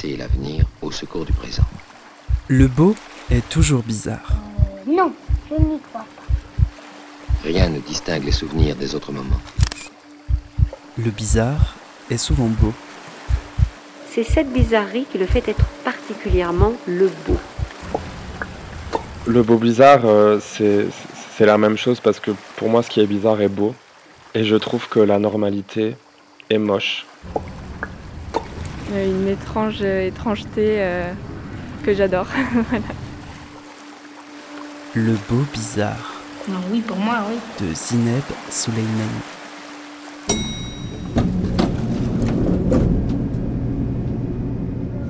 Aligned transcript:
passé 0.00 0.14
et 0.14 0.16
l'avenir 0.16 0.66
au 0.82 0.90
secours 0.90 1.24
du 1.24 1.32
présent. 1.32 1.64
Le 2.48 2.66
beau 2.66 2.94
est 3.30 3.46
toujours 3.48 3.82
bizarre. 3.82 4.32
Euh, 4.32 4.92
non, 4.92 5.12
je 5.48 5.54
n'y 5.56 5.78
crois 5.80 6.00
pas. 6.16 6.22
Rien 7.44 7.68
ne 7.68 7.78
distingue 7.80 8.24
les 8.24 8.32
souvenirs 8.32 8.76
des 8.76 8.94
autres 8.94 9.12
moments. 9.12 9.40
Le 10.98 11.10
bizarre 11.10 11.74
est 12.10 12.18
souvent 12.18 12.46
beau. 12.46 12.72
C'est 14.10 14.24
cette 14.24 14.52
bizarrerie 14.52 15.06
qui 15.10 15.18
le 15.18 15.26
fait 15.26 15.46
être 15.48 15.64
particulièrement 15.84 16.72
le 16.86 17.08
beau. 17.26 17.38
Le 19.26 19.42
beau 19.42 19.56
bizarre, 19.56 20.04
euh, 20.04 20.40
c'est 20.40 20.86
c'est 21.36 21.46
la 21.46 21.56
même 21.56 21.76
chose 21.76 22.00
parce 22.00 22.20
que 22.20 22.32
pour 22.56 22.68
moi, 22.68 22.82
ce 22.82 22.90
qui 22.90 23.00
est 23.00 23.06
bizarre 23.06 23.40
est 23.40 23.48
beau. 23.48 23.74
Et 24.34 24.44
je 24.44 24.56
trouve 24.56 24.88
que 24.88 25.00
la 25.00 25.18
normalité 25.18 25.96
est 26.50 26.58
moche. 26.58 27.06
Euh, 28.92 29.06
Une 29.06 29.28
étrange 29.28 29.78
euh, 29.82 30.06
étrangeté 30.06 30.76
euh, 30.80 31.12
que 31.84 31.94
j'adore. 31.94 32.26
Voilà. 32.70 32.84
Le 34.94 35.12
beau 35.28 35.44
bizarre 35.52 36.14
Non, 36.48 36.58
oui, 36.72 36.80
pour 36.80 36.96
moi, 36.96 37.18
oui. 37.28 37.36
de 37.64 37.72
Zineb 37.72 38.24
Souleimani. 38.50 39.20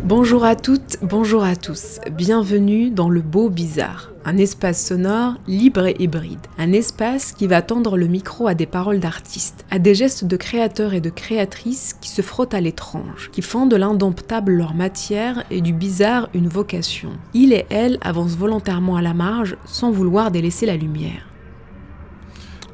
Bonjour 0.05 0.45
à 0.45 0.57
toutes, 0.57 0.99
bonjour 1.03 1.45
à 1.45 1.57
tous. 1.57 2.01
Bienvenue 2.11 2.91
dans 2.91 3.09
le 3.09 3.21
beau 3.23 3.49
bizarre, 3.49 4.10
un 4.25 4.37
espace 4.37 4.87
sonore 4.87 5.35
libre 5.47 5.87
et 5.87 5.97
hybride, 5.99 6.47
un 6.59 6.73
espace 6.73 7.33
qui 7.33 7.47
va 7.47 7.63
tendre 7.63 7.97
le 7.97 8.07
micro 8.07 8.47
à 8.47 8.55
des 8.55 8.67
paroles 8.67 9.01
d'artistes, 9.01 9.65
à 9.71 9.79
des 9.79 9.95
gestes 9.95 10.25
de 10.25 10.37
créateurs 10.37 10.95
et 10.95 11.01
de 11.01 11.11
créatrices 11.11 11.97
qui 12.01 12.11
se 12.11 12.23
frottent 12.23 12.55
à 12.55 12.61
l'étrange, 12.61 13.31
qui 13.33 13.43
font 13.43 13.67
de 13.67 13.77
l'indomptable 13.77 14.53
leur 14.53 14.75
matière 14.75 15.45
et 15.51 15.61
du 15.61 15.73
bizarre 15.73 16.29
une 16.35 16.49
vocation. 16.49 17.11
Il 17.35 17.53
et 17.53 17.67
elle 17.71 17.99
avancent 18.03 18.37
volontairement 18.37 18.97
à 18.97 19.03
la 19.03 19.15
marge 19.15 19.57
sans 19.65 19.91
vouloir 19.91 20.31
délaisser 20.31 20.67
la 20.67 20.77
lumière. 20.77 21.27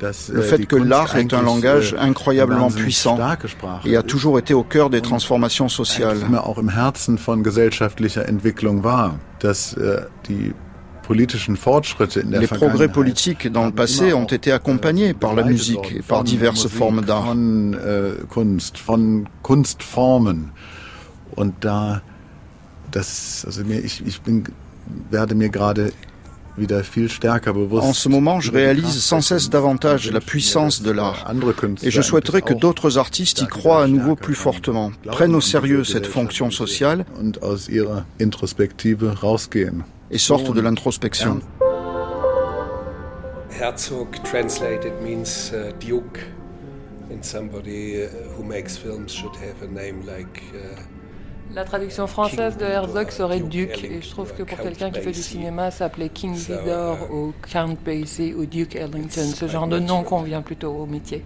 Le 0.01 0.43
fait 0.43 0.67
que 0.67 0.77
l'art 0.77 1.17
est 1.17 1.33
un 1.33 1.41
langage 1.41 1.97
incroyablement 1.99 2.69
puissant 2.69 3.19
et 3.87 3.97
a 3.97 4.03
toujours 4.03 4.39
été 4.39 4.53
au 4.53 4.63
cœur 4.63 4.91
des 4.91 5.01
transformations 5.01 5.71
sociales. 5.71 6.19
Les 11.11 12.47
progrès 12.47 12.89
politiques 12.89 13.51
dans 13.51 13.67
le 13.67 13.73
passé 13.73 14.13
ont 14.13 14.25
été 14.25 14.53
accompagnés 14.53 15.15
par 15.15 15.35
la 15.35 15.45
musique 15.45 15.95
et 15.97 16.03
par 16.03 16.25
diverses 16.25 16.69
formes 16.69 17.03
d'art. 17.03 17.35
En 27.81 27.93
ce 27.93 28.09
moment, 28.09 28.41
je 28.41 28.51
réalise 28.51 29.03
sans 29.03 29.21
cesse 29.21 29.51
davantage 29.51 30.11
la 30.11 30.21
puissance 30.21 30.83
de 30.83 30.91
l'art. 30.91 31.31
Et 31.83 31.91
je 31.91 32.03
souhaiterais 32.03 32.43
que 32.43 32.55
d'autres 32.55 32.99
artistes 32.99 33.43
y 33.43 33.47
croient 33.47 33.83
à 33.83 33.89
nouveau 33.89 34.17
plus 34.17 34.35
fortement, 34.35 34.93
prennent 35.07 35.35
au 35.35 35.41
sérieux 35.41 35.85
cette 35.85 36.07
fonction 36.07 36.51
sociale 36.51 37.05
et 40.11 40.19
sortent 40.19 40.55
de 40.55 40.61
l'introspection. 40.61 41.41
Herzog 43.51 44.23
translated 44.23 44.93
means 45.03 45.53
uh, 45.53 45.73
duke, 45.81 46.21
and 47.11 47.23
somebody 47.23 48.03
uh, 48.03 48.09
who 48.37 48.45
makes 48.45 48.77
films 48.77 49.13
should 49.13 49.35
have 49.37 49.63
a 49.63 49.67
name 49.67 50.05
like. 50.07 50.43
Uh, 50.55 50.81
La 51.55 51.65
traduction 51.65 52.07
française 52.09 52.57
de 52.59 52.65
Herzog 52.65 53.11
serait 53.11 53.41
Duc, 53.41 53.85
et 53.85 54.03
je 54.03 54.11
trouve 54.11 54.35
que 54.35 54.43
pour 54.43 54.59
quelqu'un 54.59 54.91
qui 54.91 55.01
fait 55.01 55.13
du 55.13 55.23
cinéma, 55.23 55.71
s'appeler 55.71 56.09
King 56.09 56.35
Vidor 56.35 56.99
ou 57.11 57.33
Count 57.51 57.77
Basie 57.85 58.35
ou 58.35 58.47
Duke 58.47 58.75
Ellington, 58.75 59.33
ce 59.35 59.47
genre 59.47 59.69
de 59.69 59.79
nom 59.79 60.03
convient 60.03 60.43
plutôt 60.43 60.73
au 60.73 60.87
métier. 60.87 61.25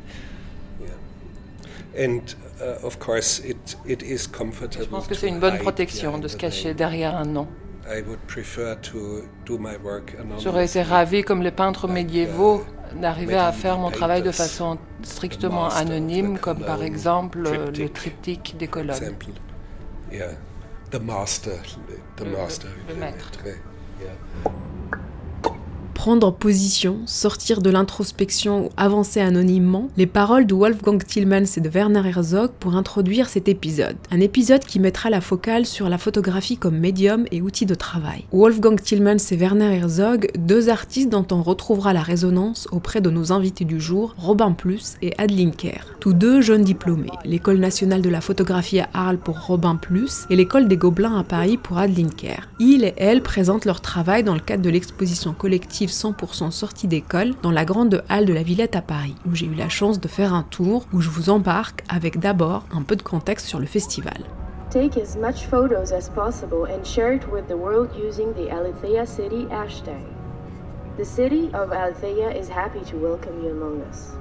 and 1.97 2.35
uh, 2.61 2.87
of 2.87 2.99
course, 2.99 3.41
it, 3.41 3.77
it 3.87 4.03
is 4.03 4.27
comfortable. 4.27 4.85
Je 4.85 4.91
pense 4.91 5.07
que 5.07 5.15
c'est 5.15 5.29
une 5.29 5.41
bonne 5.41 5.59
protection 5.59 6.19
de 6.19 6.29
se 6.29 6.37
cacher 6.37 6.75
derrière 6.75 7.17
un 7.17 7.25
nom. 7.25 7.49
I 7.91 8.03
would 8.03 8.21
prefer 8.29 8.77
to 8.77 9.25
do 9.45 9.59
my 9.59 9.77
work 9.83 10.17
J'aurais 10.39 10.67
été 10.67 10.83
ravi, 10.83 11.23
comme 11.23 11.43
les 11.43 11.51
peintres 11.51 11.89
médiévaux, 11.89 12.65
d'arriver 12.95 13.37
à 13.37 13.51
faire 13.51 13.79
mon 13.79 13.91
travail 13.91 14.23
de 14.23 14.31
façon 14.31 14.79
strictement 15.03 15.69
anonyme, 15.69 16.39
comme 16.39 16.61
par 16.61 16.83
exemple 16.83 17.45
euh, 17.47 17.71
le 17.71 17.89
triptyque. 17.89 18.57
des 18.59 18.69
colonnes. 18.69 19.17
Le 22.89 22.95
maître. 22.95 23.31
Prendre 26.01 26.33
position, 26.33 27.01
sortir 27.05 27.61
de 27.61 27.69
l'introspection 27.69 28.65
ou 28.65 28.69
avancer 28.79 29.21
anonymement, 29.21 29.89
les 29.99 30.07
paroles 30.07 30.47
de 30.47 30.55
Wolfgang 30.55 31.05
Tillmans 31.05 31.59
et 31.59 31.61
de 31.61 31.69
Werner 31.69 32.01
Herzog 32.09 32.53
pour 32.59 32.75
introduire 32.75 33.29
cet 33.29 33.51
épisode. 33.51 33.99
Un 34.11 34.21
épisode 34.21 34.65
qui 34.65 34.81
mettra 34.81 35.11
la 35.11 35.21
focale 35.21 35.67
sur 35.67 35.91
la 35.91 35.99
photographie 35.99 36.57
comme 36.57 36.79
médium 36.79 37.27
et 37.31 37.43
outil 37.43 37.67
de 37.67 37.75
travail. 37.75 38.25
Wolfgang 38.33 38.81
Tillmans 38.81 39.31
et 39.31 39.37
Werner 39.37 39.77
Herzog, 39.77 40.31
deux 40.39 40.71
artistes 40.71 41.11
dont 41.11 41.27
on 41.33 41.43
retrouvera 41.43 41.93
la 41.93 42.01
résonance 42.01 42.67
auprès 42.73 43.03
de 43.03 43.11
nos 43.11 43.31
invités 43.31 43.67
du 43.67 43.79
jour, 43.79 44.15
Robin 44.17 44.53
Plus 44.53 44.95
et 45.03 45.13
Adeline 45.19 45.55
Kerr. 45.55 45.85
Tous 46.01 46.15
deux 46.15 46.41
jeunes 46.41 46.65
diplômés, 46.65 47.13
l'école 47.27 47.59
nationale 47.59 48.01
de 48.01 48.09
la 48.09 48.23
photographie 48.23 48.81
à 48.81 48.89
Arles 48.95 49.19
pour 49.19 49.45
Robin 49.45 49.77
Plus 49.77 50.25
et 50.31 50.37
l'école 50.37 50.67
des 50.67 50.79
Gobelins 50.79 51.19
à 51.19 51.25
Paris 51.25 51.59
pour 51.59 51.77
Adeline 51.77 52.15
Kerr. 52.15 52.49
Ils 52.59 52.85
et 52.85 52.95
elles 52.97 53.23
présentent 53.23 53.67
leur 53.67 53.83
travail 53.83 54.25
dans 54.25 54.33
le 54.33 54.41
cadre 54.41 54.63
de 54.63 54.71
l'exposition 54.71 55.35
collective 55.35 55.90
100% 55.91 56.51
sortie 56.51 56.89
d'école 56.89 57.35
dans 57.43 57.51
la 57.51 57.65
grande 57.65 58.03
halle 58.09 58.27
de 58.27 58.33
la 58.33 58.43
Villette 58.43 58.77
à 58.77 58.83
Paris, 58.83 59.15
où 59.27 59.35
j'ai 59.35 59.47
eu 59.47 59.55
la 59.55 59.69
chance 59.69 60.01
de 60.01 60.09
faire 60.09 60.35
un 60.35 60.43
tour 60.43 60.87
où 60.93 61.01
je 61.01 61.11
vous 61.11 61.31
embarque 61.31 61.85
avec 61.89 62.19
d'abord 62.19 62.65
un 62.73 62.83
peu 62.83 62.97
de 62.97 63.03
contexte 63.03 63.47
sur 63.47 63.59
le 63.59 63.67
festival. 63.67 64.19
Take 64.71 64.97
as 64.97 65.17
much 65.17 65.47
photos 65.47 65.93
as 65.93 66.09
possible 66.09 66.65
and 66.65 66.85
share 66.85 67.13
it 67.13 67.27
with 67.33 67.49
the 67.49 67.57
world 67.57 67.91
using 67.97 68.33
the 68.35 68.51
Alethea 68.53 69.05
City 69.05 69.47
hashtag. 69.51 70.01
The 70.97 71.05
city 71.05 71.51
of 71.55 71.73
Alethea 71.73 72.31
is 72.31 72.49
happy 72.49 72.85
to 72.91 72.97
welcome 72.97 73.43
you 73.43 73.51
among 73.51 73.83
us. 73.91 74.13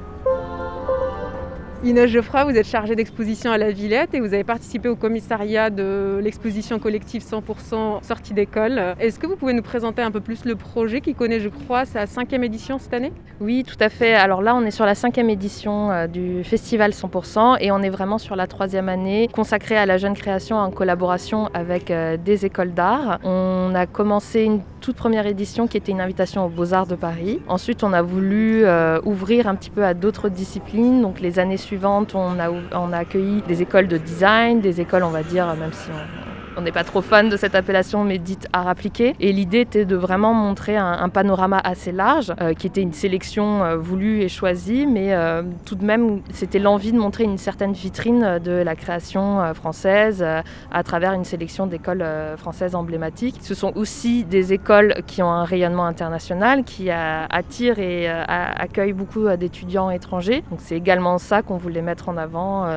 Inès 1.82 2.10
Geoffroy, 2.10 2.44
vous 2.44 2.58
êtes 2.58 2.68
chargée 2.68 2.94
d'exposition 2.94 3.52
à 3.52 3.58
la 3.58 3.72
Villette 3.72 4.14
et 4.14 4.20
vous 4.20 4.34
avez 4.34 4.44
participé 4.44 4.90
au 4.90 4.98
commissariat 4.98 5.70
de 5.70 6.20
l'exposition 6.22 6.78
collective 6.78 7.24
100% 7.24 8.04
sortie 8.04 8.34
d'école. 8.34 8.96
Est-ce 9.00 9.18
que 9.18 9.26
vous 9.26 9.38
pouvez 9.38 9.54
nous 9.54 9.62
présenter 9.62 10.02
un 10.02 10.12
peu 10.12 10.20
plus 10.20 10.44
le 10.44 10.58
projet 10.58 11.00
qui 11.00 11.16
connaît, 11.16 11.40
je 11.40 11.48
crois, 11.48 11.86
sa 11.86 12.06
cinquième 12.06 12.44
édition 12.44 12.80
cette 12.80 12.94
année? 12.94 13.14
Oui, 13.40 13.64
tout 13.66 13.78
à 13.80 13.88
fait. 13.88 14.14
Alors 14.14 14.42
là, 14.42 14.56
on 14.58 14.66
est 14.66 14.72
sur 14.72 14.86
la 14.86 14.94
cinquième 14.94 15.30
édition 15.30 15.90
euh, 15.90 16.08
du 16.08 16.44
festival 16.44 16.92
100% 16.92 17.60
et 17.62 17.72
on 17.72 17.80
est 17.82 17.90
vraiment 17.90 18.18
sur 18.18 18.36
la 18.36 18.46
troisième 18.46 18.90
année 18.90 19.30
consacrée 19.32 19.78
à 19.78 19.86
la 19.86 19.98
jeune 19.98 20.16
création 20.16 20.58
en 20.58 20.72
collaboration 20.72 21.50
avec 21.54 21.92
euh, 21.92 22.18
des 22.18 22.46
écoles 22.46 22.74
d'art. 22.74 23.20
On 23.24 23.72
a 23.74 23.86
commencé 23.86 24.42
une 24.42 24.60
toute 24.80 24.96
première 24.96 25.28
édition 25.28 25.68
qui 25.68 25.78
était 25.78 25.92
une 25.92 26.02
invitation 26.02 26.46
aux 26.46 26.50
Beaux-Arts 26.50 26.88
de 26.88 26.96
Paris. 26.96 27.40
Ensuite, 27.48 27.84
on 27.84 27.94
a 27.94 28.02
voulu 28.02 28.66
euh, 28.66 29.00
ouvrir 29.04 29.48
un 29.48 29.56
petit 29.56 29.70
peu 29.70 29.86
à 29.86 29.94
d'autres 29.94 30.30
disciplines. 30.30 31.02
Donc 31.02 31.20
les 31.20 31.40
années 31.40 31.58
suivantes, 31.58 32.16
on 32.16 32.40
a, 32.40 32.50
on 32.50 32.92
a 32.94 32.98
accueilli 32.98 33.42
des 33.48 33.62
écoles 33.62 33.88
de 33.88 33.98
design, 33.98 34.62
des 34.62 34.82
écoles, 34.82 35.04
on 35.04 35.10
va 35.10 35.24
dire, 35.24 35.46
même 35.56 35.74
si 35.74 35.90
on, 35.92 36.29
on 36.60 36.62
n'est 36.62 36.74
pas 36.74 36.84
trop 36.84 37.02
fan 37.02 37.30
de 37.30 37.38
cette 37.38 37.56
appellation, 37.56 38.04
mais 38.04 38.18
dite 38.18 38.50
art 38.52 38.68
appliqué. 38.68 39.16
Et 39.22 39.32
l'idée 39.32 39.62
était 39.62 39.86
de 39.86 39.96
vraiment 39.96 40.34
montrer 40.34 40.76
un, 40.76 41.08
panorama 41.08 41.58
assez 41.58 41.94
large, 41.94 42.34
euh, 42.42 42.54
qui 42.54 42.68
était 42.68 42.82
une 42.82 42.92
sélection 42.92 43.64
euh, 43.64 43.78
voulue 43.78 44.20
et 44.22 44.28
choisie, 44.28 44.86
mais 44.86 45.14
euh, 45.14 45.42
tout 45.66 45.76
de 45.76 45.86
même, 45.86 46.22
c'était 46.34 46.60
l'envie 46.60 46.92
de 46.92 46.98
montrer 46.98 47.24
une 47.24 47.38
certaine 47.38 47.72
vitrine 47.72 48.40
de 48.44 48.52
la 48.52 48.76
création 48.76 49.54
française 49.54 50.26
à 50.72 50.84
travers 50.84 51.14
une 51.14 51.24
sélection 51.24 51.66
d'écoles 51.66 52.06
françaises 52.38 52.76
emblématiques. 52.76 53.36
Ce 53.42 53.54
sont 53.54 53.72
aussi 53.76 54.26
des 54.26 54.52
écoles 54.52 54.96
qui 55.08 55.24
ont 55.24 55.32
un 55.32 55.46
rayonnement 55.46 55.86
international, 55.86 56.64
qui 56.64 56.90
attirent 56.92 57.80
et 57.80 58.10
accueillent 58.10 58.94
beaucoup 58.94 59.30
d'étudiants 59.38 59.90
étrangers. 59.90 60.44
Donc 60.50 60.60
c'est 60.62 60.76
également 60.76 61.18
ça 61.18 61.42
qu'on 61.42 61.58
voulait 61.58 61.82
mettre 61.82 62.10
en 62.10 62.18
avant 62.18 62.68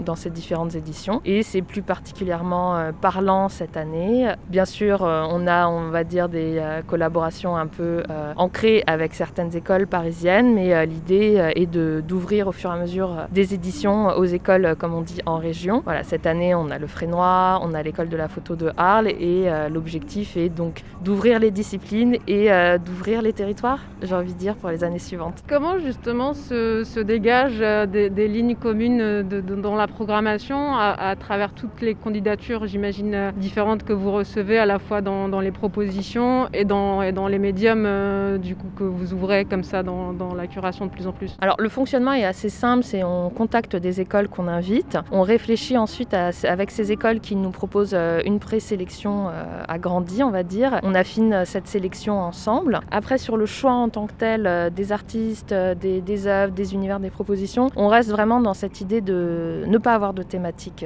dans 0.00 0.16
ces 0.16 0.30
différentes 0.30 0.74
éditions. 0.74 1.20
Et 1.24 1.42
c'est 1.42 1.62
plus 1.62 1.82
particulièrement 1.82 2.92
parlant 2.94 3.48
cette 3.48 3.76
année. 3.76 4.32
Bien 4.48 4.64
sûr, 4.64 5.04
euh, 5.04 5.24
on 5.30 5.46
a, 5.46 5.68
on 5.68 5.90
va 5.90 6.04
dire, 6.04 6.28
des 6.28 6.58
euh, 6.58 6.82
collaborations 6.86 7.56
un 7.56 7.66
peu 7.66 8.02
euh, 8.08 8.32
ancrées 8.36 8.82
avec 8.86 9.14
certaines 9.14 9.54
écoles 9.56 9.86
parisiennes, 9.86 10.54
mais 10.54 10.86
l'idée 10.86 11.52
est 11.54 11.66
d'ouvrir 11.66 12.48
au 12.48 12.52
fur 12.52 12.70
et 12.70 12.74
à 12.74 12.76
mesure 12.76 13.26
des 13.30 13.54
éditions 13.54 14.08
aux 14.16 14.24
écoles, 14.24 14.76
comme 14.78 14.94
on 14.94 15.02
dit, 15.02 15.20
en 15.26 15.38
région. 15.38 15.82
Voilà, 15.84 16.04
cette 16.04 16.26
année, 16.26 16.54
on 16.54 16.70
a 16.70 16.78
le 16.78 16.86
Frénois, 16.86 17.60
on 17.62 17.74
a 17.74 17.82
l'école 17.82 18.08
de 18.08 18.16
la 18.16 18.28
photo 18.28 18.56
de 18.56 18.70
Arles, 18.76 19.08
et 19.08 19.48
l'objectif 19.72 20.36
est 20.36 20.48
donc 20.48 20.82
d'ouvrir 21.02 21.38
les 21.38 21.50
disciplines 21.50 22.16
et 22.26 22.48
d'ouvrir 22.84 23.22
les 23.22 23.32
territoires, 23.32 23.80
j'ai 24.02 24.14
envie 24.14 24.32
de 24.32 24.38
dire, 24.38 24.54
pour 24.56 24.70
les 24.70 24.84
années 24.84 24.98
suivantes. 24.98 25.42
Comment 25.48 25.78
justement 25.78 26.34
se, 26.34 26.84
se 26.84 27.00
dégagent 27.00 27.88
des, 27.88 28.28
lignes 28.28 28.56
communes 28.56 29.22
dans 29.22 29.76
la 29.76 29.86
programmation 29.86 30.74
à, 30.76 30.94
à 31.10 31.16
travers 31.16 31.52
toutes 31.52 31.80
les 31.80 31.94
candidatures, 31.94 32.66
j'imagine? 32.66 32.83
J'imagine, 32.92 33.32
différentes 33.36 33.82
que 33.82 33.92
vous 33.92 34.12
recevez 34.12 34.58
à 34.58 34.66
la 34.66 34.78
fois 34.78 35.00
dans, 35.00 35.40
les 35.40 35.50
propositions 35.50 36.48
et 36.52 36.64
dans, 36.64 37.00
les 37.00 37.38
médiums 37.38 38.38
du 38.38 38.56
coup, 38.56 38.66
que 38.76 38.84
vous 38.84 39.14
ouvrez 39.14 39.44
comme 39.44 39.62
ça 39.62 39.82
dans, 39.82 40.34
la 40.34 40.46
curation 40.46 40.86
de 40.86 40.90
plus 40.90 41.06
en 41.06 41.12
plus 41.12 41.36
Alors 41.40 41.56
le 41.58 41.68
fonctionnement 41.68 42.12
est 42.12 42.24
assez 42.24 42.48
simple, 42.48 42.82
c'est 42.82 43.04
on 43.04 43.30
contacte 43.30 43.76
des 43.76 44.00
écoles 44.00 44.28
qu'on 44.28 44.48
invite, 44.48 44.98
on 45.12 45.22
réfléchit 45.22 45.78
ensuite 45.78 46.14
avec 46.14 46.70
ces 46.70 46.92
écoles 46.92 47.20
qui 47.20 47.36
nous 47.36 47.50
proposent 47.50 47.96
une 48.24 48.38
présélection 48.38 49.28
agrandie, 49.68 50.22
on 50.22 50.30
va 50.30 50.42
dire, 50.42 50.80
on 50.82 50.94
affine 50.94 51.44
cette 51.44 51.68
sélection 51.68 52.20
ensemble. 52.20 52.80
Après 52.90 53.18
sur 53.18 53.36
le 53.36 53.46
choix 53.46 53.72
en 53.72 53.88
tant 53.88 54.06
que 54.06 54.12
tel 54.12 54.72
des 54.74 54.92
artistes, 54.92 55.54
des, 55.54 56.00
des 56.00 56.26
œuvres, 56.26 56.52
des 56.52 56.74
univers, 56.74 57.00
des 57.00 57.10
propositions, 57.10 57.70
on 57.76 57.88
reste 57.88 58.10
vraiment 58.10 58.40
dans 58.40 58.54
cette 58.54 58.80
idée 58.80 59.00
de 59.00 59.64
ne 59.66 59.78
pas 59.78 59.94
avoir 59.94 60.14
de 60.14 60.22
thématique 60.22 60.84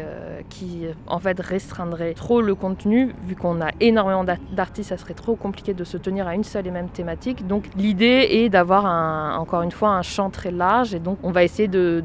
qui 0.49 0.83
en 1.07 1.19
fait 1.19 1.41
trop 2.15 2.41
le 2.41 2.55
contenu, 2.55 3.15
vu 3.23 3.37
qu'on 3.37 3.61
a 3.61 3.71
énormément 3.81 4.25
d'artistes, 4.25 4.91
ça 4.91 4.97
serait 4.97 5.15
trop 5.15 5.37
compliqué 5.37 5.75
de 5.75 5.85
se 5.85 5.97
tenir 5.97 6.27
à 6.27 6.35
une 6.35 6.45
seule 6.45 6.67
et 6.67 6.71
même 6.71 6.89
thématique. 6.89 7.47
Donc 7.47 7.65
l'idée 7.77 8.27
est 8.31 8.49
d'avoir 8.49 8.85
encore 9.39 9.63
une 9.63 9.71
fois 9.71 9.91
un 9.91 10.03
champ 10.03 10.31
très 10.31 10.51
large 10.51 10.95
et 10.95 10.99
donc 10.99 11.19
on 11.23 11.31
va 11.31 11.45
essayer 11.45 11.69
de, 11.69 12.03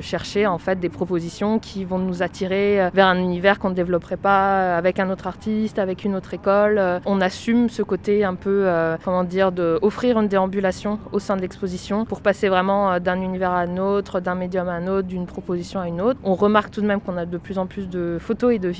chercher 0.00 0.46
en 0.46 0.58
fait 0.58 0.78
des 0.78 0.88
propositions 0.88 1.58
qui 1.58 1.84
vont 1.84 1.98
nous 1.98 2.22
attirer 2.22 2.88
vers 2.94 3.06
un 3.06 3.18
univers 3.18 3.58
qu'on 3.58 3.70
ne 3.70 3.74
développerait 3.74 4.16
pas 4.16 4.76
avec 4.76 5.00
un 5.00 5.10
autre 5.10 5.26
artiste, 5.26 5.78
avec 5.78 6.04
une 6.04 6.14
autre 6.14 6.34
école. 6.34 6.80
On 7.04 7.20
assume 7.20 7.68
ce 7.68 7.82
côté 7.82 8.24
un 8.24 8.34
peu, 8.34 8.62
euh, 8.66 8.96
comment 9.04 9.24
dire, 9.24 9.52
d'offrir 9.52 10.18
une 10.18 10.28
déambulation 10.28 10.98
au 11.12 11.18
sein 11.18 11.36
de 11.36 11.42
l'exposition 11.42 12.04
pour 12.04 12.20
passer 12.20 12.48
vraiment 12.48 12.92
euh, 12.92 12.98
d'un 12.98 13.20
univers 13.20 13.50
à 13.50 13.60
un 13.60 13.76
autre, 13.76 14.20
d'un 14.20 14.34
médium 14.34 14.68
à 14.68 14.72
un 14.72 14.86
autre, 14.86 15.08
d'une 15.08 15.26
proposition 15.26 15.80
à 15.80 15.88
une 15.88 16.00
autre. 16.00 16.18
On 16.24 16.34
remarque 16.34 16.70
tout 16.70 16.80
de 16.80 16.86
même 16.86 17.00
qu'on 17.00 17.16
a 17.16 17.26
de 17.26 17.38
plus 17.38 17.58
en 17.58 17.66
plus 17.66 17.88
de 17.88 18.18
photos 18.20 18.54
et 18.54 18.58
de 18.58 18.70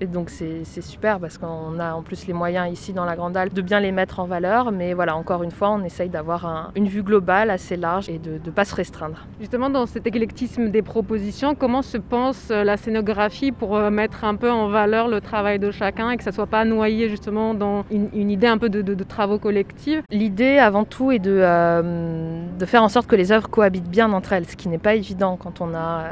et 0.00 0.06
donc 0.06 0.30
c'est 0.30 0.64
super 0.80 1.18
parce 1.18 1.38
qu'on 1.38 1.78
a 1.78 1.92
en 1.92 2.02
plus 2.02 2.26
les 2.26 2.32
moyens 2.32 2.72
ici 2.72 2.92
dans 2.92 3.04
la 3.04 3.16
Grande 3.16 3.36
Halle 3.36 3.50
de 3.50 3.62
bien 3.62 3.80
les 3.80 3.92
mettre 3.92 4.20
en 4.20 4.26
valeur. 4.26 4.72
Mais 4.72 4.94
voilà, 4.94 5.16
encore 5.16 5.42
une 5.42 5.50
fois, 5.50 5.70
on 5.70 5.82
essaye 5.84 6.08
d'avoir 6.08 6.72
une 6.76 6.86
vue 6.86 7.02
globale 7.02 7.50
assez 7.50 7.76
large 7.76 8.08
et 8.08 8.18
de 8.18 8.40
ne 8.44 8.50
pas 8.50 8.64
se 8.64 8.74
restreindre. 8.74 9.26
Justement, 9.40 9.70
dans 9.70 9.86
cet 9.86 10.06
éclectisme 10.06 10.70
des 10.70 10.82
propositions, 10.82 11.54
comment 11.54 11.82
se 11.82 11.98
pense 11.98 12.48
euh, 12.50 12.64
la 12.64 12.76
scénographie 12.76 13.52
pour 13.52 13.76
euh, 13.76 13.90
mettre 13.90 14.24
un 14.24 14.36
peu 14.36 14.50
en 14.50 14.68
valeur 14.68 15.08
le 15.08 15.20
travail 15.20 15.58
de 15.58 15.70
chacun 15.70 16.10
et 16.10 16.16
que 16.16 16.24
ça 16.24 16.32
soit 16.32 16.46
pas 16.46 16.64
noyé 16.64 17.08
justement 17.08 17.54
dans 17.54 17.84
une, 17.90 18.30
idée 18.30 18.46
un 18.46 18.58
peu 18.58 18.68
de, 18.68 19.04
travaux 19.04 19.38
collectifs? 19.38 20.00
L'idée 20.10 20.58
avant 20.58 20.84
tout 20.84 21.12
est 21.12 21.18
de, 21.18 21.38
euh, 21.40 22.42
de 22.58 22.66
faire 22.66 22.82
en 22.82 22.88
sorte 22.88 23.06
que 23.06 23.16
les 23.16 23.32
œuvres 23.32 23.48
cohabitent 23.48 23.90
bien 23.90 24.12
entre 24.12 24.32
elles, 24.32 24.46
ce 24.46 24.56
qui 24.56 24.68
n'est 24.68 24.78
pas 24.78 24.94
évident 24.94 25.36
quand 25.36 25.60
on 25.60 25.74
a, 25.74 26.04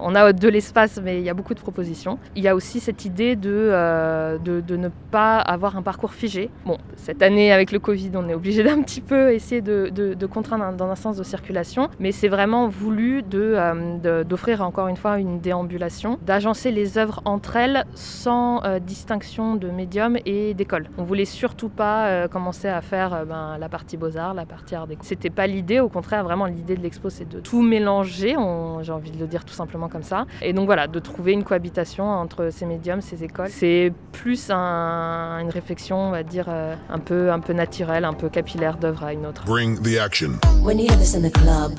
on 0.00 0.14
a 0.14 0.32
de 0.32 0.48
l'espace, 0.48 1.00
mais 1.02 1.18
il 1.18 1.24
y 1.24 1.30
a 1.30 1.34
beaucoup 1.34 1.54
de 1.54 1.60
propositions. 1.60 2.18
Il 2.36 2.42
y 2.42 2.48
a 2.48 2.54
aussi 2.54 2.77
cette 2.80 3.04
idée 3.04 3.36
de, 3.36 4.38
de, 4.44 4.60
de, 4.60 4.76
ne 4.76 4.88
pas 5.10 5.38
avoir 5.38 5.76
un 5.76 5.82
parcours 5.82 6.12
figé. 6.12 6.50
Bon, 6.66 6.78
cette 6.96 7.22
année 7.22 7.52
avec 7.52 7.72
le 7.72 7.78
Covid, 7.78 8.10
on 8.14 8.28
est 8.28 8.34
obligé 8.34 8.62
d'un 8.62 8.82
petit 8.82 9.00
peu 9.00 9.32
essayer 9.32 9.60
de, 9.60 9.90
de, 9.90 10.26
contraindre 10.26 10.76
dans 10.76 10.90
un 10.90 10.94
sens 10.94 11.16
de 11.16 11.22
circulation, 11.22 11.88
mais 11.98 12.12
c'est 12.12 12.28
vraiment 12.28 12.68
voulu 12.68 13.22
d'offrir 13.22 14.62
encore 14.62 14.88
une 14.88 14.96
fois 14.96 15.18
une 15.18 15.40
déambulation, 15.40 16.18
d'agencer 16.24 16.70
les 16.70 16.98
œuvres 16.98 17.20
entre 17.24 17.56
elles 17.56 17.84
sans 17.94 18.62
distinction 18.80 19.56
de 19.56 19.68
médium 19.68 20.16
et 20.26 20.54
d'école. 20.54 20.88
On 20.98 21.02
voulait 21.02 21.24
surtout 21.24 21.68
pas 21.68 22.28
commencer 22.28 22.68
à 22.68 22.80
faire 22.80 23.24
ben, 23.26 23.56
la 23.58 23.68
partie 23.68 23.96
beaux-arts, 23.96 24.34
la 24.34 24.46
partie 24.46 24.74
art 24.74 24.86
déco. 24.86 25.02
C'était 25.04 25.30
pas 25.30 25.46
l'idée, 25.46 25.80
au 25.80 25.88
contraire, 25.88 26.24
vraiment 26.24 26.46
l'idée 26.46 26.76
de 26.76 26.82
l'expo, 26.82 27.10
c'est 27.10 27.28
de 27.28 27.40
tout 27.40 27.62
mélanger, 27.62 28.36
j'ai 28.82 28.92
envie 28.92 29.10
de 29.10 29.18
le 29.18 29.26
dire 29.26 29.44
tout 29.44 29.54
simplement 29.54 29.88
comme 29.88 30.02
ça. 30.02 30.26
Et 30.42 30.52
donc 30.52 30.66
voilà, 30.66 30.86
de 30.86 30.98
trouver 30.98 31.32
une 31.32 31.44
cohabitation 31.44 32.04
entre 32.04 32.50
ces 32.50 32.66
médiums, 32.68 33.00
ces 33.00 33.24
écoles. 33.24 33.50
C'est 33.50 33.92
plus 34.12 34.50
un, 34.50 35.38
une 35.40 35.50
réflexion, 35.50 36.08
on 36.08 36.10
va 36.10 36.22
dire, 36.22 36.48
un 36.48 36.98
peu, 36.98 37.32
un 37.32 37.40
peu 37.40 37.52
naturelle, 37.52 38.04
un 38.04 38.12
peu 38.12 38.28
capillaire 38.28 38.76
d'œuvre 38.76 39.04
à 39.04 39.12
une 39.12 39.26
autre. 39.26 39.44
Bring 39.46 39.80
the 39.82 39.98
action. 39.98 40.38
When 40.62 40.78
you 40.78 40.86
hear 40.86 40.98
this 40.98 41.14
in 41.14 41.22
the 41.22 41.32
club, 41.32 41.72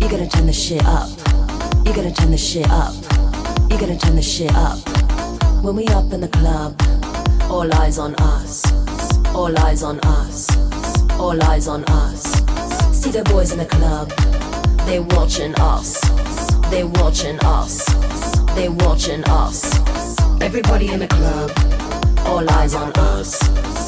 you 0.00 0.08
gotta 0.08 0.28
turn 0.28 0.46
the 0.46 0.52
shit 0.52 0.82
up. 0.82 1.08
You 1.84 1.92
gotta 1.92 2.12
turn 2.12 2.30
the 2.30 2.38
shit 2.38 2.66
up. 2.66 2.92
You 3.70 3.78
gotta 3.78 3.96
turn 3.96 4.14
the 4.14 4.22
shit 4.22 4.50
up. 4.52 4.78
When 5.62 5.74
we 5.74 5.86
up 5.88 6.12
in 6.12 6.20
the 6.20 6.28
club, 6.28 6.74
all 7.50 7.68
eyes 7.80 7.98
on 7.98 8.14
us. 8.16 8.62
All 9.34 9.56
eyes 9.58 9.82
on 9.82 9.98
us. 10.00 10.46
All 11.18 11.42
eyes 11.44 11.66
on 11.66 11.84
us. 11.84 12.22
See 12.92 13.10
the 13.10 13.22
boys 13.24 13.52
in 13.52 13.58
the 13.58 13.64
club, 13.66 14.10
they 14.86 15.00
watching 15.00 15.54
us. 15.58 15.98
They 16.70 16.84
watching 16.84 17.38
us. 17.40 17.84
They 18.54 18.68
watching 18.68 19.24
us. 19.24 19.72
Everybody 20.40 20.88
in 20.92 21.00
the 21.00 21.08
club, 21.08 21.50
all 22.26 22.48
eyes 22.50 22.74
on 22.74 22.92
us. 22.92 23.87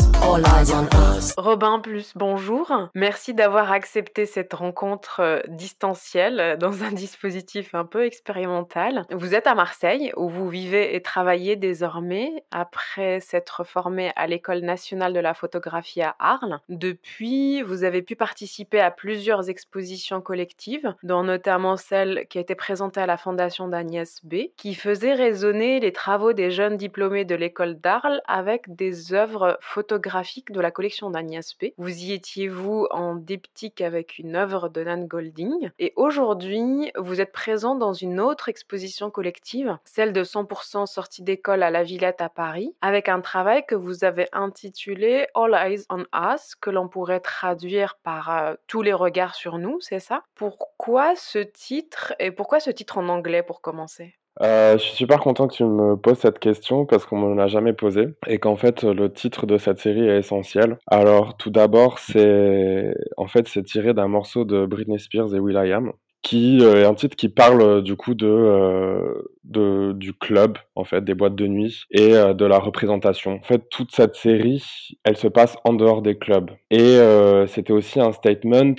Robin 1.36 1.80
Plus, 1.80 2.12
bonjour. 2.14 2.90
Merci 2.94 3.32
d'avoir 3.32 3.72
accepté 3.72 4.26
cette 4.26 4.52
rencontre 4.52 5.20
euh, 5.20 5.40
distancielle 5.48 6.40
euh, 6.40 6.56
dans 6.56 6.84
un 6.84 6.92
dispositif 6.92 7.74
un 7.74 7.84
peu 7.84 8.04
expérimental. 8.04 9.06
Vous 9.10 9.34
êtes 9.34 9.46
à 9.46 9.54
Marseille 9.54 10.12
où 10.16 10.28
vous 10.28 10.48
vivez 10.48 10.94
et 10.94 11.00
travaillez 11.00 11.56
désormais 11.56 12.44
après 12.50 13.20
s'être 13.20 13.64
formé 13.64 14.12
à 14.16 14.26
l'École 14.26 14.60
nationale 14.60 15.12
de 15.12 15.20
la 15.20 15.34
photographie 15.34 16.02
à 16.02 16.16
Arles. 16.18 16.60
Depuis, 16.68 17.62
vous 17.62 17.84
avez 17.84 18.02
pu 18.02 18.14
participer 18.14 18.80
à 18.80 18.90
plusieurs 18.90 19.48
expositions 19.48 20.20
collectives, 20.20 20.94
dont 21.02 21.22
notamment 21.22 21.76
celle 21.76 22.26
qui 22.28 22.38
a 22.38 22.42
été 22.42 22.54
présentée 22.54 23.00
à 23.00 23.06
la 23.06 23.16
Fondation 23.16 23.68
d'Agnès 23.68 24.20
B, 24.24 24.50
qui 24.56 24.74
faisait 24.74 25.14
résonner 25.14 25.80
les 25.80 25.92
travaux 25.92 26.32
des 26.34 26.50
jeunes 26.50 26.76
diplômés 26.76 27.24
de 27.24 27.34
l'école 27.34 27.80
d'Arles 27.80 28.20
avec 28.26 28.74
des 28.74 29.14
œuvres 29.14 29.56
photographiques 29.60 30.09
de 30.50 30.60
la 30.60 30.70
collection 30.70 31.10
d'Agnès 31.10 31.54
P. 31.54 31.74
Vous 31.78 32.04
y 32.04 32.12
étiez, 32.12 32.48
vous, 32.48 32.86
en 32.90 33.14
diptyque 33.14 33.80
avec 33.80 34.18
une 34.18 34.34
œuvre 34.34 34.68
de 34.68 34.82
Nan 34.82 35.06
Golding. 35.06 35.70
Et 35.78 35.92
aujourd'hui, 35.96 36.90
vous 36.96 37.20
êtes 37.20 37.32
présent 37.32 37.74
dans 37.74 37.92
une 37.92 38.20
autre 38.20 38.48
exposition 38.48 39.10
collective, 39.10 39.78
celle 39.84 40.12
de 40.12 40.24
100% 40.24 40.86
sortie 40.86 41.22
d'école 41.22 41.62
à 41.62 41.70
la 41.70 41.84
Villette 41.84 42.20
à 42.20 42.28
Paris, 42.28 42.74
avec 42.80 43.08
un 43.08 43.20
travail 43.20 43.64
que 43.66 43.74
vous 43.74 44.04
avez 44.04 44.28
intitulé 44.32 45.28
All 45.34 45.54
Eyes 45.54 45.84
on 45.90 46.04
Us, 46.14 46.54
que 46.60 46.70
l'on 46.70 46.88
pourrait 46.88 47.20
traduire 47.20 47.96
par 48.02 48.30
euh, 48.30 48.54
Tous 48.66 48.82
les 48.82 48.92
regards 48.92 49.34
sur 49.34 49.58
nous, 49.58 49.80
c'est 49.80 50.00
ça? 50.00 50.22
Pourquoi 50.34 51.14
ce 51.14 51.38
titre 51.38 52.14
et 52.18 52.30
pourquoi 52.30 52.60
ce 52.60 52.70
titre 52.70 52.98
en 52.98 53.08
anglais 53.08 53.42
pour 53.42 53.60
commencer? 53.60 54.19
Euh, 54.42 54.78
je 54.78 54.82
suis 54.82 54.96
super 54.96 55.20
content 55.20 55.48
que 55.48 55.54
tu 55.54 55.64
me 55.64 55.96
poses 55.96 56.18
cette 56.18 56.38
question 56.38 56.86
parce 56.86 57.04
qu'on 57.04 57.18
me 57.18 57.36
l'a 57.36 57.48
jamais 57.48 57.72
posée 57.72 58.08
et 58.26 58.38
qu'en 58.38 58.56
fait 58.56 58.84
le 58.84 59.12
titre 59.12 59.46
de 59.46 59.58
cette 59.58 59.78
série 59.78 60.08
est 60.08 60.18
essentiel. 60.18 60.78
Alors 60.86 61.36
tout 61.36 61.50
d'abord, 61.50 61.98
c'est 61.98 62.94
en 63.16 63.26
fait 63.26 63.48
c'est 63.48 63.64
tiré 63.64 63.92
d'un 63.94 64.08
morceau 64.08 64.44
de 64.44 64.66
Britney 64.66 64.98
Spears 64.98 65.34
et 65.34 65.40
will.i.am 65.40 65.92
qui 66.22 66.58
euh, 66.60 66.82
est 66.82 66.84
un 66.84 66.92
titre 66.92 67.16
qui 67.16 67.30
parle 67.30 67.62
euh, 67.62 67.80
du 67.80 67.96
coup 67.96 68.14
de 68.14 69.26
du 69.44 70.12
club 70.12 70.58
en 70.76 70.84
fait 70.84 71.02
des 71.02 71.14
boîtes 71.14 71.34
de 71.34 71.46
nuit 71.48 71.84
et 71.90 72.12
de 72.12 72.44
la 72.44 72.58
représentation. 72.60 73.32
En 73.32 73.42
fait, 73.42 73.68
toute 73.68 73.90
cette 73.92 74.14
série, 74.14 74.96
elle 75.02 75.16
se 75.16 75.26
passe 75.26 75.56
en 75.64 75.72
dehors 75.72 76.02
des 76.02 76.16
clubs 76.16 76.52
et 76.70 77.00
c'était 77.48 77.72
aussi 77.72 77.98
un 77.98 78.12
statement 78.12 78.76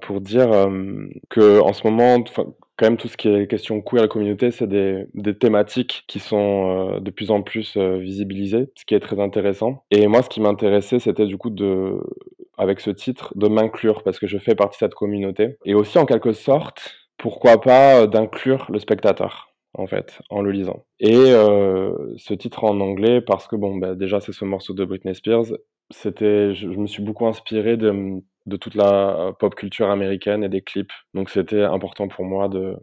pour 0.00 0.22
dire 0.22 0.48
que 1.28 1.60
en 1.60 1.74
ce 1.74 1.86
moment 1.86 2.24
quand 2.80 2.86
même 2.86 2.96
tout 2.96 3.08
ce 3.08 3.18
qui 3.18 3.28
est 3.28 3.46
question 3.46 3.82
queer 3.82 4.00
la 4.00 4.08
communauté, 4.08 4.50
c'est 4.50 4.66
des, 4.66 5.04
des, 5.12 5.36
thématiques 5.36 6.04
qui 6.08 6.18
sont 6.18 6.94
euh, 6.94 7.00
de 7.00 7.10
plus 7.10 7.30
en 7.30 7.42
plus 7.42 7.76
euh, 7.76 7.98
visibilisées, 7.98 8.70
ce 8.74 8.86
qui 8.86 8.94
est 8.94 9.00
très 9.00 9.20
intéressant. 9.20 9.84
Et 9.90 10.06
moi, 10.06 10.22
ce 10.22 10.30
qui 10.30 10.40
m'intéressait, 10.40 10.98
c'était 10.98 11.26
du 11.26 11.36
coup 11.36 11.50
de, 11.50 12.00
avec 12.56 12.80
ce 12.80 12.88
titre, 12.88 13.34
de 13.36 13.48
m'inclure 13.48 14.02
parce 14.02 14.18
que 14.18 14.26
je 14.26 14.38
fais 14.38 14.54
partie 14.54 14.78
de 14.78 14.86
cette 14.86 14.94
communauté. 14.94 15.58
Et 15.66 15.74
aussi, 15.74 15.98
en 15.98 16.06
quelque 16.06 16.32
sorte, 16.32 16.94
pourquoi 17.18 17.60
pas 17.60 18.00
euh, 18.00 18.06
d'inclure 18.06 18.66
le 18.70 18.78
spectateur 18.78 19.48
en 19.74 19.86
fait, 19.86 20.18
en 20.30 20.40
le 20.40 20.50
lisant. 20.50 20.84
Et 20.98 21.14
ce 21.14 22.34
titre 22.34 22.64
en 22.64 22.80
anglais, 22.80 23.20
parce 23.20 23.46
que 23.46 23.54
bon, 23.54 23.76
bah, 23.76 23.94
déjà 23.94 24.18
c'est 24.20 24.32
ce 24.32 24.44
morceau 24.44 24.74
de 24.74 24.84
Britney 24.84 25.14
Spears, 25.14 25.44
c'était, 25.90 26.54
je, 26.56 26.66
me 26.66 26.88
suis 26.88 27.04
beaucoup 27.04 27.28
inspiré 27.28 27.76
de, 27.76 28.20
de 28.46 28.56
toute 28.56 28.74
la 28.74 29.32
pop 29.38 29.54
culture 29.54 29.90
américaine 29.90 30.44
et 30.44 30.48
des 30.48 30.62
clips. 30.62 30.92
Donc 31.14 31.30
c'était 31.30 31.62
important 31.62 32.08
pour 32.08 32.24
moi 32.24 32.48
de, 32.48 32.76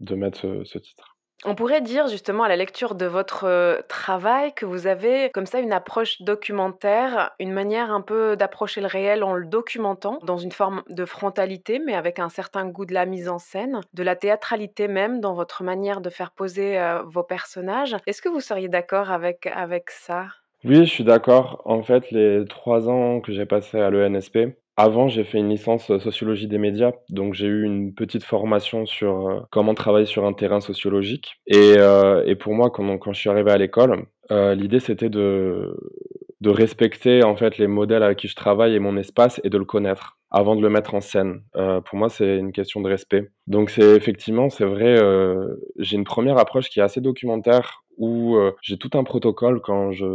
de 0.00 0.14
mettre 0.14 0.62
ce, 0.64 0.78
titre. 0.78 1.16
On 1.44 1.56
pourrait 1.56 1.80
dire 1.80 2.06
justement 2.06 2.44
à 2.44 2.48
la 2.48 2.56
lecture 2.56 2.94
de 2.94 3.06
votre 3.06 3.44
euh, 3.44 3.80
travail 3.88 4.52
que 4.54 4.64
vous 4.64 4.86
avez 4.86 5.30
comme 5.30 5.46
ça 5.46 5.58
une 5.58 5.72
approche 5.72 6.22
documentaire, 6.22 7.32
une 7.40 7.52
manière 7.52 7.90
un 7.90 8.00
peu 8.00 8.36
d'approcher 8.36 8.80
le 8.80 8.86
réel 8.86 9.24
en 9.24 9.34
le 9.34 9.46
documentant, 9.46 10.18
dans 10.22 10.36
une 10.36 10.52
forme 10.52 10.82
de 10.88 11.04
frontalité, 11.04 11.80
mais 11.84 11.94
avec 11.94 12.20
un 12.20 12.28
certain 12.28 12.66
goût 12.68 12.86
de 12.86 12.94
la 12.94 13.06
mise 13.06 13.28
en 13.28 13.38
scène, 13.38 13.80
de 13.92 14.02
la 14.04 14.14
théâtralité 14.14 14.86
même 14.86 15.20
dans 15.20 15.34
votre 15.34 15.64
manière 15.64 16.00
de 16.00 16.10
faire 16.10 16.30
poser 16.30 16.78
euh, 16.78 17.02
vos 17.02 17.24
personnages. 17.24 17.96
Est-ce 18.06 18.22
que 18.22 18.28
vous 18.28 18.40
seriez 18.40 18.68
d'accord 18.68 19.10
avec, 19.10 19.46
avec 19.46 19.90
ça? 19.90 20.26
Oui, 20.64 20.76
je 20.76 20.90
suis 20.90 21.04
d'accord. 21.04 21.60
En 21.64 21.82
fait, 21.82 22.12
les 22.12 22.44
trois 22.48 22.88
ans 22.88 23.20
que 23.20 23.32
j'ai 23.32 23.46
passé 23.46 23.80
à 23.80 23.90
l'ENSP, 23.90 24.54
Avant, 24.76 25.08
j'ai 25.08 25.24
fait 25.24 25.38
une 25.38 25.50
licence 25.50 25.86
sociologie 25.98 26.46
des 26.46 26.58
médias, 26.58 26.92
donc 27.10 27.34
j'ai 27.34 27.46
eu 27.46 27.62
une 27.64 27.94
petite 27.94 28.24
formation 28.24 28.86
sur 28.86 29.46
comment 29.50 29.74
travailler 29.74 30.06
sur 30.06 30.24
un 30.24 30.32
terrain 30.32 30.60
sociologique. 30.60 31.36
Et, 31.46 31.74
et 32.26 32.34
pour 32.36 32.54
moi, 32.54 32.70
quand, 32.70 33.12
je 33.12 33.18
suis 33.20 33.28
arrivé 33.28 33.50
à 33.50 33.58
l'école, 33.58 34.06
l'idée 34.30 34.80
c'était 34.80 35.10
de 35.10 35.76
de 36.42 36.50
respecter 36.50 37.22
en 37.22 37.36
fait 37.36 37.56
les 37.56 37.68
modèles 37.68 38.02
avec 38.02 38.18
qui 38.18 38.26
je 38.26 38.34
travaille 38.34 38.74
et 38.74 38.80
mon 38.80 38.96
espace 38.96 39.40
et 39.44 39.48
de 39.48 39.56
le 39.56 39.64
connaître 39.64 40.18
avant 40.32 40.56
de 40.56 40.62
le 40.62 40.70
mettre 40.70 40.94
en 40.94 41.00
scène. 41.00 41.42
Euh, 41.56 41.80
pour 41.80 41.96
moi, 41.96 42.08
c'est 42.08 42.36
une 42.36 42.52
question 42.52 42.80
de 42.80 42.88
respect. 42.88 43.30
Donc 43.46 43.70
c'est 43.70 43.94
effectivement, 43.94 44.50
c'est 44.50 44.64
vrai, 44.64 44.98
euh, 45.00 45.54
j'ai 45.78 45.96
une 45.96 46.04
première 46.04 46.38
approche 46.38 46.68
qui 46.68 46.80
est 46.80 46.82
assez 46.82 47.00
documentaire 47.00 47.81
où 47.98 48.36
euh, 48.36 48.52
j'ai 48.62 48.76
tout 48.76 48.90
un 48.94 49.04
protocole 49.04 49.60
quand 49.60 49.92
je 49.92 50.06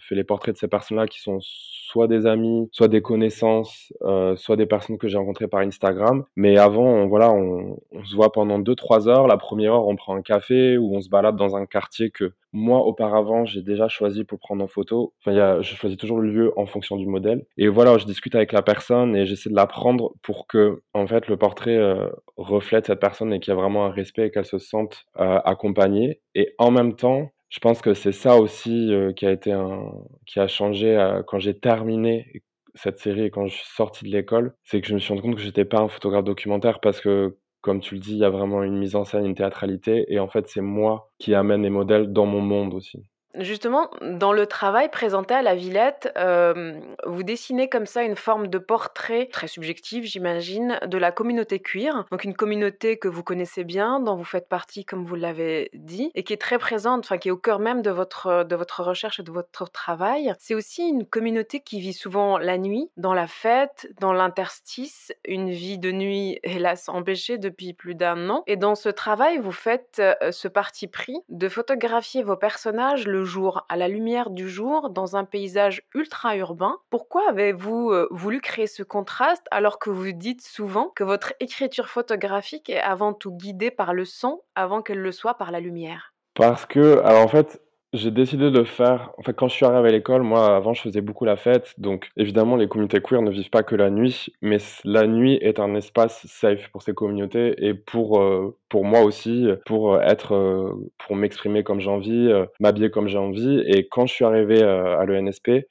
fais 0.00 0.14
les 0.14 0.24
portraits 0.24 0.54
de 0.54 0.58
ces 0.58 0.68
personnes-là 0.68 1.06
qui 1.06 1.20
sont 1.20 1.38
soit 1.40 2.08
des 2.08 2.26
amis, 2.26 2.68
soit 2.72 2.88
des 2.88 3.00
connaissances, 3.00 3.92
euh, 4.02 4.36
soit 4.36 4.56
des 4.56 4.66
personnes 4.66 4.98
que 4.98 5.08
j'ai 5.08 5.16
rencontrées 5.16 5.48
par 5.48 5.60
Instagram. 5.60 6.24
Mais 6.34 6.58
avant, 6.58 6.84
on, 6.84 7.06
voilà, 7.06 7.32
on, 7.32 7.78
se 8.04 8.14
voit 8.14 8.32
pendant 8.32 8.58
2-3 8.58 9.08
heures. 9.08 9.26
La 9.26 9.36
première 9.36 9.74
heure, 9.74 9.86
on 9.86 9.96
prend 9.96 10.16
un 10.16 10.22
café 10.22 10.76
ou 10.76 10.94
on 10.94 11.00
se 11.00 11.08
balade 11.08 11.36
dans 11.36 11.56
un 11.56 11.64
quartier 11.64 12.10
que 12.10 12.32
moi, 12.52 12.80
auparavant, 12.80 13.44
j'ai 13.44 13.62
déjà 13.62 13.88
choisi 13.88 14.24
pour 14.24 14.38
prendre 14.38 14.64
en 14.64 14.68
photo. 14.68 15.12
Enfin, 15.20 15.36
y 15.36 15.40
a, 15.40 15.60
je 15.60 15.74
choisis 15.74 15.98
toujours 15.98 16.18
le 16.18 16.30
lieu 16.30 16.52
en 16.56 16.66
fonction 16.66 16.96
du 16.96 17.06
modèle. 17.06 17.44
Et 17.58 17.68
voilà, 17.68 17.98
je 17.98 18.06
discute 18.06 18.34
avec 18.34 18.52
la 18.52 18.62
personne 18.62 19.14
et 19.14 19.26
j'essaie 19.26 19.50
de 19.50 19.54
l'apprendre 19.54 20.14
pour 20.22 20.46
que, 20.46 20.82
en 20.94 21.06
fait, 21.06 21.28
le 21.28 21.36
portrait 21.36 21.76
euh, 21.76 22.08
reflète 22.36 22.86
cette 22.86 23.00
personne 23.00 23.32
et 23.32 23.40
qu'il 23.40 23.52
y 23.52 23.56
ait 23.56 23.60
vraiment 23.60 23.84
un 23.84 23.90
respect 23.90 24.26
et 24.26 24.30
qu'elle 24.30 24.46
se 24.46 24.58
sente 24.58 25.06
accompagnée. 25.14 26.20
Et 26.34 26.54
en 26.58 26.70
même 26.70 26.94
temps, 26.94 27.30
je 27.48 27.58
pense 27.60 27.80
que 27.82 27.94
c'est 27.94 28.12
ça 28.12 28.36
aussi 28.36 28.92
qui 29.16 29.26
a 29.26 29.30
été 29.32 29.52
un, 29.52 29.92
qui 30.26 30.40
a 30.40 30.48
changé 30.48 31.20
quand 31.26 31.38
j'ai 31.38 31.58
terminé 31.58 32.42
cette 32.76 32.98
série 32.98 33.24
et 33.24 33.30
quand 33.30 33.46
je 33.46 33.54
suis 33.56 33.66
sorti 33.74 34.04
de 34.04 34.10
l'école, 34.10 34.54
c'est 34.64 34.80
que 34.80 34.86
je 34.86 34.94
me 34.94 34.98
suis 34.98 35.10
rendu 35.10 35.22
compte 35.22 35.36
que 35.36 35.40
j'étais 35.40 35.64
pas 35.64 35.80
un 35.80 35.88
photographe 35.88 36.24
documentaire 36.24 36.80
parce 36.80 37.00
que, 37.00 37.38
comme 37.60 37.80
tu 37.80 37.94
le 37.94 38.00
dis, 38.00 38.12
il 38.12 38.18
y 38.18 38.24
a 38.24 38.30
vraiment 38.30 38.62
une 38.62 38.78
mise 38.78 38.96
en 38.96 39.04
scène, 39.04 39.26
une 39.26 39.34
théâtralité, 39.34 40.04
et 40.08 40.20
en 40.20 40.28
fait, 40.28 40.48
c'est 40.48 40.60
moi 40.60 41.10
qui 41.18 41.34
amène 41.34 41.62
les 41.62 41.70
modèles 41.70 42.12
dans 42.12 42.26
mon 42.26 42.40
monde 42.40 42.74
aussi. 42.74 43.08
Justement, 43.38 43.90
dans 44.00 44.32
le 44.32 44.46
travail 44.46 44.90
présenté 44.90 45.34
à 45.34 45.42
la 45.42 45.54
Villette, 45.54 46.12
euh, 46.16 46.80
vous 47.04 47.22
dessinez 47.22 47.68
comme 47.68 47.86
ça 47.86 48.02
une 48.02 48.16
forme 48.16 48.48
de 48.48 48.58
portrait 48.58 49.26
très 49.26 49.46
subjectif, 49.46 50.04
j'imagine, 50.04 50.78
de 50.86 50.98
la 50.98 51.12
communauté 51.12 51.60
cuir. 51.60 52.06
Donc 52.10 52.24
une 52.24 52.34
communauté 52.34 52.98
que 52.98 53.08
vous 53.08 53.22
connaissez 53.22 53.64
bien, 53.64 54.00
dont 54.00 54.16
vous 54.16 54.24
faites 54.24 54.48
partie, 54.48 54.84
comme 54.84 55.04
vous 55.04 55.16
l'avez 55.16 55.70
dit, 55.74 56.10
et 56.14 56.24
qui 56.24 56.32
est 56.32 56.40
très 56.40 56.58
présente, 56.58 57.04
enfin 57.04 57.18
qui 57.18 57.28
est 57.28 57.30
au 57.32 57.36
cœur 57.36 57.58
même 57.58 57.82
de 57.82 57.90
votre, 57.90 58.44
de 58.44 58.56
votre 58.56 58.82
recherche 58.82 59.20
et 59.20 59.22
de 59.22 59.30
votre 59.30 59.70
travail. 59.70 60.32
C'est 60.38 60.54
aussi 60.54 60.88
une 60.88 61.04
communauté 61.04 61.60
qui 61.60 61.80
vit 61.80 61.92
souvent 61.92 62.38
la 62.38 62.56
nuit, 62.56 62.90
dans 62.96 63.14
la 63.14 63.26
fête, 63.26 63.88
dans 64.00 64.12
l'interstice, 64.12 65.12
une 65.26 65.50
vie 65.50 65.78
de 65.78 65.92
nuit, 65.92 66.38
hélas, 66.42 66.88
empêchée 66.88 67.36
depuis 67.36 67.74
plus 67.74 67.94
d'un 67.94 68.30
an. 68.30 68.44
Et 68.46 68.56
dans 68.56 68.74
ce 68.74 68.88
travail, 68.88 69.38
vous 69.38 69.52
faites 69.52 70.00
euh, 70.00 70.14
ce 70.30 70.48
parti 70.48 70.86
pris 70.86 71.18
de 71.28 71.48
photographier 71.48 72.22
vos 72.22 72.36
personnages 72.36 73.06
le 73.06 73.25
à 73.68 73.76
la 73.76 73.88
lumière 73.88 74.30
du 74.30 74.48
jour, 74.48 74.90
dans 74.90 75.16
un 75.16 75.24
paysage 75.24 75.82
ultra-urbain. 75.94 76.78
Pourquoi 76.90 77.28
avez-vous 77.28 77.90
euh, 77.90 78.08
voulu 78.10 78.40
créer 78.40 78.66
ce 78.66 78.82
contraste 78.82 79.46
alors 79.50 79.78
que 79.78 79.90
vous 79.90 80.12
dites 80.12 80.42
souvent 80.42 80.92
que 80.94 81.04
votre 81.04 81.34
écriture 81.40 81.88
photographique 81.88 82.70
est 82.70 82.80
avant 82.80 83.12
tout 83.12 83.32
guidée 83.32 83.70
par 83.70 83.94
le 83.94 84.04
son 84.04 84.42
avant 84.54 84.82
qu'elle 84.82 85.00
le 85.00 85.12
soit 85.12 85.34
par 85.34 85.50
la 85.50 85.60
lumière? 85.60 86.14
Parce 86.34 86.66
que, 86.66 87.00
alors 87.04 87.24
en 87.24 87.28
fait, 87.28 87.60
j'ai 87.96 88.10
décidé 88.10 88.50
de 88.50 88.64
faire. 88.64 89.10
En 89.18 89.22
fait, 89.22 89.32
quand 89.32 89.48
je 89.48 89.54
suis 89.54 89.64
arrivé 89.64 89.88
à 89.88 89.92
l'école, 89.92 90.22
moi, 90.22 90.56
avant, 90.56 90.74
je 90.74 90.82
faisais 90.82 91.00
beaucoup 91.00 91.24
la 91.24 91.36
fête. 91.36 91.74
Donc, 91.78 92.08
évidemment, 92.16 92.56
les 92.56 92.68
communautés 92.68 93.00
queer 93.00 93.22
ne 93.22 93.30
vivent 93.30 93.50
pas 93.50 93.62
que 93.62 93.74
la 93.74 93.90
nuit, 93.90 94.28
mais 94.42 94.58
la 94.84 95.06
nuit 95.06 95.38
est 95.40 95.58
un 95.58 95.74
espace 95.74 96.26
safe 96.26 96.68
pour 96.70 96.82
ces 96.82 96.94
communautés 96.94 97.54
et 97.66 97.74
pour, 97.74 98.20
euh, 98.20 98.56
pour 98.68 98.84
moi 98.84 99.02
aussi, 99.02 99.48
pour 99.64 99.94
euh, 99.94 100.00
être, 100.00 100.34
euh, 100.34 100.72
pour 100.98 101.16
m'exprimer 101.16 101.62
comme 101.62 101.80
j'ai 101.80 101.90
envie, 101.90 102.30
m'habiller 102.60 102.90
comme 102.90 103.08
j'ai 103.08 103.18
envie. 103.18 103.62
Et 103.66 103.88
quand 103.88 104.06
je 104.06 104.14
suis 104.14 104.24
arrivé 104.24 104.62
à 104.62 105.04
l'ENSP, 105.04 105.66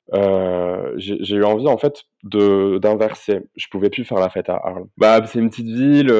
j'ai 0.98 1.36
eu 1.36 1.44
envie, 1.44 1.68
en 1.68 1.78
fait, 1.78 2.04
de 2.26 2.78
d'inverser. 2.80 3.40
Je 3.56 3.68
pouvais 3.72 3.90
plus 3.90 4.04
faire 4.04 4.20
la 4.20 4.30
fête 4.30 4.50
à 4.50 4.56
Arles. 4.56 4.86
Bah, 4.98 5.26
c'est 5.26 5.40
une 5.40 5.50
petite 5.50 5.68
ville, 5.68 6.12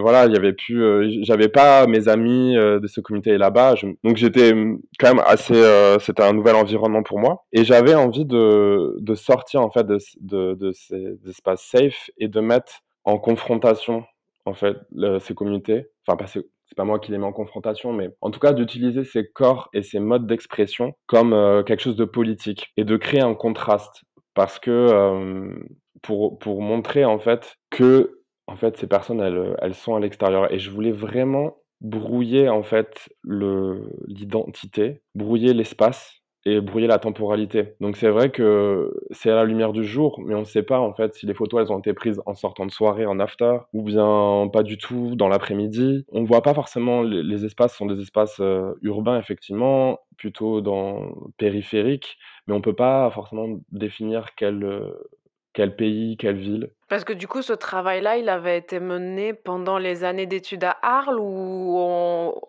voilà, 0.00 0.26
il 0.26 0.32
y 0.32 0.36
avait 0.36 0.52
plus, 0.52 1.24
j'avais 1.24 1.48
pas 1.48 1.86
mes 1.86 2.08
amis 2.08 2.54
de 2.54 2.86
ce 2.86 3.00
comité 3.00 3.36
là-bas, 3.36 3.74
donc 4.04 4.16
j'étais 4.16 4.52
quand 4.98 5.14
même 5.14 5.24
assez 5.26 5.54
euh, 5.54 5.98
c'était 5.98 6.22
un 6.22 6.32
nouvel 6.32 6.56
environnement 6.56 7.02
pour 7.02 7.18
moi. 7.18 7.44
Et 7.52 7.64
j'avais 7.64 7.94
envie 7.94 8.24
de, 8.24 8.96
de, 8.98 9.14
sortir 9.14 9.62
en 9.62 9.70
fait 9.70 9.86
de, 9.86 9.98
de, 10.20 10.54
de 10.54 10.72
ces 10.72 11.16
espaces 11.28 11.62
safe 11.62 12.10
et 12.18 12.28
de 12.28 12.40
mettre 12.40 12.80
en 13.04 13.18
confrontation 13.18 14.04
en 14.44 14.54
fait 14.54 14.76
ces 15.20 15.34
communautés. 15.34 15.86
Enfin, 16.06 16.16
pas 16.16 16.26
c'est 16.26 16.76
pas 16.76 16.84
moi 16.84 16.98
qui 16.98 17.12
les 17.12 17.18
mets 17.18 17.26
en 17.26 17.32
confrontation, 17.32 17.92
mais 17.92 18.10
en 18.20 18.30
tout 18.30 18.40
cas 18.40 18.52
d'utiliser 18.52 19.04
ces 19.04 19.26
corps 19.28 19.68
et 19.72 19.82
ces 19.82 20.00
modes 20.00 20.26
d'expression 20.26 20.94
comme 21.06 21.32
euh, 21.32 21.62
quelque 21.62 21.80
chose 21.80 21.96
de 21.96 22.04
politique 22.04 22.72
et 22.76 22.84
de 22.84 22.96
créer 22.96 23.20
un 23.20 23.34
contraste 23.34 24.02
parce 24.36 24.60
que 24.60 25.58
pour, 26.02 26.38
pour 26.38 26.62
montrer 26.62 27.04
en 27.04 27.18
fait 27.18 27.56
que 27.70 28.20
en 28.46 28.54
fait 28.54 28.76
ces 28.76 28.86
personnes 28.86 29.20
elles, 29.20 29.56
elles 29.60 29.74
sont 29.74 29.96
à 29.96 30.00
l'extérieur 30.00 30.52
et 30.52 30.60
je 30.60 30.70
voulais 30.70 30.92
vraiment 30.92 31.56
brouiller 31.80 32.48
en 32.48 32.62
fait 32.62 33.08
l'identité, 33.24 35.02
brouiller 35.14 35.52
l'espace 35.52 36.20
et 36.46 36.60
brouiller 36.60 36.86
la 36.86 36.98
temporalité. 36.98 37.74
Donc 37.80 37.96
c'est 37.96 38.08
vrai 38.08 38.30
que 38.30 38.94
c'est 39.10 39.30
à 39.30 39.34
la 39.34 39.44
lumière 39.44 39.72
du 39.72 39.84
jour, 39.84 40.20
mais 40.24 40.34
on 40.34 40.40
ne 40.40 40.44
sait 40.44 40.62
pas 40.62 40.78
en 40.78 40.94
fait 40.94 41.12
si 41.14 41.26
les 41.26 41.34
photos 41.34 41.60
elles 41.60 41.72
ont 41.72 41.80
été 41.80 41.92
prises 41.92 42.22
en 42.24 42.34
sortant 42.34 42.64
de 42.66 42.70
soirée, 42.70 43.04
en 43.04 43.18
after, 43.18 43.58
ou 43.72 43.82
bien 43.82 44.48
pas 44.52 44.62
du 44.62 44.78
tout 44.78 45.16
dans 45.16 45.28
l'après-midi. 45.28 46.06
On 46.12 46.20
ne 46.20 46.26
voit 46.26 46.42
pas 46.42 46.54
forcément 46.54 47.02
les, 47.02 47.44
espaces 47.44 47.76
sont 47.76 47.86
des 47.86 48.00
espaces 48.00 48.38
euh, 48.40 48.72
urbains 48.82 49.18
effectivement, 49.18 49.98
plutôt 50.16 50.60
dans 50.60 51.12
périphériques, 51.36 52.16
mais 52.46 52.54
on 52.54 52.60
peut 52.60 52.76
pas 52.76 53.10
forcément 53.10 53.58
définir 53.72 54.34
quel 54.36 54.62
euh, 54.62 54.92
quel 55.52 55.74
pays, 55.74 56.18
quelle 56.18 56.36
ville. 56.36 56.70
Parce 56.88 57.02
que 57.02 57.14
du 57.14 57.26
coup, 57.26 57.40
ce 57.40 57.54
travail-là, 57.54 58.18
il 58.18 58.28
avait 58.28 58.58
été 58.58 58.78
mené 58.78 59.32
pendant 59.32 59.78
les 59.78 60.04
années 60.04 60.26
d'études 60.26 60.64
à 60.64 60.76
Arles 60.82 61.18
ou 61.18 61.80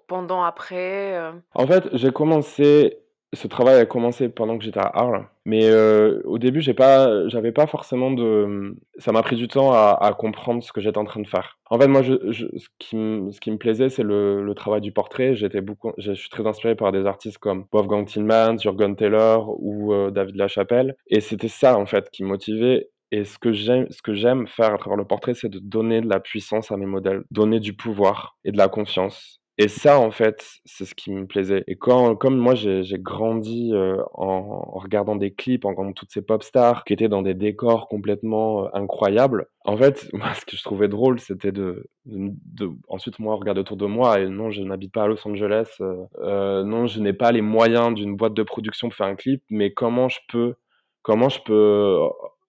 pendant 0.08 0.44
après 0.44 1.16
euh? 1.16 1.32
En 1.56 1.66
fait, 1.66 1.88
j'ai 1.94 2.12
commencé 2.12 2.98
ce 3.34 3.48
travail 3.48 3.77
a 3.77 3.86
commencé 3.86 4.29
pendant 4.29 4.57
que 4.57 4.63
j'étais 4.63 4.79
à 4.79 4.89
Arles, 4.93 5.27
mais 5.46 5.65
euh, 5.65 6.22
au 6.24 6.38
début, 6.38 6.62
j'avais 6.62 7.51
pas 7.51 7.67
forcément 7.67 8.12
de. 8.12 8.75
Ça 9.00 9.12
m'a 9.12 9.22
pris 9.22 9.36
du 9.36 9.48
temps 9.50 9.74
à, 9.74 10.15
comprendre 10.17 10.63
ce 10.63 10.72
que 10.72 10.79
j'étais 10.79 10.98
en 10.98 11.03
train 11.03 11.22
de 11.22 11.27
faire. 11.27 11.60
En 11.69 11.77
fait, 11.77 11.88
moi, 11.88 12.03
ce, 12.03 12.67
qui 12.79 12.96
me, 12.96 13.57
plaisait, 13.57 13.89
c'est 13.89 14.03
le, 14.03 14.53
travail 14.55 14.81
du 14.81 14.93
portrait. 14.93 15.36
J'étais 15.36 15.62
beaucoup, 15.62 15.91
je 15.98 16.13
suis 16.13 16.29
très 16.29 16.48
inspiré 16.48 16.75
par 16.75 16.91
des 16.91 17.05
artistes 17.05 17.38
comme 17.38 17.65
Wolfgang 17.74 18.05
Tillmans, 18.05 18.60
Jürgen 18.60 18.96
Taylor 18.96 19.55
ou 19.60 19.93
euh, 19.93 20.10
David 20.10 20.38
Lachapelle, 20.38 20.96
et 21.07 21.19
c'était 21.19 21.50
ça 21.50 21.77
en 21.77 21.86
fait 21.86 22.10
qui 22.12 22.24
me 22.24 22.29
motivait. 22.29 22.89
Et 23.12 23.24
ce 23.24 23.38
que 23.38 23.53
j'aime 23.53 24.48
faire 24.48 24.74
à 24.74 24.77
travers 24.77 24.98
le 24.98 25.05
portrait, 25.05 25.34
c'est 25.34 25.50
de 25.50 25.60
donner 25.60 26.01
de 26.01 26.10
la 26.10 26.19
puissance 26.19 26.72
à 26.72 26.77
mes 26.77 26.86
modèles, 26.86 27.24
donner 27.31 27.60
du 27.60 27.74
pouvoir 27.74 28.38
et 28.43 28.51
de 28.51 28.57
la 28.57 28.67
confiance. 28.67 29.39
Et 29.60 29.70
ça, 29.70 30.00
en 30.00 30.12
fait, 30.12 30.46
c'est 30.66 30.86
ce 30.86 30.94
qui 30.94 31.12
me 31.12 31.26
plaisait. 31.26 31.64
Et 31.66 31.76
quand, 31.76 32.16
comme 32.16 32.38
moi, 32.38 32.54
j'ai 32.54 32.84
grandi 33.00 33.72
euh, 33.74 33.98
en, 34.14 34.62
regardant 34.78 35.16
des 35.16 35.34
clips, 35.34 35.66
en 35.66 35.70
regardant 35.70 35.94
toutes 35.94 36.12
ces 36.12 36.22
pop 36.22 36.44
stars 36.44 36.84
qui 36.84 36.94
étaient 36.94 37.08
dans 37.10 37.24
des 37.24 37.34
décors 37.34 37.88
complètement 37.88 38.66
euh, 38.66 38.70
incroyables. 38.74 39.48
En 39.66 39.76
fait, 39.76 40.10
moi, 40.14 40.32
ce 40.36 40.46
que 40.46 40.56
je 40.56 40.62
trouvais 40.62 40.88
drôle, 40.88 41.20
c'était 41.20 41.52
de, 41.52 41.90
de, 42.06 42.70
ensuite 42.88 43.18
moi 43.18 43.36
regarder 43.36 43.62
autour 43.62 43.78
de 43.78 43.88
moi. 43.88 44.20
Et 44.20 44.28
non, 44.30 44.52
je 44.52 44.62
n'habite 44.62 44.94
pas 44.94 45.04
à 45.04 45.08
Los 45.08 45.28
Angeles. 45.28 45.78
Euh, 45.82 46.06
euh 46.20 46.64
non, 46.64 46.86
je 46.86 47.00
n'ai 47.00 47.14
pas 47.14 47.32
les 47.32 47.42
moyens 47.42 47.96
d'une 47.96 48.16
boîte 48.16 48.36
de 48.36 48.44
production 48.44 48.90
pour 48.90 48.98
faire 48.98 49.08
un 49.08 49.16
clip. 49.16 49.44
Mais 49.50 49.74
comment 49.74 50.08
je 50.08 50.20
peux, 50.30 50.54
comment 51.02 51.30
je 51.30 51.40
peux, 51.42 52.00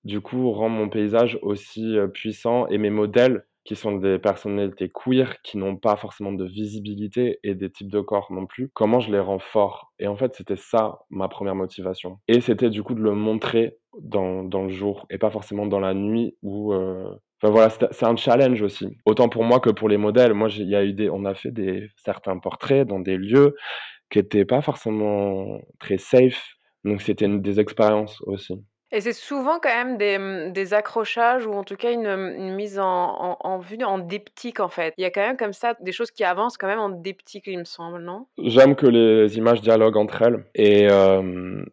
du 0.04 0.20
coup, 0.20 0.52
rendre 0.52 0.76
mon 0.76 0.90
paysage 0.90 1.38
aussi 1.40 1.96
puissant 2.12 2.66
et 2.68 2.76
mes 2.76 2.90
modèles 2.90 3.47
qui 3.68 3.76
sont 3.76 3.98
des 3.98 4.18
personnalités 4.18 4.88
queer, 4.88 5.42
qui 5.42 5.58
n'ont 5.58 5.76
pas 5.76 5.96
forcément 5.96 6.32
de 6.32 6.46
visibilité 6.46 7.38
et 7.42 7.54
des 7.54 7.70
types 7.70 7.92
de 7.92 8.00
corps 8.00 8.32
non 8.32 8.46
plus, 8.46 8.70
comment 8.72 8.98
je 8.98 9.12
les 9.12 9.20
rends 9.20 9.40
forts? 9.40 9.92
Et 9.98 10.06
en 10.06 10.16
fait, 10.16 10.34
c'était 10.34 10.56
ça 10.56 11.00
ma 11.10 11.28
première 11.28 11.54
motivation. 11.54 12.18
Et 12.28 12.40
c'était 12.40 12.70
du 12.70 12.82
coup 12.82 12.94
de 12.94 13.02
le 13.02 13.12
montrer 13.12 13.76
dans, 14.00 14.42
dans 14.42 14.62
le 14.62 14.70
jour 14.70 15.04
et 15.10 15.18
pas 15.18 15.30
forcément 15.30 15.66
dans 15.66 15.80
la 15.80 15.92
nuit 15.92 16.34
où... 16.40 16.72
Euh... 16.72 17.10
Enfin 17.42 17.52
voilà, 17.52 17.68
c'est 17.68 18.06
un 18.06 18.16
challenge 18.16 18.62
aussi. 18.62 18.96
Autant 19.04 19.28
pour 19.28 19.44
moi 19.44 19.60
que 19.60 19.68
pour 19.68 19.90
les 19.90 19.98
modèles. 19.98 20.32
Moi, 20.32 20.48
y 20.48 20.74
a 20.74 20.82
eu 20.82 20.94
des, 20.94 21.10
on 21.10 21.26
a 21.26 21.34
fait 21.34 21.50
des 21.50 21.90
certains 21.96 22.38
portraits 22.38 22.88
dans 22.88 23.00
des 23.00 23.18
lieux 23.18 23.54
qui 24.10 24.18
étaient 24.18 24.46
pas 24.46 24.62
forcément 24.62 25.60
très 25.78 25.98
safe. 25.98 26.42
Donc 26.84 27.02
c'était 27.02 27.28
des 27.28 27.60
expériences 27.60 28.22
aussi. 28.22 28.54
Et 28.90 29.00
c'est 29.00 29.12
souvent 29.12 29.58
quand 29.60 29.68
même 29.68 29.98
des, 29.98 30.18
mmh, 30.18 30.52
des 30.52 30.74
accrochages 30.74 31.46
ou 31.46 31.52
en 31.52 31.64
tout 31.64 31.76
cas 31.76 31.92
une, 31.92 32.06
une 32.06 32.54
mise 32.54 32.78
en, 32.78 33.36
en, 33.40 33.58
vue 33.58 33.82
en 33.84 33.98
diptyque 33.98 34.60
en 34.60 34.68
fait. 34.68 34.94
Il 34.96 35.02
y 35.02 35.04
a 35.04 35.10
quand 35.10 35.20
même 35.20 35.36
comme 35.36 35.52
ça 35.52 35.74
des 35.80 35.92
choses 35.92 36.10
qui 36.10 36.24
avancent 36.24 36.56
quand 36.56 36.66
même 36.66 36.78
en 36.78 36.88
diptyque, 36.88 37.44
il 37.46 37.58
me 37.58 37.64
semble, 37.64 38.00
non? 38.00 38.26
J'aime 38.38 38.74
que 38.76 38.86
les 38.86 39.36
images 39.36 39.60
dialoguent 39.60 39.96
entre 39.96 40.22
elles. 40.22 40.44
Et 40.54 40.88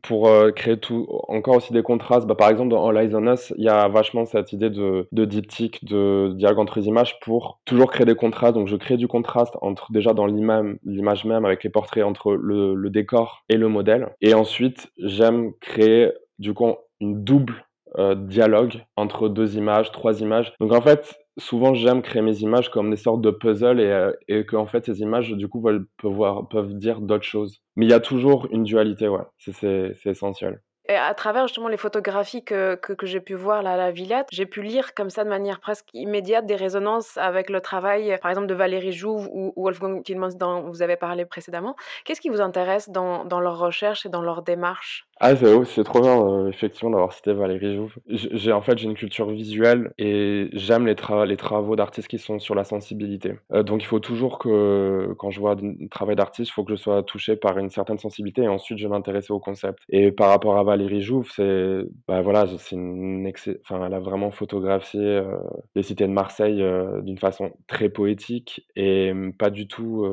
pour 0.02 0.30
créer 0.56 0.78
tout, 0.78 1.08
encore 1.28 1.56
aussi 1.56 1.74
des 1.74 1.84
contrastes, 1.84 2.28
bah, 2.28 2.36
par 2.36 2.50
exemple 2.50 2.70
dans 2.70 2.88
All 2.88 2.98
Eyes 2.98 3.16
on 3.16 3.32
Us, 3.32 3.54
il 3.58 3.64
y 3.64 3.70
a 3.70 3.88
vachement 3.88 4.26
cette 4.26 4.52
idée 4.54 4.70
de, 4.70 5.08
de 5.12 5.26
diptyque, 5.26 5.86
de 5.86 6.34
dialogue 6.36 6.60
entre 6.60 6.80
les 6.80 6.88
images 6.88 7.20
pour 7.22 7.60
toujours 7.66 7.92
créer 7.92 8.06
des 8.06 8.16
contrastes. 8.16 8.56
Donc 8.56 8.68
je 8.68 8.76
crée 8.76 8.98
du 8.98 9.08
contraste 9.08 9.56
entre 9.62 9.92
déjà 9.92 10.14
dans 10.14 10.26
l'image 10.26 11.26
même 11.26 11.46
avec 11.46 11.64
les 11.64 11.70
portraits 11.70 12.04
entre 12.04 12.34
le, 12.34 12.76
le 12.76 12.90
décor 12.90 13.44
et 13.50 13.58
le 13.58 13.68
modèle. 13.70 14.10
Et 14.22 14.34
ensuite, 14.34 14.92
j'aime 14.98 15.54
créer 15.62 16.12
du 16.40 16.54
coup 16.54 16.76
une 17.00 17.24
double 17.24 17.66
euh, 17.98 18.16
dialogue 18.16 18.84
entre 18.98 19.30
deux 19.30 19.56
images, 19.56 19.92
trois 19.92 20.20
images. 20.20 20.54
Donc 20.60 20.74
en 20.74 20.82
fait, 20.82 21.16
souvent 21.38 21.74
j'aime 21.74 22.02
créer 22.02 22.22
mes 22.22 22.40
images 22.40 22.70
comme 22.70 22.90
des 22.90 22.98
sortes 22.98 23.22
de 23.22 23.32
puzzles 23.32 23.80
et, 23.80 23.86
euh, 23.86 24.12
et 24.28 24.46
que 24.46 24.56
en 24.56 24.66
fait 24.66 24.86
ces 24.86 25.00
images 25.00 25.32
du 25.32 25.48
coup 25.48 25.62
veulent, 25.62 25.88
peuvent, 25.98 26.74
dire 26.74 27.00
d'autres 27.00 27.24
choses. 27.24 27.62
Mais 27.78 27.86
il 27.86 27.92
y 27.92 27.94
a 27.94 28.00
toujours 28.00 28.48
une 28.52 28.64
dualité, 28.64 29.08
ouais. 29.08 29.24
C'est 29.38 29.96
essentiel. 30.06 30.62
Et 30.88 30.96
à 30.96 31.14
travers 31.16 31.48
justement 31.48 31.68
les 31.68 31.78
photographies 31.78 32.44
que, 32.44 32.76
que, 32.76 33.08
j'ai 33.08 33.20
pu 33.20 33.34
voir 33.34 33.64
là 33.64 33.72
à 33.72 33.78
la 33.78 33.92
Villette, 33.92 34.28
j'ai 34.32 34.46
pu 34.46 34.62
lire 34.62 34.94
comme 34.94 35.10
ça 35.10 35.24
de 35.24 35.30
manière 35.30 35.60
presque 35.60 35.88
immédiate 35.94 36.46
des 36.46 36.56
résonances 36.56 37.18
avec 37.18 37.50
le 37.50 37.60
travail, 37.60 38.16
par 38.22 38.30
exemple, 38.30 38.46
de 38.46 38.54
Valérie 38.54 38.92
Jouve 38.92 39.28
ou, 39.32 39.52
Wolfgang 39.58 40.04
Tillmans 40.04 40.36
dont 40.38 40.70
vous 40.70 40.84
avez 40.84 40.96
parlé 40.96 41.26
précédemment. 41.26 41.76
Qu'est-ce 42.04 42.22
qui 42.22 42.30
vous 42.30 42.42
intéresse 42.42 42.90
dans, 42.90 43.26
dans 43.26 43.40
leur 43.40 43.58
recherche 43.58 44.06
et 44.06 44.10
dans 44.10 44.22
leur 44.22 44.44
démarche 44.44 45.08
ah, 45.22 45.34
c'est 45.36 45.84
trop 45.86 46.02
bien, 46.02 46.20
euh, 46.28 46.50
effectivement, 46.50 46.92
d'avoir 46.92 47.14
cité 47.14 47.32
Valérie 47.34 47.76
Jouve. 47.78 47.96
J'ai 48.08 48.52
en 48.52 48.62
fait, 48.62 48.78
j'ai 48.78 48.86
une 48.86 48.96
culture 48.96 49.30
visuelle 49.30 49.94
et 49.98 50.50
j'aime 50.52 50.86
les, 50.86 50.96
les 51.26 51.38
travaux 51.38 51.78
d'artistes 51.78 52.10
qui 52.10 52.20
sont 52.20 52.38
sur 52.38 52.54
la 52.54 52.66
sensibilité. 52.66 53.36
Euh, 53.54 53.64
donc, 53.64 53.82
il 53.82 53.86
faut 53.86 54.02
toujours 54.02 54.40
que, 54.40 55.16
quand 55.18 55.30
je 55.32 55.40
vois 55.40 55.54
un 55.54 55.88
travail 55.90 56.18
d'artiste, 56.18 56.50
il 56.50 56.54
faut 56.54 56.66
que 56.66 56.72
je 56.72 56.76
sois 56.76 57.02
touché 57.04 57.38
par 57.38 57.58
une 57.58 57.70
certaine 57.70 57.98
sensibilité 57.98 58.42
et 58.44 58.50
ensuite 58.50 58.78
je 58.78 58.90
vais 58.90 59.32
au 59.32 59.40
concept. 59.40 59.80
Et 59.88 60.12
par 60.12 60.28
rapport 60.30 60.58
à 60.58 60.64
Valérie 60.64 61.02
Jouve, 61.02 61.30
c'est, 61.34 61.80
bah 62.10 62.22
voilà, 62.22 62.46
c'est 62.58 62.76
une 62.76 63.26
enfin, 63.62 63.86
elle 63.86 63.94
a 63.94 64.00
vraiment 64.02 64.32
photographié 64.32 65.00
euh, 65.02 65.38
les 65.76 65.84
cités 65.84 66.08
de 66.08 66.12
Marseille 66.12 66.62
d'une 67.04 67.18
façon 67.18 67.52
très 67.68 67.88
poétique 67.90 68.68
et 68.76 69.14
pas 69.40 69.50
du 69.50 69.68
tout 69.68 70.06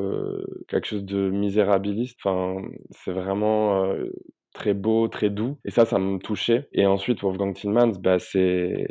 quelque 0.69 0.87
chose 0.87 1.05
de 1.05 1.29
misérabiliste. 1.31 2.19
Enfin, 2.23 2.63
c'est 2.91 3.13
vraiment 3.13 3.85
très 4.53 4.75
beau, 4.75 5.09
très 5.09 5.31
doux. 5.31 5.59
Et 5.65 5.71
ça, 5.71 5.85
ça 5.85 5.99
me 5.99 6.19
touchait. 6.19 6.69
Et 6.73 6.87
ensuite, 6.87 7.23
Wolfgang 7.23 7.55
Tillmans, 7.55 7.93
bah, 8.01 8.19
c'est 8.19 8.87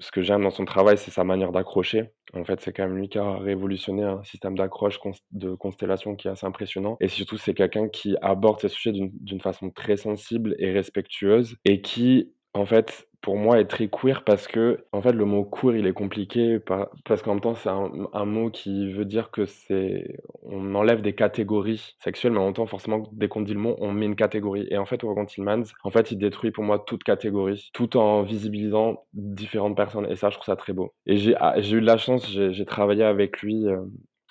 ce 0.00 0.10
que, 0.10 0.22
j'aime 0.22 0.42
dans 0.42 0.50
son 0.50 0.64
travail, 0.64 0.98
c'est 0.98 1.10
sa 1.10 1.24
manière 1.24 1.52
d'accrocher. 1.52 2.10
En 2.34 2.44
fait, 2.44 2.60
c'est 2.60 2.72
quand 2.72 2.84
même 2.84 2.96
lui 2.96 3.08
qui 3.08 3.18
a 3.18 3.36
révolutionné 3.36 4.02
un 4.02 4.22
système 4.24 4.56
d'accroche 4.56 4.98
de 5.32 5.54
constellation 5.54 6.16
qui 6.16 6.28
est 6.28 6.30
assez 6.30 6.46
impressionnant. 6.46 6.96
Et 7.00 7.08
surtout, 7.08 7.36
c'est 7.36 7.54
quelqu'un 7.54 7.88
qui 7.88 8.16
aborde 8.22 8.60
ces 8.60 8.68
sujets 8.68 8.92
d'une 8.92 9.40
façon 9.40 9.70
très 9.70 9.96
sensible 9.96 10.54
et 10.58 10.72
respectueuse 10.72 11.56
et 11.64 11.82
qui, 11.82 12.32
en 12.54 12.64
fait, 12.64 13.08
pour 13.22 13.36
moi 13.36 13.60
est 13.60 13.66
très 13.66 13.88
queer 13.88 14.24
parce 14.24 14.48
que 14.48 14.84
en 14.92 15.00
fait 15.00 15.12
le 15.12 15.24
mot 15.24 15.44
queer 15.44 15.76
il 15.76 15.86
est 15.86 15.92
compliqué 15.92 16.58
parce 17.04 17.22
qu'en 17.22 17.34
même 17.34 17.40
temps 17.40 17.54
c'est 17.54 17.68
un, 17.68 18.24
mot 18.24 18.50
qui 18.50 18.92
veut 18.92 19.04
dire 19.04 19.30
que 19.30 19.46
c'est 19.46 20.18
on 20.42 20.74
enlève 20.74 21.02
des 21.02 21.14
catégories 21.14 21.94
sexuelles 22.00 22.32
mais 22.32 22.40
en 22.40 22.46
même 22.46 22.54
temps 22.54 22.66
forcément 22.66 23.04
dès 23.12 23.28
qu'on 23.28 23.42
dit 23.42 23.54
le 23.54 23.60
mot 23.60 23.76
on 23.78 23.92
met 23.92 24.06
une 24.06 24.16
catégorie. 24.16 24.66
Et 24.70 24.76
en 24.76 24.86
fait 24.86 25.04
Organ 25.04 25.24
Tillmans 25.24 25.72
en 25.84 25.90
fait 25.90 26.10
il 26.10 26.18
détruit 26.18 26.50
pour 26.50 26.64
moi 26.64 26.80
toute 26.80 27.04
catégorie 27.04 27.70
tout 27.72 27.96
en 27.96 28.22
visibilisant 28.22 29.04
différentes 29.14 29.76
personnes. 29.76 30.10
Et 30.10 30.16
ça 30.16 30.28
je 30.30 30.34
trouve 30.34 30.46
ça 30.46 30.56
très 30.56 30.72
beau. 30.72 30.92
Et 31.06 31.16
j'ai 31.16 31.36
ah, 31.36 31.58
eu 31.58 31.80
de 31.80 31.86
la 31.86 31.96
chance 31.96 32.28
j'ai 32.28 32.64
travaillé 32.66 33.04
avec 33.04 33.40
lui 33.40 33.66
euh, 33.66 33.82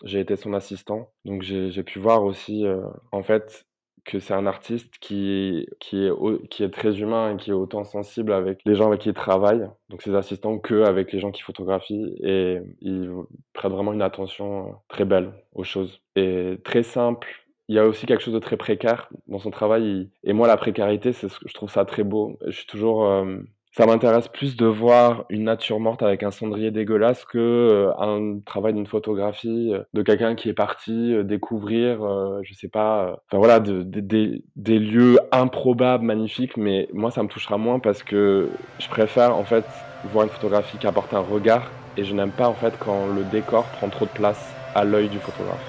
j'ai 0.04 0.20
été 0.20 0.36
son 0.36 0.54
assistant. 0.54 1.10
Donc 1.26 1.44
j'ai 1.44 1.84
pu 1.84 2.00
voir 2.00 2.24
aussi 2.24 2.66
euh, 2.66 2.82
en 3.12 3.24
fait 3.24 3.66
que 4.06 4.20
c'est 4.20 4.34
un 4.34 4.46
artiste 4.46 4.98
qui, 5.00 5.68
qui, 5.80 6.06
est, 6.06 6.48
qui 6.50 6.64
est 6.64 6.70
très 6.70 7.00
humain 7.00 7.34
et 7.34 7.38
qui 7.38 7.52
est 7.52 7.54
autant 7.54 7.84
sensible 7.84 8.34
avec 8.34 8.60
les 8.66 8.76
gens 8.76 8.88
avec 8.88 9.02
qui 9.02 9.10
il 9.10 9.14
travaille, 9.14 9.68
donc 9.90 10.02
ses 10.02 10.16
assistants, 10.16 10.58
qu'avec 10.58 11.12
les 11.12 11.20
gens 11.20 11.32
qui 11.32 11.42
photographient. 11.42 12.16
Et 12.24 12.60
il 12.82 13.12
prête 13.54 13.72
vraiment 13.72 13.94
une 13.94 14.02
attention 14.02 14.68
euh, 14.68 14.72
très 14.88 15.06
belle 15.06 15.32
aux 15.54 15.64
choses. 15.64 16.02
Et 16.16 16.58
très 16.64 16.84
simple. 16.84 17.28
Il 17.68 17.76
y 17.76 17.80
a 17.80 17.86
aussi 17.86 18.06
quelque 18.06 18.22
chose 18.22 18.34
de 18.34 18.40
très 18.40 18.58
précaire 18.58 19.10
dans 19.28 19.40
son 19.40 19.52
travail. 19.52 20.10
Et 20.24 20.34
moi, 20.34 20.48
la 20.48 20.58
précarité, 20.58 21.14
c'est 21.14 21.30
ce 21.30 21.40
que 21.40 21.48
je 21.48 21.54
trouve 21.54 21.70
ça 21.70 21.86
très 21.86 22.04
beau. 22.04 22.38
Je 22.46 22.52
suis 22.52 22.68
toujours. 22.68 23.06
Euh, 23.06 23.38
ça 23.78 23.86
m'intéresse 23.86 24.28
plus 24.28 24.58
de 24.58 24.66
voir 24.66 25.24
une 25.30 25.46
nature 25.46 25.80
morte 25.80 26.04
avec 26.04 26.24
un 26.24 26.32
cendrier 26.32 26.72
dégueulasse 26.72 27.24
que 27.24 27.38
euh, 27.38 27.94
un 28.00 28.40
travail 28.46 28.74
d'une 28.74 28.86
photographie 28.86 29.72
euh, 29.74 29.84
de 29.94 30.02
quelqu'un 30.02 30.36
qui 30.36 30.50
est 30.50 30.54
parti 30.54 31.14
euh, 31.14 31.24
découvrir, 31.24 32.00
je 32.44 32.54
sais 32.54 32.68
pas, 32.68 33.22
enfin 33.28 33.38
voilà, 33.38 33.60
de, 33.62 33.84
des 33.84 34.80
lieux 34.80 35.18
improbables, 35.32 36.04
magnifiques. 36.04 36.58
Mais 36.58 36.90
moi, 36.94 37.12
ça 37.12 37.24
me 37.24 37.30
touchera 37.30 37.58
moins 37.58 37.80
parce 37.80 38.04
que 38.04 38.50
je 38.80 38.90
préfère 38.90 39.36
en 39.36 39.46
fait 39.46 39.66
voir 40.12 40.26
une 40.26 40.32
photographie 40.32 40.78
qui 40.78 40.88
apporte 40.88 41.14
un 41.14 41.20
regard 41.20 41.72
et 41.96 42.04
je 42.04 42.14
n'aime 42.14 42.32
pas 42.32 42.48
en 42.48 42.54
fait 42.54 42.74
quand 42.80 43.08
le 43.08 43.24
décor 43.24 43.64
prend 43.78 43.88
trop 43.90 44.06
de 44.06 44.12
place 44.12 44.54
à 44.76 44.84
l'œil 44.84 45.08
du 45.08 45.20
photographe. 45.20 45.66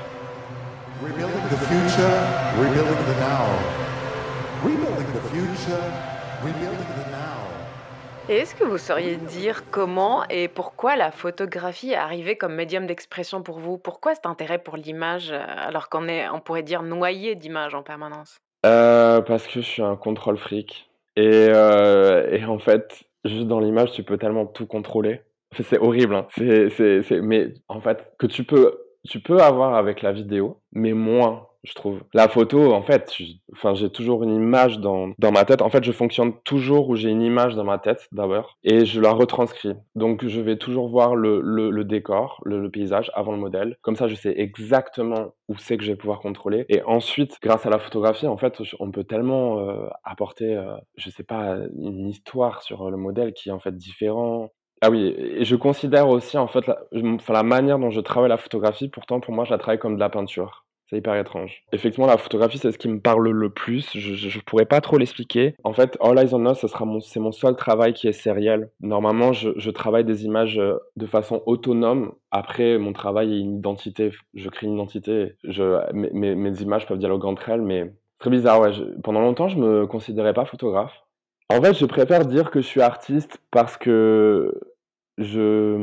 Rebuilding 1.02 1.48
the 1.50 1.58
future, 1.66 2.18
rebuilding 2.58 3.04
the 3.06 3.20
now. 3.20 3.46
Rebuilding 4.64 5.06
the 5.14 5.20
future, 5.30 5.82
rebuilding. 6.44 6.91
Et 8.28 8.36
est-ce 8.36 8.54
que 8.54 8.62
vous 8.62 8.78
sauriez 8.78 9.16
dire 9.16 9.68
comment 9.72 10.22
et 10.30 10.46
pourquoi 10.46 10.94
la 10.94 11.10
photographie 11.10 11.90
est 11.90 11.96
arrivée 11.96 12.36
comme 12.36 12.54
médium 12.54 12.86
d'expression 12.86 13.42
pour 13.42 13.58
vous? 13.58 13.78
Pourquoi 13.78 14.14
cet 14.14 14.26
intérêt 14.26 14.58
pour 14.58 14.76
l'image 14.76 15.32
euh, 15.32 15.42
alors 15.44 15.88
qu'on 15.88 16.06
est, 16.06 16.28
on 16.28 16.38
pourrait 16.38 16.62
dire, 16.62 16.84
noyé 16.84 17.34
d'images 17.34 17.74
en 17.74 17.82
permanence? 17.82 18.36
Euh, 18.64 19.20
Parce 19.22 19.46
que 19.48 19.54
je 19.54 19.60
suis 19.60 19.82
un 19.82 19.96
contrôle 19.96 20.38
fric. 20.38 20.88
Et, 21.16 21.48
euh, 21.48 22.30
et 22.30 22.44
en 22.44 22.60
fait, 22.60 23.02
juste 23.24 23.48
dans 23.48 23.58
l'image, 23.58 23.90
tu 23.90 24.04
peux 24.04 24.18
tellement 24.18 24.46
tout 24.46 24.66
contrôler. 24.66 25.22
C'est 25.60 25.80
horrible, 25.80 26.14
hein. 26.14 26.26
c'est, 26.38 26.70
c'est, 26.70 27.20
mais 27.20 27.52
en 27.68 27.80
fait, 27.80 28.14
que 28.18 28.26
tu 28.26 28.44
peux, 28.44 28.78
tu 29.06 29.20
peux 29.20 29.40
avoir 29.40 29.74
avec 29.74 30.00
la 30.00 30.12
vidéo, 30.12 30.62
mais 30.72 30.92
moins 30.92 31.48
je 31.64 31.74
trouve. 31.74 32.00
La 32.12 32.28
photo, 32.28 32.72
en 32.72 32.82
fait, 32.82 33.12
enfin, 33.52 33.74
j'ai 33.74 33.90
toujours 33.90 34.22
une 34.22 34.34
image 34.34 34.78
dans, 34.78 35.10
dans 35.18 35.30
ma 35.30 35.44
tête. 35.44 35.62
En 35.62 35.70
fait, 35.70 35.84
je 35.84 35.92
fonctionne 35.92 36.32
toujours 36.44 36.88
où 36.88 36.96
j'ai 36.96 37.10
une 37.10 37.22
image 37.22 37.54
dans 37.54 37.64
ma 37.64 37.78
tête, 37.78 38.08
d'abord, 38.12 38.58
et 38.64 38.84
je 38.84 39.00
la 39.00 39.12
retranscris. 39.12 39.74
Donc, 39.94 40.26
je 40.26 40.40
vais 40.40 40.56
toujours 40.56 40.88
voir 40.88 41.14
le, 41.14 41.40
le, 41.40 41.84
décor, 41.84 42.40
le, 42.44 42.68
paysage 42.70 43.10
avant 43.14 43.32
le 43.32 43.38
modèle. 43.38 43.76
Comme 43.82 43.96
ça, 43.96 44.08
je 44.08 44.14
sais 44.14 44.34
exactement 44.36 45.34
où 45.48 45.56
c'est 45.56 45.76
que 45.76 45.84
je 45.84 45.92
vais 45.92 45.96
pouvoir 45.96 46.20
contrôler. 46.20 46.64
Et 46.68 46.82
ensuite, 46.82 47.38
grâce 47.42 47.66
à 47.66 47.70
la 47.70 47.78
photographie, 47.78 48.26
en 48.26 48.36
fait, 48.36 48.60
on 48.80 48.90
peut 48.90 49.04
tellement 49.04 49.60
euh, 49.60 49.86
apporter, 50.04 50.56
euh, 50.56 50.76
je 50.96 51.10
sais 51.10 51.24
pas, 51.24 51.56
une 51.76 52.08
histoire 52.08 52.62
sur 52.62 52.90
le 52.90 52.96
modèle 52.96 53.32
qui 53.34 53.50
est 53.50 53.52
en 53.52 53.60
fait 53.60 53.76
différent. 53.76 54.50
Ah 54.84 54.90
oui, 54.90 55.14
et 55.16 55.44
je 55.44 55.54
considère 55.54 56.08
aussi 56.08 56.36
en 56.36 56.48
fait 56.48 56.64
la, 56.66 57.42
manière 57.44 57.78
dont 57.78 57.90
je 57.90 58.00
travaille 58.00 58.28
la 58.28 58.36
photographie, 58.36 58.88
pourtant 58.88 59.20
pour 59.20 59.32
moi 59.32 59.44
je 59.44 59.52
la 59.52 59.58
travaille 59.58 59.78
comme 59.78 59.94
de 59.94 60.00
la 60.00 60.10
peinture. 60.10 60.64
C'est 60.92 60.98
hyper 60.98 61.14
étrange. 61.14 61.62
Effectivement, 61.72 62.06
la 62.06 62.18
photographie, 62.18 62.58
c'est 62.58 62.70
ce 62.70 62.76
qui 62.76 62.88
me 62.88 63.00
parle 63.00 63.30
le 63.30 63.48
plus. 63.48 63.88
Je, 63.94 64.14
je, 64.14 64.40
pourrais 64.40 64.66
pas 64.66 64.82
trop 64.82 64.98
l'expliquer. 64.98 65.54
En 65.64 65.72
fait, 65.72 65.96
All 66.02 66.18
Eyes 66.18 66.34
on 66.34 66.44
Us, 66.44 66.58
sera 66.58 66.84
mon, 66.84 67.00
c'est 67.00 67.18
mon 67.18 67.32
seul 67.32 67.56
travail 67.56 67.94
qui 67.94 68.08
est 68.08 68.12
sériel. 68.12 68.68
Normalement, 68.82 69.32
je, 69.32 69.52
je, 69.56 69.70
travaille 69.70 70.04
des 70.04 70.26
images 70.26 70.58
euh, 70.58 70.76
de 70.96 71.06
façon 71.06 71.42
autonome. 71.46 72.12
Après, 72.30 72.76
mon 72.76 72.92
travail 72.92 73.32
est 73.32 73.40
une 73.40 73.56
identité. 73.56 74.12
Je 74.34 74.50
crée 74.50 74.66
une 74.66 74.74
identité. 74.74 75.32
Je, 75.44 75.80
mes, 75.94 76.34
mes, 76.34 76.60
images 76.60 76.86
peuvent 76.86 76.98
dialoguer 76.98 77.26
entre 77.26 77.48
elles, 77.48 77.62
mais 77.62 77.90
très 78.18 78.28
bizarre. 78.28 78.60
Ouais. 78.60 78.72
pendant 79.02 79.22
longtemps, 79.22 79.48
je 79.48 79.56
me 79.56 79.86
considérais 79.86 80.34
pas 80.34 80.44
photographe. 80.44 80.92
En 81.48 81.62
fait, 81.62 81.72
je 81.72 81.86
préfère 81.86 82.26
dire 82.26 82.50
que 82.50 82.60
je 82.60 82.66
suis 82.66 82.82
artiste 82.82 83.38
parce 83.50 83.78
que 83.78 84.60
je 85.16 85.76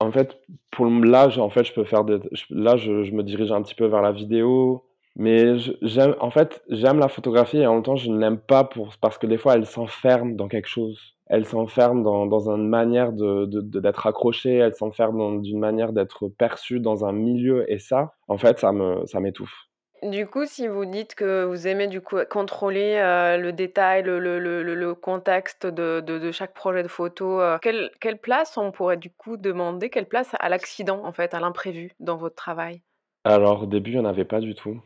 en 0.00 0.12
fait, 0.12 0.38
pour 0.70 0.86
l'âge, 0.86 1.38
en 1.38 1.50
fait, 1.50 1.64
je 1.64 1.72
peux 1.72 1.84
faire 1.84 2.04
des, 2.04 2.18
là, 2.50 2.76
je, 2.76 2.90
me 2.90 3.22
dirige 3.22 3.52
un 3.52 3.62
petit 3.62 3.74
peu 3.74 3.86
vers 3.86 4.02
la 4.02 4.12
vidéo, 4.12 4.84
mais 5.16 5.56
j'aime, 5.82 6.14
en 6.20 6.30
fait, 6.30 6.62
j'aime 6.68 6.98
la 6.98 7.08
photographie 7.08 7.58
et 7.58 7.66
en 7.66 7.74
même 7.74 7.82
temps, 7.82 7.96
je 7.96 8.10
ne 8.10 8.18
l'aime 8.18 8.38
pas 8.38 8.64
pour, 8.64 8.94
parce 9.00 9.16
que 9.18 9.26
des 9.26 9.38
fois, 9.38 9.54
elle 9.54 9.66
s'enferme 9.66 10.36
dans 10.36 10.48
quelque 10.48 10.68
chose. 10.68 11.14
Elle 11.28 11.46
s'enferme 11.46 12.02
dans, 12.04 12.26
dans 12.26 12.50
une 12.50 12.68
manière 12.68 13.12
de, 13.12 13.46
d'être 13.46 14.06
accrochée, 14.06 14.56
elle 14.56 14.74
s'enferme 14.74 15.18
dans 15.18 15.42
une 15.42 15.58
manière 15.58 15.92
d'être 15.92 16.28
perçue 16.28 16.78
dans 16.78 17.04
un 17.04 17.12
milieu 17.12 17.70
et 17.72 17.78
ça, 17.78 18.14
en 18.28 18.38
fait, 18.38 18.58
ça 18.58 18.70
ça 19.06 19.20
m'étouffe. 19.20 19.66
Du 20.02 20.26
coup, 20.26 20.44
si 20.44 20.68
vous 20.68 20.84
dites 20.84 21.14
que 21.14 21.44
vous 21.44 21.66
aimez 21.66 21.86
du 21.86 22.02
coup 22.02 22.18
contrôler 22.28 22.96
euh, 22.96 23.38
le 23.38 23.52
détail, 23.52 24.02
le, 24.02 24.18
le, 24.18 24.38
le, 24.38 24.62
le 24.62 24.94
contexte 24.94 25.66
de, 25.66 26.00
de, 26.00 26.32
chaque 26.32 26.52
projet 26.52 26.82
de 26.82 26.88
photo, 26.88 27.40
euh, 27.40 27.56
quelle, 27.62 27.90
quelle, 28.00 28.18
place 28.18 28.58
on 28.58 28.72
pourrait 28.72 28.98
du 28.98 29.10
coup 29.10 29.38
demander, 29.38 29.88
quelle 29.88 30.06
place 30.06 30.28
à 30.38 30.50
l'accident 30.50 31.02
en 31.04 31.12
fait, 31.12 31.32
à 31.32 31.40
l'imprévu 31.40 31.92
dans 31.98 32.16
votre 32.16 32.34
travail? 32.34 32.82
Alors 33.24 33.62
au 33.62 33.66
début, 33.66 33.92
il 33.92 33.98
n'y 33.98 34.06
en 34.06 34.08
avait 34.08 34.26
pas 34.26 34.40
du 34.40 34.54
tout. 34.54 34.80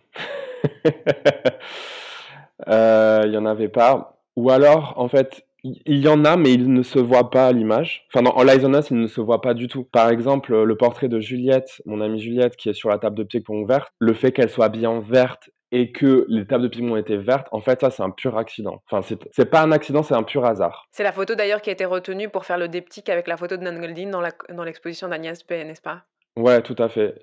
euh, 2.68 3.22
il 3.24 3.30
n'y 3.30 3.36
en 3.36 3.46
avait 3.46 3.68
pas. 3.68 4.22
Ou 4.36 4.50
alors, 4.50 4.94
en 4.96 5.08
fait, 5.08 5.44
il 5.62 5.98
y 5.98 6.08
en 6.08 6.24
a, 6.24 6.36
mais 6.36 6.52
il 6.52 6.72
ne 6.72 6.82
se 6.82 6.98
voit 6.98 7.30
pas 7.30 7.46
à 7.46 7.52
l'image. 7.52 8.06
Enfin, 8.12 8.24
All 8.36 8.48
Eyes 8.48 8.64
on 8.64 8.74
Us, 8.74 8.90
il 8.90 8.98
ne 8.98 9.06
se 9.06 9.20
voit 9.20 9.40
pas 9.40 9.54
du 9.54 9.68
tout. 9.68 9.84
Par 9.84 10.10
exemple, 10.10 10.62
le 10.62 10.76
portrait 10.76 11.08
de 11.08 11.20
Juliette, 11.20 11.82
mon 11.86 12.00
amie 12.00 12.20
Juliette, 12.20 12.56
qui 12.56 12.68
est 12.68 12.74
sur 12.74 12.88
la 12.88 12.98
table 12.98 13.16
de 13.16 13.24
ping-pong 13.24 13.66
verte, 13.66 13.92
le 13.98 14.12
fait 14.14 14.32
qu'elle 14.32 14.50
soit 14.50 14.66
habillée 14.66 14.86
en 14.86 15.00
verte 15.00 15.50
et 15.72 15.92
que 15.92 16.26
les 16.28 16.46
tables 16.46 16.64
de 16.64 16.68
ping-pong 16.68 16.98
étaient 16.98 17.16
vertes, 17.16 17.46
en 17.52 17.60
fait, 17.60 17.80
ça, 17.80 17.90
c'est 17.90 18.02
un 18.02 18.10
pur 18.10 18.36
accident. 18.36 18.82
Enfin, 18.90 19.06
c'est 19.30 19.44
pas 19.44 19.62
un 19.62 19.70
accident, 19.72 20.02
c'est 20.02 20.14
un 20.14 20.24
pur 20.24 20.44
hasard. 20.44 20.86
C'est 20.90 21.04
la 21.04 21.12
photo 21.12 21.34
d'ailleurs 21.34 21.62
qui 21.62 21.70
a 21.70 21.72
été 21.72 21.84
retenue 21.84 22.28
pour 22.28 22.44
faire 22.44 22.58
le 22.58 22.68
diptyque 22.68 23.08
avec 23.08 23.28
la 23.28 23.36
photo 23.36 23.56
de 23.56 23.62
Nan 23.62 23.78
Goldin 23.80 24.10
dans 24.10 24.64
l'exposition 24.64 25.08
d'Agnès 25.08 25.42
P, 25.42 25.64
n'est-ce 25.64 25.82
pas? 25.82 26.02
Ouais, 26.40 26.62
tout 26.62 26.76
à 26.78 26.88
fait. 26.88 27.20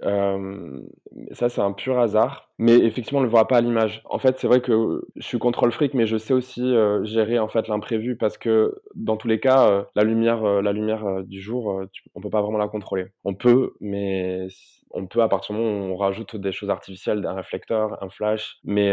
ça, 1.32 1.50
c'est 1.50 1.62
un 1.62 1.72
pur 1.72 1.98
hasard, 1.98 2.50
mais 2.60 2.74
effectivement, 2.74 3.20
on 3.20 3.24
le 3.24 3.30
voit 3.30 3.48
pas 3.48 3.58
à 3.58 3.62
l'image. 3.62 4.02
En 4.06 4.20
fait, 4.20 4.38
c'est 4.40 4.48
vrai 4.48 4.62
que 4.62 5.02
je 5.16 5.26
suis 5.26 5.40
contrôle 5.40 5.72
fric, 5.72 5.94
mais 5.94 6.06
je 6.06 6.18
sais 6.18 6.34
aussi 6.34 6.74
gérer 7.04 7.40
en 7.40 7.48
fait 7.48 7.68
l'imprévu 7.68 8.16
parce 8.16 8.38
que 8.38 8.82
dans 8.96 9.18
tous 9.18 9.28
les 9.28 9.40
cas, 9.40 9.88
la 9.96 10.04
lumière, 10.04 10.44
la 10.62 10.72
lumière 10.72 11.24
du 11.24 11.42
jour, 11.42 11.66
on 11.68 11.88
on 12.16 12.22
peut 12.22 12.30
pas 12.30 12.42
vraiment 12.42 12.60
la 12.60 12.68
contrôler. 12.68 13.08
On 13.24 13.34
peut, 13.34 13.74
mais 13.80 14.48
on 14.92 15.08
peut 15.08 15.22
à 15.22 15.28
partir 15.30 15.56
du 15.56 15.62
moment 15.62 15.88
où 15.88 15.94
on 15.94 15.98
rajoute 15.98 16.36
des 16.36 16.52
choses 16.52 16.70
artificielles, 16.70 17.26
un 17.26 17.34
réflecteur, 17.34 18.02
un 18.04 18.10
flash. 18.10 18.60
Mais 18.64 18.92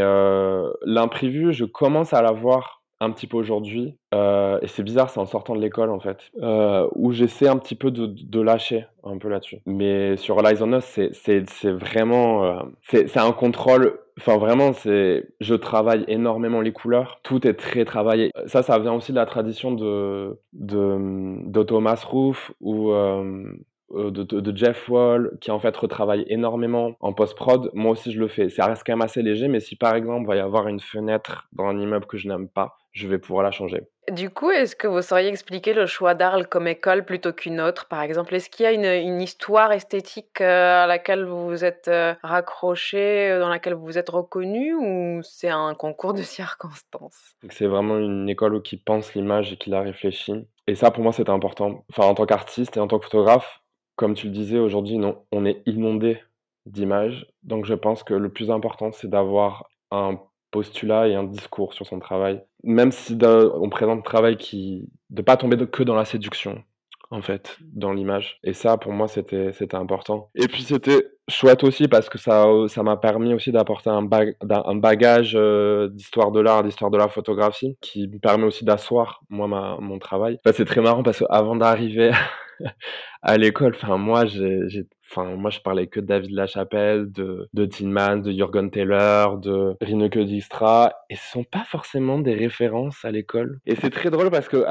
l'imprévu, 0.83 1.53
je 1.53 1.65
commence 1.67 2.15
à 2.15 2.23
l'avoir 2.23 2.84
un 3.01 3.11
petit 3.11 3.27
peu 3.27 3.37
aujourd'hui. 3.37 3.97
Euh, 4.15 4.59
et 4.63 4.67
c'est 4.67 4.83
bizarre, 4.83 5.11
c'est 5.11 5.21
en 5.21 5.27
sortant 5.27 5.55
de 5.55 5.61
l'école 5.61 5.91
en 5.91 6.01
fait, 6.01 6.19
euh, 6.43 6.89
où 6.95 7.13
j'essaie 7.13 7.49
un 7.49 7.59
petit 7.59 7.75
peu 7.75 7.91
de, 7.91 8.07
de, 8.07 8.41
lâcher 8.41 8.87
un 9.03 9.19
peu 9.19 9.29
là-dessus. 9.29 9.61
Mais 9.67 10.17
sur 10.17 10.41
Lies 10.43 10.63
on 10.63 10.73
Us, 10.73 11.01
c'est 11.13 11.71
vraiment, 11.71 12.45
euh, 12.45 12.61
c'est 12.83 13.17
un 13.19 13.33
contrôle. 13.33 13.99
Enfin 14.19 14.39
vraiment, 14.39 14.73
c'est, 14.73 15.27
je 15.41 15.55
travaille 15.55 16.05
énormément 16.07 16.61
les 16.61 16.73
couleurs. 16.73 17.19
Tout 17.25 17.47
est 17.47 17.55
très 17.55 17.85
travaillé. 17.85 18.31
Ça, 18.47 18.63
ça 18.63 18.79
vient 18.79 18.93
aussi 18.93 19.11
de 19.11 19.17
la 19.17 19.27
tradition 19.27 19.73
de 19.73 20.39
de, 20.53 21.51
de 21.51 21.63
Thomas 21.65 22.01
Roof 22.07 22.53
ou 22.61 22.93
de, 22.93 24.23
de, 24.23 24.57
Jeff 24.57 24.89
Wall, 24.89 25.37
qui 25.41 25.51
en 25.51 25.59
fait 25.59 25.77
retravaille 25.77 26.25
énormément 26.29 26.93
en 27.01 27.13
post-prod, 27.13 27.71
moi 27.75 27.93
aussi 27.93 28.13
je 28.13 28.21
le 28.21 28.29
fais. 28.29 28.49
Ça 28.49 28.67
reste 28.67 28.83
quand 28.87 28.93
même 28.93 29.03
assez 29.03 29.23
léger, 29.23 29.49
mais 29.49 29.61
si 29.61 29.77
par 29.77 29.95
exemple 29.95 30.23
il 30.23 30.27
va 30.29 30.37
y 30.37 30.41
avoir 30.41 30.69
une 30.69 30.81
fenêtre 30.81 31.49
dans 31.53 31.67
un 31.67 31.79
immeuble 31.79 32.07
que 32.07 32.17
je 32.17 32.29
n'aime 32.29 32.49
pas, 32.49 32.77
je 32.95 33.09
vais 33.09 33.19
pouvoir 33.19 33.45
la 33.45 33.51
changer. 33.51 33.83
Du 34.13 34.31
coup, 34.31 34.51
est-ce 34.51 34.77
que 34.77 34.87
vous 34.87 35.03
sauriez 35.03 35.29
expliquer 35.29 35.73
le 35.73 35.87
choix 35.87 36.15
d'Arles 36.15 36.47
comme 36.47 36.69
école 36.69 37.05
plutôt 37.05 37.33
qu'une 37.33 37.61
autre, 37.61 37.89
par 37.89 38.03
exemple? 38.03 38.35
Est-ce 38.35 38.49
qu'il 38.49 38.65
y 38.65 38.67
a 38.67 38.73
une, 38.73 39.21
histoire 39.21 39.73
esthétique 39.73 40.41
euh, 40.41 40.85
à 40.85 40.87
laquelle 40.87 41.25
vous 41.25 41.47
vous 41.47 41.65
êtes 41.65 41.89
euh, 41.89 42.15
raccroché, 42.23 43.31
euh, 43.31 43.41
dans 43.41 43.49
laquelle 43.49 43.75
vous 43.75 43.85
vous 43.85 43.99
êtes 43.99 44.11
reconnu, 44.11 44.75
ou 44.75 45.23
c'est 45.23 45.49
un 45.49 45.75
concours 45.75 46.15
de 46.15 46.23
circonstances? 46.23 47.37
C'est 47.49 47.67
vraiment 47.67 47.99
une 47.99 48.29
école 48.29 48.63
qui 48.63 48.77
pense 48.77 49.15
l'image 49.15 49.53
et 49.53 49.57
qui 49.57 49.71
la 49.71 49.81
réfléchit. 49.81 50.47
Et 50.67 50.75
ça, 50.75 50.91
pour 50.91 51.03
moi, 51.03 51.13
c'est 51.13 51.29
important. 51.29 51.85
Enfin, 51.91 52.09
en 52.09 52.15
tant 52.15 52.27
qu'artiste 52.27 52.77
et 52.77 52.81
en 52.81 52.87
tant 52.87 52.99
que 52.99 53.07
photographe, 53.07 53.61
comme 53.97 54.15
tu 54.15 54.27
le 54.27 54.33
disais, 54.33 54.59
aujourd'hui, 54.59 55.01
on 55.33 55.45
est 55.47 55.63
inondé 55.67 56.21
d'images. 56.67 57.27
Donc, 57.43 57.65
je 57.65 57.75
pense 57.75 58.03
que 58.03 58.15
le 58.15 58.29
plus 58.29 58.51
important, 58.51 58.93
c'est 58.93 59.09
d'avoir 59.09 59.69
un 59.91 60.19
postulat 60.55 61.09
et 61.09 61.17
un 61.17 61.25
discours 61.25 61.75
sur 61.75 61.85
son 61.85 61.99
travail. 61.99 62.41
Même 62.63 62.93
si 62.93 63.19
on 63.23 63.69
présente 63.69 63.99
un 63.99 64.03
travail 64.03 64.37
qui. 64.37 64.89
de 65.11 65.21
pas 65.21 65.37
tomber 65.37 65.57
que 65.67 65.83
dans 65.83 65.97
la 65.97 66.05
séduction, 66.05 66.63
en 67.11 67.23
fait, 67.23 67.59
dans 67.61 67.93
l'image. 67.93 68.39
Et 68.45 68.53
ça, 68.53 68.79
pour 68.79 68.93
moi, 68.93 69.09
c'était 69.09 69.75
important. 69.75 70.31
Et 70.37 70.47
puis, 70.47 70.63
c'était 70.63 71.09
chouette 71.27 71.65
aussi 71.65 71.89
parce 71.89 72.09
que 72.09 72.19
ça 72.19 72.47
ça 72.69 72.83
m'a 72.85 72.97
permis 72.97 73.35
aussi 73.35 73.51
d'apporter 73.51 73.91
un, 73.91 74.09
un, 74.09 74.77
bagage 74.77 75.33
euh, 75.35 75.89
d'histoire 75.89 76.31
de 76.31 76.41
l'art, 76.41 76.63
d'histoire 76.63 76.93
de 76.93 76.99
la 76.99 77.09
photographie, 77.09 77.77
qui 77.81 78.07
me 78.07 78.19
permet 78.19 78.45
aussi 78.45 78.65
d'asseoir, 78.65 79.23
moi, 79.31 79.49
mon 79.81 79.99
travail. 79.99 80.39
c'est 80.53 80.67
très 80.67 80.83
marrant 80.83 81.03
parce 81.03 81.19
qu'avant 81.19 81.57
d'arriver 81.57 82.13
à 83.23 83.37
l'école, 83.39 83.75
enfin, 83.75 83.97
moi, 83.97 84.25
j'ai 84.27 84.87
Enfin, 85.17 85.37
moi, 85.37 85.51
je 85.51 85.61
parlais 85.61 85.87
que 85.87 86.01
de 86.01 86.07
David 86.07 86.33
Lachapelle, 86.33 87.13
de, 87.13 87.49
de 87.53 87.67
Tillman, 87.67 88.17
de 88.17 88.33
Jürgen 88.33 88.71
Taylor, 88.71 89.39
de 89.39 89.77
Rineke 89.81 90.19
Dijkstra, 90.19 90.93
et 91.09 91.15
ce 91.15 91.31
sont 91.31 91.45
pas 91.45 91.65
forcément 91.65 92.19
des 92.19 92.35
références 92.35 93.05
à 93.05 93.13
l'école. 93.13 93.61
Et 93.65 93.77
c'est 93.77 93.91
très 93.91 94.11
drôle 94.11 94.31
parce 94.31 94.49
que 94.49 94.65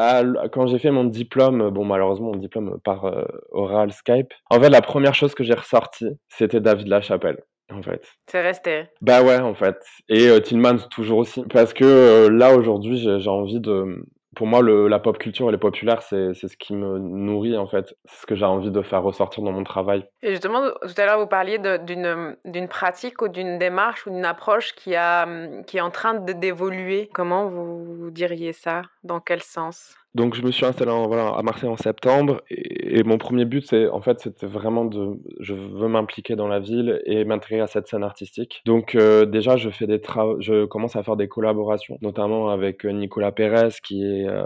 quand 0.50 0.68
j'ai 0.68 0.80
fait 0.80 0.92
mon 0.92 1.06
diplôme, 1.06 1.70
bon, 1.70 1.86
malheureusement, 1.86 2.32
mon 2.32 2.38
diplôme 2.38 2.78
par 2.84 3.06
euh, 3.06 3.24
oral 3.52 3.94
Skype, 3.94 4.34
en 4.50 4.60
fait, 4.60 4.70
la 4.70 4.82
première 4.82 5.16
chose 5.16 5.34
que 5.34 5.46
j'ai 5.46 5.54
ressorti, 5.54 6.08
c'était 6.28 6.60
David 6.60 6.88
Lachapelle 6.88 7.38
en 7.72 7.82
fait. 7.82 8.06
C'est 8.28 8.42
resté. 8.42 8.84
Bah 9.02 9.24
ouais, 9.24 9.40
en 9.40 9.56
fait. 9.56 9.78
Et 10.10 10.28
euh, 10.28 10.40
Tillman 10.40 10.78
toujours 10.92 11.20
aussi. 11.20 11.44
Parce 11.52 11.74
que 11.74 11.86
euh, 11.86 12.30
là, 12.30 12.56
aujourd'hui, 12.56 12.98
j'ai 12.98 13.30
envie 13.30 13.60
de, 13.60 14.06
pour 14.36 14.48
moi, 14.48 14.62
la 14.64 15.00
pop 15.00 15.18
culture 15.18 15.50
et 15.50 15.52
les 15.52 15.58
populaires, 15.58 16.02
c'est 16.02 16.34
ce 16.34 16.58
qui 16.58 16.74
me 16.74 16.98
nourrit, 17.00 17.58
en 17.58 17.68
fait. 17.68 17.96
C'est 18.06 18.22
ce 18.22 18.26
que 18.26 18.36
j'ai 18.36 18.46
envie 18.46 18.72
de 18.72 18.82
faire 18.82 19.04
ressortir 19.04 19.44
dans 19.44 19.52
mon 19.52 19.64
travail. 19.64 20.06
Et 20.22 20.32
justement, 20.32 20.70
tout 20.82 20.94
à 21.02 21.06
l'heure, 21.06 21.20
vous 21.20 21.28
parliez 21.28 21.60
d'une 21.60 22.68
pratique 22.68 23.22
ou 23.22 23.28
d'une 23.28 23.58
démarche 23.60 24.08
ou 24.08 24.10
d'une 24.10 24.26
approche 24.26 24.74
qui, 24.76 24.96
a, 24.96 25.28
qui 25.68 25.78
est 25.78 25.82
en 25.82 25.92
train 25.92 26.16
d'évoluer. 26.16 27.10
Comment 27.14 27.48
vous 27.48 28.10
diriez 28.12 28.54
ça? 28.54 28.84
Dans 29.04 29.20
quel 29.20 29.42
sens? 29.42 29.96
Donc 30.16 30.36
je 30.36 30.44
me 30.44 30.52
suis 30.52 30.66
installé 30.66 30.92
voilà, 31.08 31.30
à 31.30 31.42
Marseille 31.42 31.70
en 31.70 31.78
septembre 31.78 32.42
et, 32.50 33.04
mon 33.04 33.18
premier 33.18 33.46
but 33.46 33.66
c'est 33.68 33.88
en 33.90 34.02
fait 34.02 34.20
c'était 34.20 34.46
vraiment 34.46 34.86
de 34.86 35.20
je 35.40 35.54
veux 35.54 35.88
m'impliquer 35.88 36.36
dans 36.36 36.48
la 36.48 36.60
ville 36.60 37.02
et 37.06 37.26
m'intégrer 37.26 37.60
à 37.60 37.68
cette 37.68 37.88
scène 37.88 38.04
artistique. 38.04 38.62
Donc 38.66 38.96
euh, 38.96 39.26
déjà 39.26 39.58
je 39.58 39.70
fais 39.70 39.88
des 39.88 40.00
travaux 40.00 40.40
je 40.40 40.66
commence 40.66 40.96
à 40.96 41.04
faire 41.04 41.16
des 41.16 41.28
collaborations 41.28 41.98
notamment 42.02 42.50
avec 42.50 42.86
euh, 42.86 42.92
Nicolas 42.92 43.32
Pérez 43.32 43.70
qui 43.84 44.04
est 44.04 44.28
euh, 44.28 44.44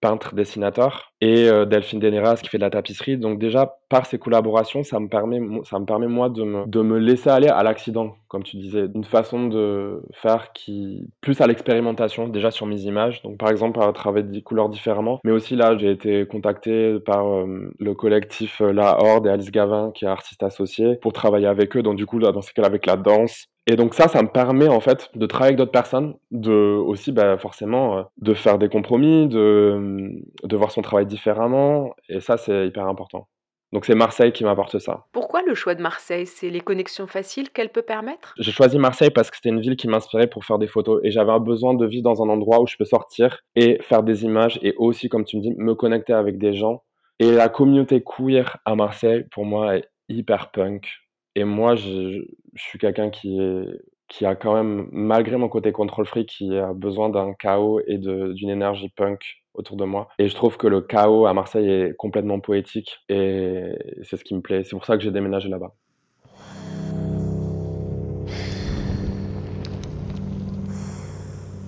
peintre 0.00 0.34
dessinateur 0.34 1.12
et 1.24 1.66
Delphine 1.66 2.00
Deneras 2.00 2.36
qui 2.42 2.48
fait 2.48 2.58
de 2.58 2.62
la 2.62 2.70
tapisserie. 2.70 3.16
Donc 3.16 3.38
déjà 3.38 3.76
par 3.88 4.06
ces 4.06 4.18
collaborations 4.18 4.82
ça 4.82 5.00
me 5.00 5.08
permet 5.08 5.40
ça 5.64 5.78
me 5.78 5.86
permet 5.86 6.06
moi 6.06 6.28
de 6.28 6.42
me, 6.44 6.98
laisser 6.98 7.30
aller 7.30 7.48
à 7.48 7.62
l'accident 7.62 8.14
comme 8.34 8.42
tu 8.42 8.56
disais, 8.56 8.86
une 8.92 9.04
façon 9.04 9.46
de 9.46 10.02
faire 10.12 10.52
qui 10.52 11.08
plus 11.20 11.40
à 11.40 11.46
l'expérimentation 11.46 12.26
déjà 12.26 12.50
sur 12.50 12.66
mes 12.66 12.80
images. 12.82 13.22
Donc 13.22 13.38
par 13.38 13.48
exemple 13.48 13.80
à 13.80 13.92
travers 13.92 14.24
des 14.24 14.42
couleurs 14.42 14.68
différemment, 14.68 15.20
mais 15.22 15.30
aussi 15.30 15.54
là 15.54 15.78
j'ai 15.78 15.92
été 15.92 16.26
contacté 16.26 16.98
par 16.98 17.28
euh, 17.28 17.72
le 17.78 17.94
collectif 17.94 18.60
euh, 18.60 18.72
La 18.72 19.00
Horde 19.00 19.28
et 19.28 19.30
Alice 19.30 19.52
Gavin 19.52 19.92
qui 19.94 20.04
est 20.04 20.08
artiste 20.08 20.42
associé 20.42 20.96
pour 20.96 21.12
travailler 21.12 21.46
avec 21.46 21.76
eux. 21.76 21.82
Donc 21.82 21.94
du 21.94 22.06
coup 22.06 22.18
dans 22.18 22.42
ce 22.42 22.52
cas 22.52 22.64
avec 22.64 22.86
la 22.86 22.96
danse. 22.96 23.46
Et 23.66 23.76
donc 23.76 23.94
ça, 23.94 24.08
ça 24.08 24.22
me 24.22 24.28
permet 24.28 24.68
en 24.68 24.80
fait 24.80 25.10
de 25.14 25.26
travailler 25.26 25.50
avec 25.50 25.58
d'autres 25.58 25.72
personnes, 25.72 26.14
de 26.30 26.52
aussi 26.52 27.12
bah, 27.12 27.38
forcément 27.38 27.98
euh, 27.98 28.02
de 28.18 28.34
faire 28.34 28.58
des 28.58 28.68
compromis, 28.68 29.26
de, 29.26 30.10
de 30.42 30.56
voir 30.56 30.70
son 30.70 30.82
travail 30.82 31.06
différemment. 31.06 31.94
Et 32.08 32.20
ça, 32.20 32.36
c'est 32.36 32.66
hyper 32.66 32.86
important. 32.86 33.28
Donc 33.72 33.86
c'est 33.86 33.96
Marseille 33.96 34.32
qui 34.32 34.44
m'apporte 34.44 34.78
ça. 34.78 35.06
Pourquoi 35.10 35.42
le 35.42 35.54
choix 35.54 35.74
de 35.74 35.82
Marseille? 35.82 36.26
C'est 36.26 36.48
les 36.48 36.60
connexions 36.60 37.08
faciles 37.08 37.50
qu'elle 37.50 37.70
peut 37.70 37.82
permettre? 37.82 38.32
J'ai 38.38 38.52
choisi 38.52 38.78
Marseille 38.78 39.10
parce 39.10 39.30
que 39.30 39.36
c'était 39.36 39.48
une 39.48 39.60
ville 39.60 39.76
qui 39.76 39.88
m'inspirait 39.88 40.28
pour 40.28 40.44
faire 40.44 40.58
des 40.58 40.68
photos 40.68 41.00
et 41.02 41.10
j'avais 41.10 41.36
besoin 41.40 41.74
de 41.74 41.84
vivre 41.84 42.04
dans 42.04 42.22
un 42.22 42.28
endroit 42.28 42.60
où 42.60 42.68
je 42.68 42.76
peux 42.76 42.84
sortir 42.84 43.40
et 43.56 43.78
faire 43.82 44.04
des 44.04 44.24
images 44.24 44.60
et 44.62 44.74
aussi, 44.76 45.08
comme 45.08 45.24
tu 45.24 45.38
me 45.38 45.42
dis, 45.42 45.54
me 45.56 45.74
connecter 45.74 46.12
avec 46.12 46.38
des 46.38 46.54
gens. 46.54 46.84
Et 47.18 47.32
la 47.32 47.48
communauté 47.48 48.04
queer 48.04 48.58
à 48.64 48.76
Marseille, 48.76 49.24
pour 49.32 49.44
moi, 49.44 49.76
est 49.76 49.88
hyper 50.08 50.52
punk. 50.52 50.86
Et 51.36 51.44
moi, 51.44 51.74
je, 51.74 52.24
suis 52.56 52.78
quelqu'un 52.78 53.10
qui 53.10 54.24
a 54.24 54.36
quand 54.36 54.54
même, 54.54 54.88
malgré 54.92 55.36
mon 55.36 55.48
côté 55.48 55.72
contrôle 55.72 56.06
free, 56.06 56.26
qui 56.26 56.56
a 56.56 56.72
besoin 56.72 57.08
d'un 57.08 57.34
chaos 57.34 57.80
et 57.86 57.98
d'une 57.98 58.50
énergie 58.50 58.88
punk 58.88 59.42
autour 59.54 59.76
de 59.76 59.84
moi. 59.84 60.08
Et 60.18 60.28
je 60.28 60.34
trouve 60.34 60.56
que 60.56 60.66
le 60.66 60.80
chaos 60.80 61.26
à 61.26 61.34
Marseille 61.34 61.68
est 61.68 61.96
complètement 61.96 62.40
poétique 62.40 62.98
et 63.08 63.72
c'est 64.02 64.16
ce 64.16 64.24
qui 64.24 64.34
me 64.34 64.40
plaît. 64.40 64.64
C'est 64.64 64.76
pour 64.76 64.84
ça 64.84 64.96
que 64.96 65.02
j'ai 65.02 65.10
déménagé 65.10 65.48
là-bas. 65.48 65.74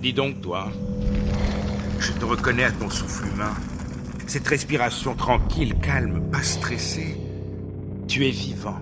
Dis 0.01 0.13
donc, 0.13 0.41
toi, 0.41 0.67
je 1.99 2.13
te 2.13 2.23
reconnais 2.23 2.65
à 2.65 2.71
ton 2.71 2.89
souffle 2.89 3.27
humain. 3.33 3.55
Cette 4.27 4.47
respiration 4.47 5.15
tranquille, 5.15 5.73
calme, 5.81 6.29
pas 6.31 6.43
stressée. 6.43 7.17
Tu 8.07 8.25
es 8.25 8.29
vivant. 8.29 8.77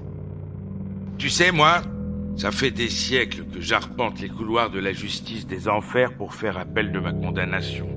Tu 1.17 1.29
sais, 1.29 1.51
moi, 1.51 1.81
ça 2.35 2.51
fait 2.51 2.71
des 2.71 2.89
siècles 2.89 3.45
que 3.45 3.61
j'arpente 3.61 4.19
les 4.19 4.29
couloirs 4.29 4.69
de 4.69 4.79
la 4.79 4.91
justice 4.91 5.47
des 5.47 5.67
enfers 5.69 6.13
pour 6.13 6.33
faire 6.33 6.57
appel 6.57 6.91
de 6.91 6.99
ma 6.99 7.13
condamnation. 7.13 7.87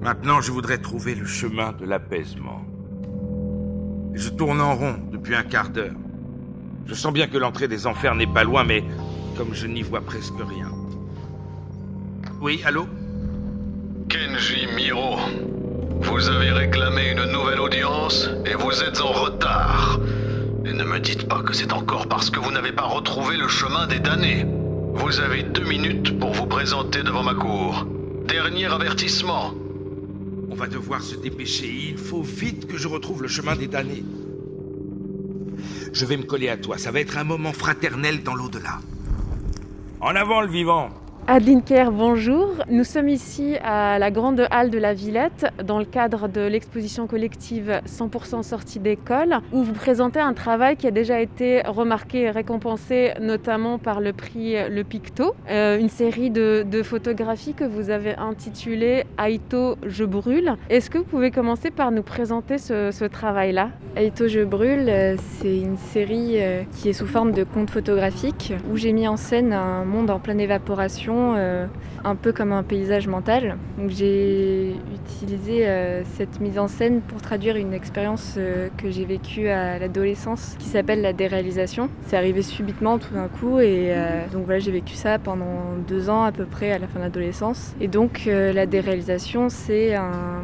Maintenant, 0.00 0.40
je 0.40 0.52
voudrais 0.52 0.78
trouver 0.78 1.14
le 1.14 1.26
chemin 1.26 1.72
de 1.72 1.84
l'apaisement. 1.84 2.64
Je 4.14 4.28
tourne 4.28 4.60
en 4.60 4.74
rond 4.74 4.96
depuis 5.10 5.34
un 5.34 5.42
quart 5.42 5.70
d'heure. 5.70 5.94
Je 6.86 6.94
sens 6.94 7.12
bien 7.12 7.26
que 7.26 7.38
l'entrée 7.38 7.68
des 7.68 7.86
enfers 7.86 8.14
n'est 8.14 8.26
pas 8.26 8.44
loin, 8.44 8.64
mais 8.64 8.84
comme 9.36 9.54
je 9.54 9.66
n'y 9.66 9.82
vois 9.82 10.00
presque 10.00 10.38
rien. 10.38 10.70
Oui, 12.40 12.60
allô? 12.64 12.86
Kenji 14.08 14.66
Miro, 14.76 15.18
vous 16.00 16.28
avez 16.28 16.50
réclamé 16.50 17.12
une 17.12 17.32
nouvelle 17.32 17.60
audience 17.60 18.28
et 18.44 18.54
vous 18.54 18.82
êtes 18.82 19.00
en 19.00 19.12
retard. 19.12 20.00
Et 20.64 20.72
ne 20.72 20.84
me 20.84 21.00
dites 21.00 21.28
pas 21.28 21.42
que 21.42 21.52
c'est 21.52 21.72
encore 21.72 22.06
parce 22.06 22.30
que 22.30 22.38
vous 22.38 22.52
n'avez 22.52 22.72
pas 22.72 22.84
retrouvé 22.84 23.36
le 23.36 23.48
chemin 23.48 23.86
des 23.88 23.98
damnés. 23.98 24.46
Vous 24.94 25.18
avez 25.20 25.42
deux 25.42 25.64
minutes 25.64 26.18
pour 26.20 26.32
vous 26.32 26.46
présenter 26.46 27.02
devant 27.02 27.24
ma 27.24 27.34
cour. 27.34 27.86
Dernier 28.26 28.66
avertissement. 28.66 29.52
On 30.50 30.54
va 30.54 30.68
devoir 30.68 31.02
se 31.02 31.16
dépêcher. 31.16 31.90
Il 31.90 31.98
faut 31.98 32.22
vite 32.22 32.68
que 32.68 32.76
je 32.76 32.86
retrouve 32.86 33.22
le 33.22 33.28
chemin 33.28 33.56
des 33.56 33.66
damnés. 33.66 34.04
Je 35.92 36.06
vais 36.06 36.16
me 36.16 36.22
coller 36.22 36.48
à 36.48 36.56
toi. 36.56 36.78
Ça 36.78 36.92
va 36.92 37.00
être 37.00 37.18
un 37.18 37.24
moment 37.24 37.52
fraternel 37.52 38.22
dans 38.22 38.34
l'au-delà. 38.34 38.78
En 40.00 40.14
avant 40.14 40.42
le 40.42 40.48
vivant 40.48 40.90
Adeline 41.28 41.62
Kerr, 41.62 41.92
bonjour. 41.92 42.48
Nous 42.68 42.82
sommes 42.82 43.08
ici 43.08 43.54
à 43.62 44.00
la 44.00 44.10
grande 44.10 44.44
halle 44.50 44.70
de 44.70 44.78
la 44.78 44.92
Villette 44.92 45.46
dans 45.64 45.78
le 45.78 45.84
cadre 45.84 46.26
de 46.26 46.40
l'exposition 46.40 47.06
collective 47.06 47.80
100% 47.86 48.42
sortie 48.42 48.80
d'école 48.80 49.36
où 49.52 49.62
vous 49.62 49.72
présentez 49.72 50.18
un 50.18 50.34
travail 50.34 50.76
qui 50.76 50.88
a 50.88 50.90
déjà 50.90 51.20
été 51.20 51.62
remarqué 51.64 52.22
et 52.22 52.30
récompensé 52.30 53.12
notamment 53.20 53.78
par 53.78 54.00
le 54.00 54.12
prix 54.12 54.56
Le 54.68 54.82
Picto, 54.82 55.36
euh, 55.48 55.78
une 55.78 55.88
série 55.88 56.30
de, 56.30 56.64
photographies 56.82 57.54
que 57.54 57.64
vous 57.64 57.90
avez 57.90 58.16
intitulée 58.16 59.04
Aito 59.24 59.76
Je 59.86 60.04
brûle. 60.04 60.56
Est-ce 60.70 60.90
que 60.90 60.98
vous 60.98 61.04
pouvez 61.04 61.30
commencer 61.30 61.70
par 61.70 61.92
nous 61.92 62.02
présenter 62.02 62.58
ce, 62.58 63.06
travail-là? 63.06 63.70
Aito 63.94 64.26
Je 64.26 64.40
brûle, 64.40 64.90
c'est 65.38 65.56
une 65.56 65.76
série 65.76 66.42
euh, 66.42 66.62
qui 66.72 66.88
est 66.88 66.94
sous 66.94 67.06
forme 67.06 67.30
de 67.30 67.44
conte 67.44 67.70
photographique 67.70 68.52
où 68.72 68.76
j'ai 68.76 68.92
mis 68.92 69.06
en 69.06 69.16
scène 69.16 69.52
un 69.52 69.84
monde 69.84 70.10
en 70.10 70.18
pleine 70.18 70.40
évaporation 70.40 71.11
euh, 71.12 71.66
un 72.04 72.16
peu 72.16 72.32
comme 72.32 72.52
un 72.52 72.62
paysage 72.62 73.06
mental. 73.06 73.56
j'ai 73.88 74.74
utilisé 74.94 75.68
euh, 75.68 76.02
cette 76.16 76.40
mise 76.40 76.58
en 76.58 76.68
scène 76.68 77.00
pour 77.00 77.20
traduire 77.22 77.56
une 77.56 77.72
expérience 77.72 78.34
euh, 78.38 78.68
que 78.76 78.90
j'ai 78.90 79.04
vécue 79.04 79.48
à 79.48 79.78
l'adolescence 79.78 80.56
qui 80.58 80.66
s'appelle 80.66 81.02
la 81.02 81.12
déréalisation. 81.12 81.88
C'est 82.06 82.16
arrivé 82.16 82.42
subitement 82.42 82.98
tout 82.98 83.14
d'un 83.14 83.28
coup 83.28 83.60
et 83.60 83.94
donc 84.32 84.44
voilà 84.44 84.60
j'ai 84.60 84.72
vécu 84.72 84.94
ça 84.94 85.18
pendant 85.18 85.76
deux 85.86 86.10
ans 86.10 86.24
à 86.24 86.32
peu 86.32 86.44
près 86.44 86.72
à 86.72 86.78
la 86.78 86.88
fin 86.88 86.98
de 86.98 87.04
l'adolescence. 87.04 87.74
Et 87.80 87.88
donc 87.88 88.24
la 88.26 88.66
déréalisation 88.66 89.48
c'est 89.48 89.94
un 89.94 90.42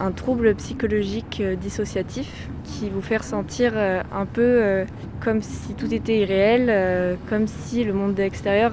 un 0.00 0.10
trouble 0.10 0.54
psychologique 0.54 1.40
euh, 1.40 1.56
dissociatif 1.56 2.48
qui 2.64 2.88
vous 2.88 3.00
fait 3.00 3.18
ressentir 3.18 3.72
euh, 3.74 4.02
un 4.12 4.26
peu 4.26 4.42
euh, 4.42 4.84
comme 5.22 5.42
si 5.42 5.74
tout 5.74 5.92
était 5.92 6.18
irréel, 6.18 7.16
comme 7.30 7.46
si 7.46 7.82
le 7.82 7.94
monde 7.94 8.18
extérieur 8.20 8.72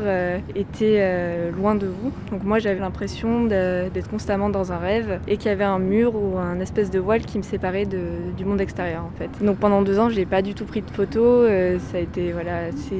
était 0.53 1.49
loin 1.55 1.75
de 1.75 1.87
vous. 1.87 2.11
Donc 2.29 2.43
moi 2.43 2.59
j'avais 2.59 2.81
l'impression 2.81 3.45
d'être 3.45 4.09
constamment 4.09 4.49
dans 4.49 4.73
un 4.73 4.77
rêve 4.77 5.21
et 5.29 5.37
qu'il 5.37 5.47
y 5.47 5.53
avait 5.53 5.63
un 5.63 5.79
mur 5.79 6.13
ou 6.13 6.37
un 6.37 6.59
espèce 6.59 6.91
de 6.91 6.99
voile 6.99 7.21
qui 7.21 7.37
me 7.37 7.43
séparait 7.43 7.85
du 7.85 8.43
monde 8.43 8.59
extérieur 8.59 9.05
en 9.05 9.17
fait. 9.17 9.29
Donc 9.41 9.59
pendant 9.59 9.81
deux 9.81 9.97
ans 9.97 10.09
j'ai 10.09 10.25
pas 10.25 10.41
du 10.41 10.53
tout 10.53 10.65
pris 10.65 10.81
de 10.81 10.91
photos, 10.91 11.49
ça 11.89 11.99
a 11.99 12.01
été 12.01 12.33
voilà 12.33 12.65
assez 12.65 12.97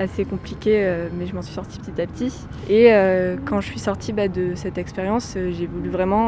assez 0.00 0.24
compliqué, 0.24 0.76
euh, 0.76 1.08
mais 1.16 1.26
je 1.26 1.34
m'en 1.34 1.42
suis 1.42 1.54
sortie 1.54 1.78
petit 1.78 2.00
à 2.00 2.06
petit. 2.06 2.32
Et 2.68 2.92
euh, 2.92 3.36
quand 3.44 3.60
je 3.60 3.66
suis 3.66 3.78
sortie 3.78 4.12
bah, 4.12 4.28
de 4.28 4.54
cette 4.54 4.78
expérience, 4.78 5.34
euh, 5.36 5.52
j'ai 5.56 5.66
voulu 5.66 5.90
vraiment 5.90 6.20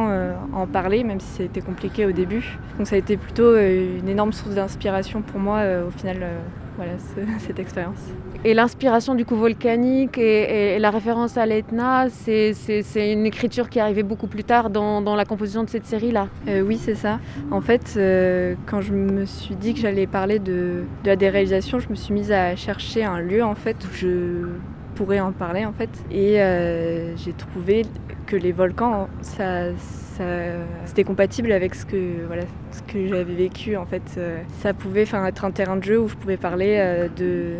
en 0.52 0.66
parler, 0.66 1.04
même 1.04 1.20
si 1.20 1.36
ça 1.36 1.42
compliqué 1.62 2.04
au 2.06 2.12
début. 2.12 2.58
Donc 2.76 2.86
ça 2.86 2.96
a 2.96 2.98
été 2.98 3.16
plutôt 3.16 3.56
une 3.56 4.08
énorme 4.08 4.32
source 4.32 4.54
d'inspiration 4.54 5.22
pour 5.22 5.40
moi 5.40 5.62
au 5.86 5.90
final, 5.90 6.18
voilà, 6.82 6.98
cette 7.38 7.58
expérience. 7.58 7.98
Et 8.44 8.54
l'inspiration 8.54 9.14
du 9.14 9.24
coup 9.24 9.36
volcanique 9.36 10.18
et, 10.18 10.78
la 10.78 10.90
référence 10.90 11.36
à 11.36 11.46
l'Etna, 11.46 12.08
c'est 12.10 13.12
une 13.12 13.24
écriture 13.24 13.70
qui 13.70 13.78
est 13.78 13.82
arrivée 13.82 14.02
beaucoup 14.02 14.26
plus 14.26 14.44
tard 14.44 14.70
dans, 14.70 15.14
la 15.14 15.24
composition 15.24 15.62
de 15.62 15.70
cette 15.70 15.86
série-là. 15.86 16.28
Euh, 16.48 16.62
oui, 16.62 16.76
c'est 16.76 16.94
ça. 16.94 17.20
En 17.50 17.60
fait, 17.60 17.94
euh, 17.96 18.54
quand 18.66 18.80
je 18.80 18.92
me 18.92 19.26
suis 19.26 19.54
dit 19.54 19.74
que 19.74 19.80
j'allais 19.80 20.06
parler 20.06 20.38
de, 20.38 20.84
la 21.04 21.16
déréalisation, 21.16 21.78
je 21.78 21.88
me 21.88 21.94
suis 21.94 22.12
mise 22.12 22.32
à 22.32 22.56
chercher 22.56 23.04
un 23.04 23.20
lieu 23.20 23.44
en 23.44 23.54
fait 23.54 23.76
où 23.84 23.94
je 23.94 24.48
pourrais 24.94 25.20
en 25.20 25.32
parler 25.32 25.64
en 25.64 25.72
fait. 25.72 25.90
Et 26.10 26.40
euh, 26.40 27.16
j'ai 27.16 27.32
trouvé 27.32 27.84
que 28.26 28.36
les 28.36 28.52
volcans, 28.52 29.08
ça, 29.20 29.66
c'était 30.84 31.04
compatible 31.04 31.52
avec 31.52 31.74
ce 31.74 31.84
que 31.84 32.26
voilà 32.26 32.44
ce 32.70 32.82
que 32.82 33.08
j'avais 33.08 33.34
vécu 33.34 33.76
en 33.76 33.86
fait. 33.86 34.02
ça 34.60 34.72
pouvait 34.72 35.02
être 35.02 35.44
un 35.44 35.50
terrain 35.50 35.76
de 35.76 35.82
jeu 35.82 35.98
où 35.98 36.08
je 36.08 36.14
pouvais 36.14 36.36
parler 36.36 37.08
de 37.16 37.56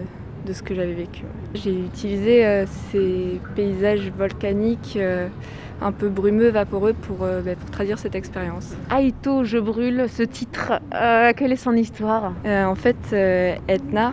de 0.47 0.53
ce 0.53 0.63
que 0.63 0.75
j'avais 0.75 0.95
vécu. 0.95 1.23
J'ai 1.55 1.73
utilisé 1.73 2.47
euh, 2.47 2.67
ces 2.91 3.41
paysages 3.55 4.11
volcaniques 4.17 4.95
euh, 4.97 5.29
un 5.81 5.93
peu 5.93 6.09
brumeux, 6.09 6.49
vaporeux 6.49 6.95
pour, 6.95 7.23
euh, 7.23 7.41
bah, 7.41 7.53
pour 7.59 7.71
traduire 7.71 7.99
cette 7.99 8.15
expérience. 8.15 8.75
Aito, 8.91 9.45
je 9.45 9.59
brûle, 9.59 10.07
ce 10.09 10.23
titre, 10.23 10.81
quelle 11.37 11.53
est 11.53 11.57
son 11.57 11.75
histoire? 11.75 12.33
En 12.45 12.75
fait, 12.75 13.13
Etna, 13.69 14.13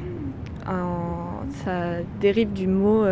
ça 1.65 2.01
dérive 2.19 2.53
du 2.53 2.67
mot, 2.67 3.05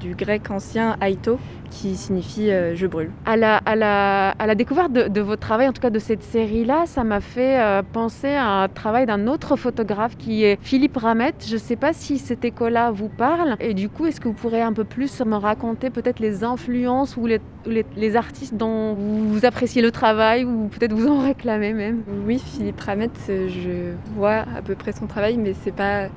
du 0.00 0.14
grec 0.14 0.50
ancien 0.50 0.96
Aito, 1.00 1.38
qui 1.72 1.96
signifie 1.96 2.50
euh, 2.50 2.76
je 2.76 2.86
brûle. 2.86 3.10
À 3.24 3.36
la, 3.36 3.56
à 3.56 3.74
la, 3.74 4.30
à 4.30 4.46
la 4.46 4.54
découverte 4.54 4.92
de, 4.92 5.20
votre 5.20 5.40
travail, 5.40 5.68
en 5.68 5.72
tout 5.72 5.80
cas 5.80 5.90
de 5.90 5.98
cette 5.98 6.22
série-là, 6.22 6.84
ça 6.86 7.02
m'a 7.02 7.20
fait 7.20 7.60
euh, 7.60 7.82
penser 7.82 8.28
à 8.28 8.62
un 8.62 8.68
travail 8.68 9.06
d'un 9.06 9.26
autre 9.26 9.56
photographe 9.56 10.16
qui 10.16 10.44
est 10.44 10.58
Philippe 10.60 10.96
Ramette. 10.96 11.44
Je 11.46 11.54
ne 11.54 11.58
sais 11.58 11.76
pas 11.76 11.92
si 11.92 12.18
cette 12.18 12.44
école-là 12.44 12.90
vous 12.90 13.08
parle. 13.08 13.56
Et 13.60 13.74
du 13.74 13.88
coup, 13.88 14.06
est-ce 14.06 14.20
que 14.20 14.28
vous 14.28 14.34
pourrez 14.34 14.60
un 14.60 14.72
peu 14.72 14.84
plus 14.84 15.20
me 15.24 15.36
raconter 15.36 15.90
peut-être 15.90 16.20
les 16.20 16.44
influences 16.44 17.16
ou 17.16 17.26
les, 17.26 17.40
les, 17.66 18.16
artistes 18.16 18.54
dont 18.54 18.94
vous, 18.94 19.46
appréciez 19.46 19.80
le 19.80 19.90
travail 19.90 20.44
ou 20.44 20.68
peut-être 20.68 20.92
vous 20.92 21.08
en 21.08 21.20
réclamez 21.20 21.72
même? 21.72 22.02
Oui, 22.26 22.38
Philippe 22.38 22.80
Ramette, 22.80 23.18
je 23.28 23.92
vois 24.14 24.44
à 24.56 24.62
peu 24.62 24.74
près 24.74 24.92
son 24.92 25.06
travail, 25.06 25.36
mais 25.38 25.54
c'est 25.62 25.74
pas 25.74 26.08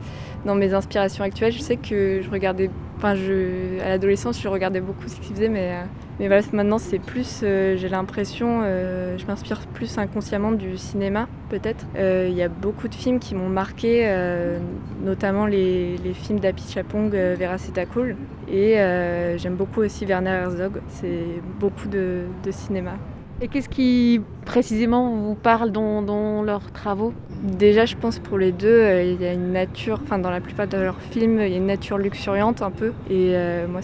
dans 0.45 0.55
mes 0.55 0.73
inspirations 0.73 1.23
actuelles. 1.23 1.53
Je 1.53 1.59
sais 1.59 1.77
que 1.77 2.21
je 2.21 2.29
regardais 2.29 2.69
Enfin, 2.97 3.13
à 3.83 3.89
l'adolescence, 3.89 4.41
je 4.41 4.47
regardais 4.47 4.79
beaucoup 4.79 5.07
ce 5.07 5.15
qu'il 5.15 5.35
faisait, 5.35 5.49
mais, 5.49 5.71
euh, 5.71 5.83
mais 6.19 6.27
voilà, 6.27 6.43
maintenant, 6.53 6.77
c'est 6.77 6.99
plus, 6.99 7.41
euh, 7.43 7.75
j'ai 7.75 7.89
l'impression, 7.89 8.61
euh, 8.63 9.17
je 9.17 9.25
m'inspire 9.25 9.59
plus 9.73 9.97
inconsciemment 9.97 10.53
du 10.53 10.77
cinéma, 10.77 11.27
peut-être. 11.49 11.85
Il 11.97 12.33
y 12.33 12.41
a 12.41 12.47
beaucoup 12.47 12.87
de 12.87 12.95
films 12.95 13.19
qui 13.19 13.35
m'ont 13.35 13.49
marqué, 13.49 14.09
notamment 15.03 15.45
les, 15.45 15.97
les 15.97 16.13
films 16.13 16.39
d'Api 16.39 16.63
Chapong, 16.71 17.09
Vera 17.09 17.57
Cool. 17.93 18.15
Et 18.49 18.75
j'aime 19.37 19.55
beaucoup 19.55 19.81
aussi 19.81 20.05
Werner 20.05 20.29
Herzog. 20.29 20.81
C'est 20.87 21.41
beaucoup 21.59 21.87
de, 21.87 22.23
de 22.43 22.51
cinéma. 22.51 22.93
Et 23.41 23.49
qu'est-ce 23.49 23.67
qui 23.67 24.21
précisément 24.45 25.13
vous 25.13 25.35
parle 25.35 25.71
dans, 25.71 26.41
leurs 26.41 26.71
travaux? 26.71 27.13
Déjà, 27.43 27.85
je 27.85 27.97
pense 27.97 28.17
pour 28.17 28.37
les 28.37 28.53
deux, 28.53 28.67
euh, 28.67 29.03
il 29.03 29.21
y 29.21 29.25
a 29.25 29.33
une 29.33 29.51
nature, 29.51 29.99
enfin 30.01 30.19
dans 30.19 30.29
la 30.29 30.39
plupart 30.39 30.67
de 30.67 30.77
leurs 30.77 31.01
films, 31.01 31.41
il 31.41 31.49
y 31.49 31.53
a 31.53 31.57
une 31.57 31.65
nature 31.65 31.97
luxuriante 31.97 32.61
un 32.61 32.71
peu. 32.71 32.93
Et 33.09 33.35
euh, 33.35 33.67
moi, 33.67 33.81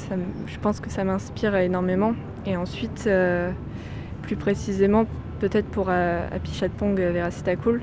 je 0.48 0.58
pense 0.60 0.80
que 0.80 0.90
ça 0.90 1.04
m'inspire 1.04 1.54
énormément. 1.58 2.14
Et 2.46 2.56
ensuite, 2.56 3.04
euh, 3.08 3.52
plus 4.22 4.38
précisément, 4.38 5.06
peut-être 5.40 5.68
pour 5.68 5.90
Happy 5.90 6.54
Chatpong, 6.54 6.96
Veracita 6.96 7.58
Cool, 7.58 7.82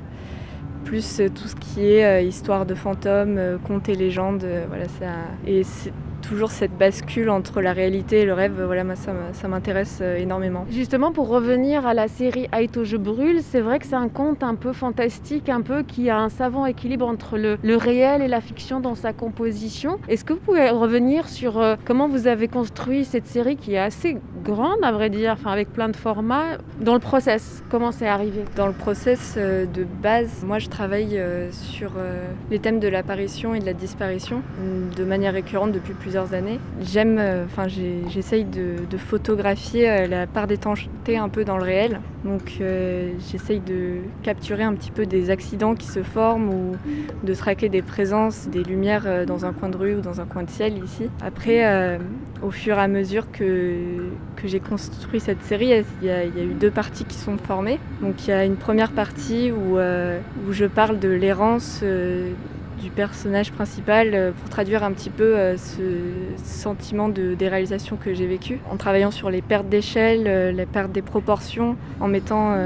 plus 0.85 1.21
tout 1.35 1.49
ce 1.49 1.55
qui 1.55 1.85
est 1.85 2.25
histoire 2.25 2.65
de 2.65 2.75
fantômes, 2.75 3.59
contes 3.67 3.91
et 3.91 3.95
légendes, 3.95 4.47
voilà 4.69 4.89
ça. 4.89 5.07
Et 5.47 5.65
toujours 6.29 6.51
cette 6.51 6.77
bascule 6.77 7.31
entre 7.31 7.63
la 7.63 7.73
réalité 7.73 8.21
et 8.21 8.25
le 8.27 8.35
rêve, 8.35 8.63
voilà, 8.63 8.85
moi, 8.85 8.95
ça 8.97 9.49
m'intéresse 9.49 10.01
euh, 10.03 10.17
énormément. 10.17 10.67
Justement, 10.71 11.11
pour 11.11 11.29
revenir 11.29 11.87
à 11.87 11.95
la 11.95 12.07
série 12.07 12.49
Aito 12.53 12.85
Je 12.85 12.99
brûle, 12.99 13.41
c'est 13.43 13.61
vrai 13.61 13.79
que 13.79 13.87
c'est 13.87 13.95
un 13.95 14.09
conte 14.09 14.43
un 14.43 14.55
peu 14.55 14.73
fantastique, 14.73 15.49
un 15.49 15.63
peu 15.63 15.83
qui 15.83 16.11
a 16.11 16.19
un 16.19 16.29
savant 16.29 16.67
équilibre 16.67 17.07
entre 17.07 17.39
le, 17.39 17.57
le 17.63 17.77
réel 17.77 18.21
et 18.21 18.29
la 18.29 18.43
fiction 18.43 18.81
dans 18.81 18.95
sa 18.95 19.15
composition. 19.15 19.99
Est-ce 20.09 20.25
que 20.25 20.35
vous 20.35 20.41
pouvez 20.41 20.69
revenir 20.69 21.29
sur 21.29 21.59
euh, 21.59 21.77
comment 21.87 22.09
vous 22.09 22.27
avez 22.27 22.49
construit 22.49 23.07
cette 23.07 23.27
série 23.27 23.57
qui 23.57 23.75
est 23.75 23.79
assez 23.79 24.19
grande, 24.45 24.83
à 24.83 24.93
vrai 24.93 25.09
dire, 25.09 25.33
enfin, 25.33 25.51
avec 25.51 25.73
plein 25.73 25.89
de 25.89 25.97
formats, 25.97 26.59
dans 26.81 26.95
le 26.95 27.01
process? 27.01 27.63
Comment 27.71 27.91
c'est 27.91 28.09
arrivé? 28.09 28.45
Dans 28.55 28.67
le 28.67 28.75
process 28.75 29.37
euh, 29.39 29.65
de 29.65 29.87
base, 30.03 30.45
moi 30.45 30.59
je 30.59 30.69
travaille 30.69 31.21
sur 31.53 31.93
les 32.51 32.59
thèmes 32.59 32.81
de 32.81 32.89
l'apparition 32.89 33.55
et 33.55 33.61
de 33.61 33.67
la 33.67 33.73
disparition 33.73 34.43
de 34.97 35.05
manière 35.05 35.33
récurrente 35.33 35.73
depuis 35.73 35.95
plus 35.95 36.18
années. 36.33 36.59
J'aime, 36.81 37.17
euh, 37.19 37.45
enfin 37.45 37.67
j'essaye 37.69 38.45
de, 38.45 38.77
photographier 38.99 39.89
euh, 39.89 40.07
la 40.07 40.27
part 40.27 40.47
d'étanchéité 40.47 41.17
un 41.17 41.29
peu 41.29 41.45
dans 41.45 41.57
le 41.57 41.63
réel. 41.63 42.01
Donc 42.25 42.55
euh, 42.61 43.13
j'essaye 43.31 43.61
de 43.61 43.99
capturer 44.23 44.65
un 44.65 44.75
petit 44.75 44.91
peu 44.91 45.07
des 45.07 45.31
accidents 45.31 45.75
qui 45.75 45.87
se 45.87 46.03
forment 46.03 46.49
ou 46.51 46.77
de 47.23 47.35
traquer 47.35 47.69
des 47.69 47.83
présences, 47.83 48.49
des 48.49 48.65
lumières 48.65 49.27
dans 49.27 49.45
un 49.45 49.53
coin 49.53 49.69
de 49.69 49.77
rue 49.77 49.95
ou 49.97 50.01
dans 50.01 50.21
un 50.21 50.27
coin 50.27 50.43
de 50.43 50.51
ciel 50.51 50.83
ici. 50.83 51.09
Après, 51.25 51.99
au 52.43 52.51
fur 52.51 52.77
et 52.77 52.81
à 52.81 52.89
mesure 52.89 53.31
que, 53.31 53.77
j'ai 54.45 54.61
construit 54.61 55.21
cette 55.21 55.43
série, 55.43 55.73
il 56.03 56.09
y, 56.09 56.11
a, 56.11 56.25
eu 56.25 56.55
deux 56.59 56.71
parties 56.71 57.05
qui 57.05 57.17
sont 57.17 57.39
formées. 57.39 57.79
Donc 58.03 58.27
il 58.27 58.31
y 58.31 58.33
a 58.33 58.45
une 58.45 58.57
première 58.57 58.91
partie 58.91 59.53
où 59.53 59.79
je 60.51 60.65
parle 60.67 60.99
de 60.99 61.09
l'errance 61.09 61.83
du 62.79 62.91
personnage 62.91 63.53
principal 63.53 64.15
euh, 64.15 64.33
pour 64.33 64.49
traduire 64.49 64.85
un 64.85 64.93
petit 64.93 65.11
peu 65.11 65.37
euh, 65.37 65.57
ce 65.57 65.83
sentiment 66.43 67.09
de 67.09 67.35
déréalisation 67.35 67.97
que 67.97 68.15
j'ai 68.15 68.27
vécu 68.27 68.61
en 68.71 68.77
travaillant 68.77 69.11
sur 69.11 69.31
les 69.31 69.43
pertes 69.43 69.69
d'échelle, 69.69 70.25
euh, 70.27 70.53
les 70.53 70.67
pertes 70.67 70.93
des 70.93 71.03
proportions, 71.03 71.77
en 72.01 72.09
mettant 72.09 72.57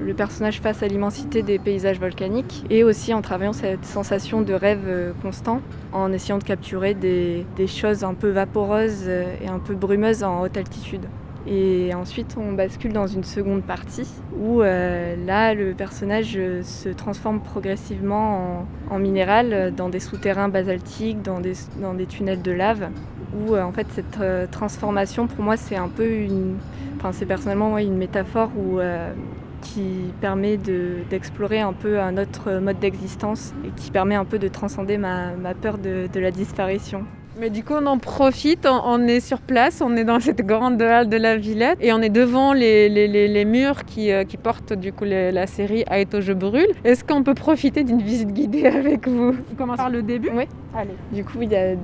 le 0.00 0.14
personnage 0.14 0.60
face 0.60 0.82
à 0.82 0.86
l'immensité 0.86 1.42
des 1.42 1.58
paysages 1.58 1.98
volcaniques 1.98 2.64
et 2.70 2.84
aussi 2.84 3.14
en 3.14 3.22
travaillant 3.22 3.52
cette 3.52 3.84
sensation 3.84 4.42
de 4.42 4.52
rêve 4.52 5.14
constant 5.22 5.60
en 5.92 6.12
essayant 6.12 6.38
de 6.38 6.44
capturer 6.44 6.94
des, 6.94 7.46
des 7.56 7.66
choses 7.66 8.04
un 8.04 8.14
peu 8.14 8.28
vaporeuses 8.28 9.08
et 9.08 9.48
un 9.48 9.58
peu 9.58 9.74
brumeuses 9.74 10.22
en 10.22 10.42
haute 10.42 10.56
altitude. 10.56 11.06
Et 11.46 11.92
ensuite, 11.94 12.36
on 12.38 12.52
bascule 12.52 12.92
dans 12.92 13.06
une 13.06 13.24
seconde 13.24 13.62
partie 13.62 14.08
où 14.38 14.60
là, 14.60 15.54
le 15.54 15.72
personnage 15.74 16.38
se 16.62 16.88
transforme 16.88 17.40
progressivement 17.40 18.66
en, 18.90 18.98
minéral 18.98 19.74
dans 19.74 19.88
des 19.88 20.00
souterrains 20.00 20.48
basaltiques, 20.48 21.20
dans 21.22 21.40
des, 21.40 22.06
tunnels 22.06 22.42
de 22.42 22.52
lave. 22.52 22.90
Où 23.34 23.56
en 23.56 23.72
fait, 23.72 23.86
cette 23.90 24.50
transformation, 24.50 25.26
pour 25.26 25.44
moi, 25.44 25.56
c'est 25.56 25.76
un 25.76 25.88
peu 25.88 26.08
une. 26.08 26.58
Enfin, 26.98 27.10
c'est 27.12 27.26
personnellement 27.26 27.76
une 27.78 27.96
métaphore 27.96 28.50
qui 29.62 30.12
permet 30.20 30.58
d'explorer 31.08 31.60
un 31.60 31.72
peu 31.72 32.00
un 32.00 32.18
autre 32.18 32.58
mode 32.58 32.78
d'existence 32.80 33.54
et 33.64 33.70
qui 33.80 33.90
permet 33.90 34.16
un 34.16 34.24
peu 34.24 34.38
de 34.38 34.48
transcender 34.48 34.98
ma, 34.98 35.32
peur 35.60 35.78
de, 35.78 36.08
la 36.14 36.30
disparition. 36.30 37.04
Mais 37.38 37.48
du 37.48 37.64
coup, 37.64 37.72
on 37.74 37.86
en 37.86 37.98
profite, 37.98 38.66
on, 38.66 39.06
est 39.06 39.20
sur 39.20 39.40
place, 39.40 39.80
on 39.80 39.96
est 39.96 40.04
dans 40.04 40.20
cette 40.20 40.42
grande 40.42 40.80
halle 40.82 41.08
de 41.08 41.16
la 41.16 41.36
Villette 41.36 41.78
et 41.80 41.92
on 41.92 42.00
est 42.00 42.10
devant 42.10 42.52
les, 42.52 42.88
les, 42.88 43.44
murs 43.44 43.84
qui, 43.84 44.12
euh, 44.12 44.24
qui, 44.24 44.36
portent 44.36 44.74
du 44.74 44.92
coup 44.92 45.04
la 45.04 45.46
série 45.46 45.84
Aeto 45.90 46.20
Je 46.20 46.32
brûle. 46.32 46.68
Est-ce 46.84 47.04
qu'on 47.04 47.22
peut 47.22 47.34
profiter 47.34 47.84
d'une 47.84 48.02
visite 48.02 48.32
guidée 48.32 48.66
avec 48.66 49.08
vous? 49.08 49.34
On 49.52 49.54
commence 49.54 49.78
par 49.78 49.90
le 49.90 50.02
début? 50.02 50.30
Oui. 50.34 50.44
Allez. 50.74 50.94
Du 51.12 51.24
coup, 51.24 51.38
il 51.40 51.50
y 51.50 51.56
a 51.56 51.74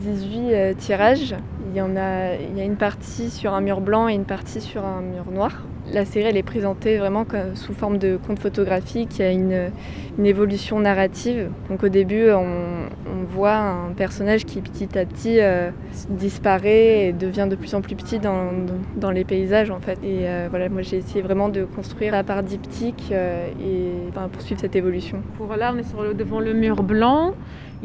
18 0.00 0.40
euh, 0.52 0.74
tirages. 0.74 1.34
Il 1.70 1.76
y, 1.76 1.80
en 1.80 1.96
a, 1.96 2.34
il 2.34 2.56
y 2.56 2.60
a 2.60 2.64
une 2.64 2.76
partie 2.76 3.30
sur 3.30 3.52
un 3.52 3.60
mur 3.60 3.80
blanc 3.80 4.08
et 4.08 4.14
une 4.14 4.24
partie 4.24 4.60
sur 4.60 4.84
un 4.84 5.02
mur 5.02 5.24
noir. 5.30 5.62
La 5.92 6.04
série 6.04 6.26
elle 6.26 6.36
est 6.36 6.42
présentée 6.42 6.98
vraiment 6.98 7.24
sous 7.54 7.72
forme 7.72 7.98
de 7.98 8.18
conte 8.26 8.40
photographique, 8.40 9.18
il 9.18 9.22
y 9.22 9.24
a 9.24 9.30
une, 9.30 9.70
évolution 10.24 10.80
narrative. 10.80 11.50
Donc 11.70 11.84
au 11.84 11.88
début 11.88 12.30
on, 12.30 12.86
voit 13.26 13.56
un 13.56 13.92
personnage 13.92 14.44
qui 14.44 14.60
petit 14.60 14.98
à 14.98 15.04
petit 15.04 15.40
euh, 15.40 15.70
disparaît 16.08 17.08
et 17.08 17.12
devient 17.12 17.46
de 17.48 17.56
plus 17.56 17.74
en 17.74 17.80
plus 17.80 17.96
petit 17.96 18.18
dans, 18.18 19.10
les 19.10 19.24
paysages 19.24 19.70
en 19.70 19.80
fait. 19.80 19.98
Et 20.02 20.28
euh, 20.28 20.46
voilà, 20.50 20.68
moi 20.68 20.82
j'ai 20.82 20.96
essayé 20.98 21.22
vraiment 21.22 21.48
de 21.48 21.64
construire 21.64 22.12
la 22.12 22.24
part 22.24 22.42
diptyque 22.42 23.10
euh, 23.12 23.48
et 23.60 24.10
poursuivre 24.32 24.60
cette 24.60 24.76
évolution. 24.76 25.22
Pour 25.36 25.54
là 25.56 25.72
on 25.74 25.78
est 25.78 25.82
sur 25.82 26.14
devant 26.14 26.40
le 26.40 26.54
mur 26.54 26.82
blanc. 26.82 27.34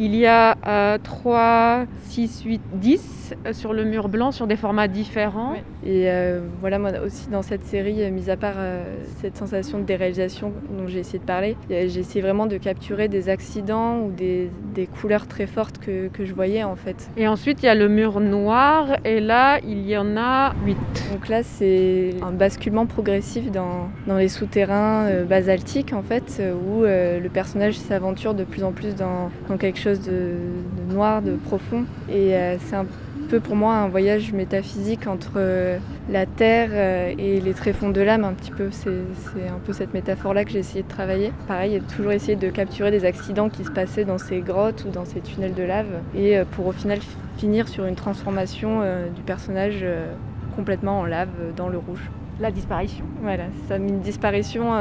Il 0.03 0.15
y 0.15 0.25
a 0.25 0.97
3, 1.03 1.85
6, 2.05 2.41
8, 2.43 2.61
10 2.73 3.35
sur 3.51 3.71
le 3.71 3.83
mur 3.83 4.09
blanc 4.09 4.31
sur 4.31 4.47
des 4.47 4.55
formats 4.55 4.87
différents. 4.87 5.53
Et 5.85 6.09
euh, 6.09 6.41
voilà, 6.59 6.79
moi 6.79 6.91
aussi 7.05 7.27
dans 7.29 7.41
cette 7.41 7.63
série, 7.65 8.03
euh, 8.03 8.11
mis 8.11 8.29
à 8.29 8.37
part 8.37 8.55
euh, 8.57 8.83
cette 9.21 9.37
sensation 9.37 9.79
de 9.79 9.83
déréalisation 9.83 10.53
dont 10.77 10.87
j'ai 10.87 10.99
essayé 10.99 11.19
de 11.19 11.23
parler, 11.23 11.55
j'ai 11.69 11.99
essayé 11.99 12.21
vraiment 12.21 12.45
de 12.45 12.57
capturer 12.57 13.07
des 13.07 13.29
accidents 13.29 13.99
ou 13.99 14.11
des, 14.11 14.49
couleurs 14.99 15.27
très 15.27 15.47
fortes 15.47 15.77
que, 15.79 16.09
je 16.19 16.33
voyais 16.33 16.63
en 16.63 16.75
fait. 16.75 17.09
Et 17.17 17.27
ensuite, 17.27 17.61
il 17.63 17.65
y 17.65 17.69
a 17.69 17.75
le 17.75 17.87
mur 17.87 18.19
noir 18.19 18.97
et 19.05 19.19
là, 19.19 19.59
il 19.63 19.87
y 19.87 19.97
en 19.97 20.17
a 20.17 20.53
8. 20.65 20.77
Donc 21.11 21.29
là, 21.29 21.43
c'est 21.43 22.15
un 22.21 22.31
basculement 22.31 22.85
progressif 22.85 23.51
dans, 23.51 23.89
les 24.07 24.27
souterrains 24.27 25.23
basaltiques 25.23 25.93
en 25.93 26.03
fait, 26.03 26.41
où 26.65 26.83
le 26.83 27.27
personnage 27.29 27.75
s'aventure 27.75 28.33
de 28.33 28.43
plus 28.43 28.63
en 28.63 28.71
plus 28.71 28.95
dans, 28.95 29.29
dans 29.49 29.57
quelque 29.57 29.79
chose 29.79 29.90
de, 29.99 30.35
noir, 30.89 31.21
de 31.21 31.35
profond. 31.35 31.85
Et 32.09 32.35
euh, 32.35 32.57
c'est 32.59 32.75
un 32.75 32.85
peu 33.29 33.39
pour 33.39 33.55
moi 33.55 33.75
un 33.75 33.87
voyage 33.87 34.33
métaphysique 34.33 35.07
entre 35.07 35.33
euh, 35.37 35.77
la 36.09 36.25
terre 36.25 36.69
euh, 36.73 37.13
et 37.17 37.39
les 37.39 37.53
tréfonds 37.53 37.89
de 37.89 38.01
l'âme, 38.01 38.23
un 38.23 38.33
petit 38.33 38.51
peu. 38.51 38.69
C'est 38.71 39.47
un 39.47 39.59
peu 39.65 39.73
cette 39.73 39.93
métaphore-là 39.93 40.45
que 40.45 40.51
j'ai 40.51 40.59
essayé 40.59 40.83
de 40.83 40.87
travailler. 40.87 41.31
Pareil, 41.47 41.81
toujours 41.95 42.11
essayer 42.11 42.35
de 42.35 42.49
capturer 42.49 42.91
des 42.91 43.05
accidents 43.05 43.49
qui 43.49 43.63
se 43.63 43.71
passaient 43.71 44.05
dans 44.05 44.17
ces 44.17 44.39
grottes 44.41 44.85
ou 44.87 44.91
dans 44.91 45.05
ces 45.05 45.21
tunnels 45.21 45.53
de 45.53 45.63
lave, 45.63 45.99
et 46.15 46.39
pour 46.51 46.67
au 46.67 46.71
final 46.71 46.99
finir 47.37 47.67
sur 47.67 47.85
une 47.85 47.95
transformation 47.95 48.81
du 49.15 49.21
personnage 49.21 49.85
complètement 50.55 50.99
en 50.99 51.05
lave 51.05 51.29
dans 51.55 51.69
le 51.69 51.77
rouge. 51.77 52.09
La 52.39 52.51
disparition. 52.51 53.05
Voilà, 53.21 53.45
ça 53.67 53.77
une 53.77 54.01
disparition 54.01 54.71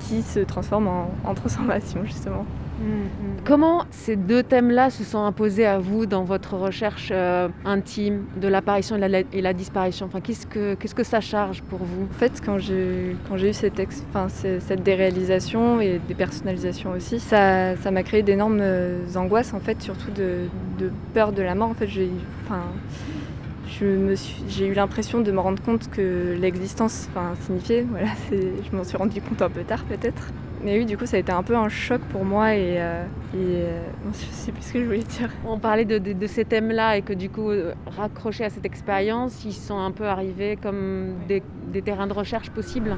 qui 0.00 0.22
se 0.22 0.40
transforme 0.40 0.88
en 0.88 1.34
transformation 1.34 2.04
justement. 2.04 2.46
Mm-hmm. 2.82 3.44
Comment 3.44 3.84
ces 3.90 4.16
deux 4.16 4.42
thèmes-là 4.42 4.90
se 4.90 5.04
sont 5.04 5.24
imposés 5.24 5.66
à 5.66 5.78
vous 5.78 6.06
dans 6.06 6.24
votre 6.24 6.56
recherche 6.56 7.10
euh, 7.12 7.48
intime 7.64 8.24
de 8.40 8.48
l'apparition 8.48 8.96
et, 8.96 9.40
la, 9.40 9.52
disparition? 9.52 10.06
Enfin, 10.06 10.20
qu'est-ce, 10.20 10.46
que, 10.46 10.74
que 10.74 11.04
ça 11.04 11.20
charge 11.20 11.62
pour 11.62 11.78
vous? 11.80 12.04
En 12.04 12.18
fait, 12.18 12.40
quand 12.44 12.58
j'ai, 12.58 13.16
eu 13.36 13.52
cette, 13.52 14.82
déréalisation 14.82 15.80
et 15.80 16.00
des 16.06 16.14
personnalisations 16.14 16.92
aussi, 16.92 17.20
ça, 17.20 17.76
ça 17.76 17.90
m'a 17.90 18.02
créé 18.02 18.22
d'énormes 18.22 18.60
euh, 18.60 19.00
angoisses, 19.14 19.54
en 19.54 19.60
fait, 19.60 19.80
surtout 19.80 20.10
de, 20.10 20.48
de, 20.78 20.90
peur 21.14 21.32
de 21.32 21.42
la 21.42 21.54
mort. 21.54 21.70
En 21.70 21.74
fait, 21.74 21.88
j'ai, 21.88 22.10
je 23.80 23.86
me 23.86 24.16
suis, 24.16 24.42
j'ai 24.48 24.66
eu 24.66 24.74
l'impression 24.74 25.20
de 25.20 25.30
me 25.30 25.40
rendre 25.40 25.62
compte 25.62 25.88
que 25.90 26.36
l'existence 26.40 27.08
signifiait. 27.46 27.86
Voilà, 27.88 28.08
je 28.30 28.76
m'en 28.76 28.84
suis 28.84 28.96
rendu 28.96 29.20
compte 29.20 29.42
un 29.42 29.50
peu 29.50 29.62
tard 29.62 29.84
peut-être. 29.84 30.32
Mais 30.64 30.78
oui, 30.78 30.86
du 30.86 30.96
coup, 30.96 31.06
ça 31.06 31.16
a 31.16 31.20
été 31.20 31.32
un 31.32 31.42
peu 31.42 31.56
un 31.56 31.68
choc 31.68 32.00
pour 32.10 32.24
moi 32.24 32.54
et, 32.54 32.80
euh, 32.80 33.04
et 33.34 33.36
euh, 33.36 33.82
je 34.12 34.26
sais 34.26 34.52
plus 34.52 34.62
ce 34.62 34.72
que 34.72 34.80
je 34.80 34.84
voulais 34.84 34.98
dire. 34.98 35.28
On 35.44 35.58
parlait 35.58 35.84
de, 35.84 35.98
de, 35.98 36.26
ces 36.26 36.44
thèmes-là 36.44 36.98
et 36.98 37.02
que 37.02 37.12
du 37.12 37.30
coup, 37.30 37.50
euh, 37.50 37.74
raccrochés 37.86 38.44
à 38.44 38.50
cette 38.50 38.64
expérience, 38.64 39.44
ils 39.44 39.52
sont 39.52 39.78
un 39.78 39.90
peu 39.90 40.04
arrivés 40.04 40.56
comme 40.56 41.14
des, 41.26 41.42
des 41.66 41.82
terrains 41.82 42.06
de 42.06 42.12
recherche 42.12 42.50
possibles 42.50 42.96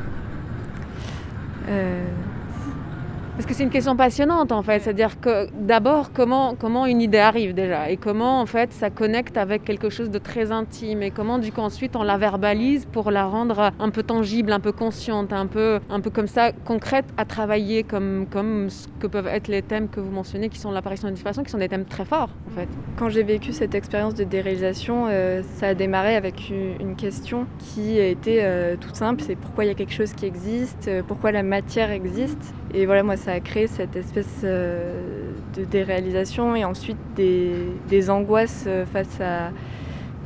parce 3.34 3.46
que 3.46 3.54
c'est 3.54 3.64
une 3.64 3.70
question 3.70 3.96
passionnante 3.96 4.52
en 4.52 4.62
fait, 4.62 4.80
c'est-à-dire 4.80 5.20
que 5.20 5.48
d'abord 5.52 6.12
comment, 6.12 6.86
une 6.86 7.00
idée 7.00 7.18
arrive 7.18 7.52
déjà? 7.54 7.90
Et 7.90 7.96
comment 7.96 8.40
en 8.40 8.46
fait 8.46 8.72
ça 8.72 8.90
connecte 8.90 9.36
avec 9.36 9.64
quelque 9.64 9.90
chose 9.90 10.10
de 10.10 10.18
très 10.18 10.52
intime? 10.52 11.02
Et 11.02 11.10
comment 11.10 11.38
du 11.38 11.50
coup 11.50 11.60
ensuite 11.60 11.96
on 11.96 12.02
la 12.02 12.16
verbalise 12.16 12.86
pour 12.86 13.10
la 13.10 13.24
rendre 13.24 13.72
un 13.78 13.90
peu 13.90 14.02
tangible, 14.02 14.52
un 14.52 14.60
peu 14.60 14.72
consciente, 14.72 15.32
un 15.32 15.46
peu, 15.46 15.80
un 15.90 16.00
peu 16.00 16.10
comme 16.10 16.28
ça 16.28 16.52
concrète 16.52 17.06
à 17.16 17.24
travailler 17.24 17.82
comme, 17.82 18.26
comme 18.30 18.70
ce 18.70 18.86
que 19.00 19.06
peuvent 19.08 19.26
être 19.26 19.48
les 19.48 19.62
thèmes 19.62 19.88
que 19.88 20.00
vous 20.00 20.10
mentionnez 20.10 20.48
qui 20.48 20.58
sont 20.58 20.70
l'apparition 20.70 21.08
et 21.08 21.10
la 21.10 21.14
disparition, 21.14 21.42
qui 21.42 21.50
sont 21.50 21.58
des 21.58 21.68
thèmes 21.68 21.86
très 21.86 22.04
forts 22.04 22.30
en 22.48 22.54
fait. 22.54 22.68
Quand 22.96 23.08
j'ai 23.08 23.24
vécu 23.24 23.52
cette 23.52 23.74
expérience 23.74 24.14
de 24.14 24.24
déréalisation, 24.24 25.06
euh, 25.08 25.42
ça 25.56 25.68
a 25.68 25.74
démarré 25.74 26.14
avec 26.14 26.50
une, 26.50 26.94
question 26.94 27.46
qui 27.58 27.98
été 27.98 28.38
euh, 28.44 28.76
toute 28.80 28.94
simple, 28.94 29.22
c'est 29.26 29.34
pourquoi 29.34 29.64
il 29.64 29.68
y 29.68 29.70
a 29.70 29.74
quelque 29.74 29.92
chose 29.92 30.12
qui 30.12 30.26
existe, 30.26 30.86
euh, 30.86 31.02
pourquoi 31.06 31.32
la 31.32 31.42
matière 31.42 31.90
existe? 31.90 32.54
Et 32.72 32.86
voilà 32.86 33.02
moi 33.02 33.16
ça 33.24 33.32
a 33.32 33.40
créé 33.40 33.66
cette 33.68 33.96
espèce 33.96 34.42
euh, 34.44 35.30
de 35.56 35.64
déréalisation 35.64 36.54
et 36.54 36.64
ensuite 36.64 36.98
des, 37.16 38.10
angoisses 38.10 38.64
euh, 38.66 38.84
face 38.84 39.18
à, 39.20 39.50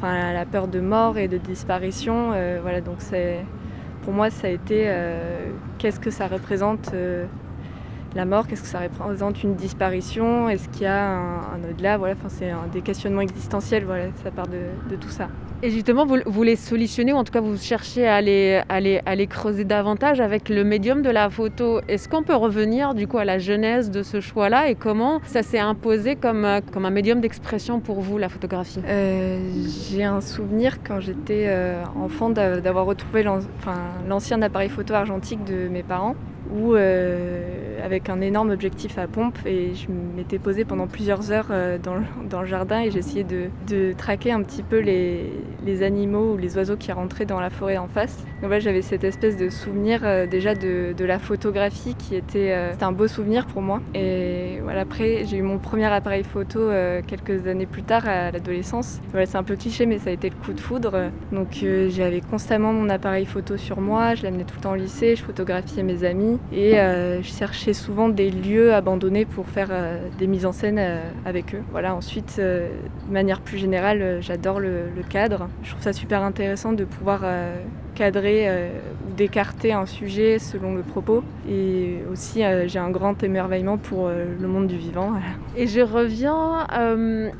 la 0.03 0.45
peur 0.45 0.67
de 0.67 0.81
mort 0.81 1.17
et 1.17 1.29
de 1.29 1.39
disparition. 1.39 2.33
Euh, 2.33 2.59
voilà, 2.61 2.81
donc 2.81 2.97
pour 4.03 4.13
moi, 4.13 4.31
ça 4.31 4.49
a 4.49 4.51
été 4.51 4.91
qu'est-ce 5.79 6.01
que 6.01 6.11
ça 6.11 6.27
représente 6.29 6.93
la 8.15 8.25
mort, 8.25 8.47
qu'est-ce 8.47 8.63
que 8.63 8.69
ça 8.69 8.81
représente 8.81 9.43
une 9.43 9.55
disparition, 9.55 10.49
est-ce 10.49 10.69
qu'il 10.69 10.83
y 10.83 10.87
a 10.87 11.19
un, 11.19 11.41
au-delà, 11.71 11.99
voilà, 11.99 12.15
enfin, 12.15 12.29
c'est 12.29 12.53
des 12.73 12.81
questionnements 12.81 13.21
existentiels, 13.21 13.85
voilà, 13.85 14.05
ça 14.23 14.31
part 14.31 14.47
de 14.47 14.97
tout 14.97 15.11
ça. 15.11 15.29
Et 15.61 15.71
justement, 15.71 16.07
vous, 16.07 16.43
les 16.45 16.55
solutionnez, 16.55 17.13
ou 17.13 17.17
en 17.17 17.25
tout 17.25 17.33
cas 17.33 17.41
vous 17.41 17.57
cherchez 17.57 18.07
à 18.07 18.21
les, 18.21 18.63
à, 18.69 18.81
les, 18.81 19.27
creuser 19.27 19.65
davantage 19.65 20.21
avec 20.21 20.49
le 20.49 20.63
médium 20.63 21.03
de 21.03 21.11
la 21.11 21.29
photo. 21.31 21.81
Est-ce 21.89 22.09
qu'on 22.09 22.23
peut 22.23 22.37
revenir 22.37 22.95
du 22.95 23.09
coup 23.09 23.19
à 23.19 23.25
la 23.25 23.41
genèse 23.41 23.91
de 23.91 24.05
ce 24.05 24.21
choix-là 24.21 24.71
et 24.71 24.77
comment 24.77 25.21
ça 25.25 25.43
s'est 25.43 25.59
imposé 25.59 26.15
comme, 26.15 26.47
comme 26.73 26.85
un 26.85 26.91
médium 26.91 27.21
d'expression 27.21 27.81
pour 27.81 28.01
vous, 28.01 28.19
la 28.19 28.29
photographie? 28.29 28.79
Euh, 28.87 29.41
J'ai 29.91 30.05
un 30.05 30.21
souvenir 30.21 30.81
quand 30.85 31.01
j'étais 31.01 31.47
euh, 31.49 31.83
enfant 32.01 32.31
d'avoir 32.31 32.87
retrouvé 32.87 33.25
l'ancien 34.09 34.41
appareil 34.43 34.69
photo 34.69 34.95
argentique 34.95 35.43
de 35.43 35.67
mes 35.67 35.83
parents 35.83 36.15
où 36.51 36.75
euh, 36.75 37.85
avec 37.85 38.09
un 38.09 38.21
énorme 38.21 38.51
objectif 38.51 38.99
à 38.99 39.07
pompe 39.07 39.39
et 39.47 39.75
je 39.75 39.87
m'étais 40.17 40.39
posée 40.39 40.65
pendant 40.65 40.87
plusieurs 40.87 41.31
heures 41.31 41.49
euh, 41.51 41.79
dans, 41.79 42.41
le 42.41 42.47
jardin 42.47 42.81
et 42.81 42.91
j'essayais 42.91 43.25
de, 43.25 43.93
traquer 43.97 44.33
un 44.33 44.43
petit 44.43 44.63
peu 44.63 44.79
les, 44.79 45.33
animaux 45.83 46.33
ou 46.33 46.37
les 46.37 46.57
oiseaux 46.57 46.77
qui 46.77 46.91
rentraient 46.93 47.27
dans 47.27 47.41
la 47.41 47.51
forêt 47.51 47.77
en 47.77 47.89
face. 47.89 48.25
Donc 48.43 48.51
là 48.51 48.59
j'avais 48.59 48.83
cette 48.83 49.05
espèce 49.05 49.37
de 49.37 49.49
souvenir 49.49 50.01
euh, 50.03 50.27
déjà 50.27 50.55
de, 50.55 50.95
la 50.99 51.19
photographie 51.19 51.95
qui 51.95 52.15
était, 52.17 52.55
c'était 52.73 52.85
un 52.85 52.93
beau 52.93 53.09
souvenir 53.09 53.47
pour 53.47 53.63
moi. 53.63 53.81
Et 53.95 54.59
voilà, 54.63 54.81
après 54.81 55.25
j'ai 55.25 55.37
eu 55.37 55.43
mon 55.43 55.59
premier 55.59 55.87
appareil 55.87 56.25
photo 56.25 56.71
quelques 57.07 57.47
années 57.47 57.67
plus 57.67 57.83
tard 57.83 58.07
à 58.07 58.31
l'adolescence. 58.31 59.01
Voilà, 59.11 59.25
c'est 59.25 59.39
un 59.39 59.43
peu 59.43 59.57
cliché 59.57 59.87
mais 59.87 59.99
ça 59.99 60.11
a 60.11 60.13
été 60.13 60.29
le 60.29 60.35
coup 60.37 60.53
de 60.53 60.61
foudre. 60.61 61.11
Donc 61.33 61.65
j'avais 61.89 62.21
constamment 62.21 62.73
mon 62.73 62.89
appareil 62.89 63.25
photo 63.25 63.57
sur 63.57 63.81
moi, 63.81 64.15
je 64.15 64.25
l'amenais 64.25 64.45
tout 64.45 64.57
le 64.57 64.63
temps 64.63 64.73
au 64.73 64.77
lycée, 64.77 65.17
je 65.17 65.23
photographiais 65.23 65.83
mes 65.83 66.05
amis 66.05 66.38
et 66.53 66.79
euh, 66.79 67.23
je 67.23 67.29
cherchais 67.29 67.75
souvent 67.75 68.09
des 68.09 68.31
lieux 68.31 68.73
abandonnés 68.73 69.27
pour 69.27 69.47
faire 69.47 69.69
euh, 69.71 69.99
des 70.19 70.27
mises 70.27 70.47
en 70.47 70.53
scène 70.53 70.79
euh, 70.79 71.01
avec 71.27 71.55
eux. 71.55 71.63
Voilà, 71.73 71.95
ensuite, 71.95 72.39
de 72.39 72.69
manière 73.11 73.41
plus 73.41 73.59
générale, 73.59 74.19
j'adore 74.21 74.59
le, 74.61 74.89
cadre. 75.09 75.49
Je 75.63 75.71
trouve 75.71 75.83
ça 75.83 75.93
super 75.93 76.23
intéressant 76.23 76.73
de 76.73 76.85
pouvoir 76.85 77.23
cadrer 77.95 78.71
d'écarter 79.19 79.73
un 79.73 79.85
sujet 79.85 80.39
selon 80.39 80.75
le 80.75 80.83
propos. 80.83 81.23
Et 81.51 81.99
aussi, 82.11 82.43
j'ai 82.67 82.79
un 82.79 82.91
grand 82.91 83.23
émerveillement 83.23 83.77
pour 83.77 84.09
le 84.09 84.49
monde 84.49 84.69
du 84.69 84.77
vivant. 84.77 85.13
Et 85.57 85.67
je 85.67 85.81
reviens 85.81 86.67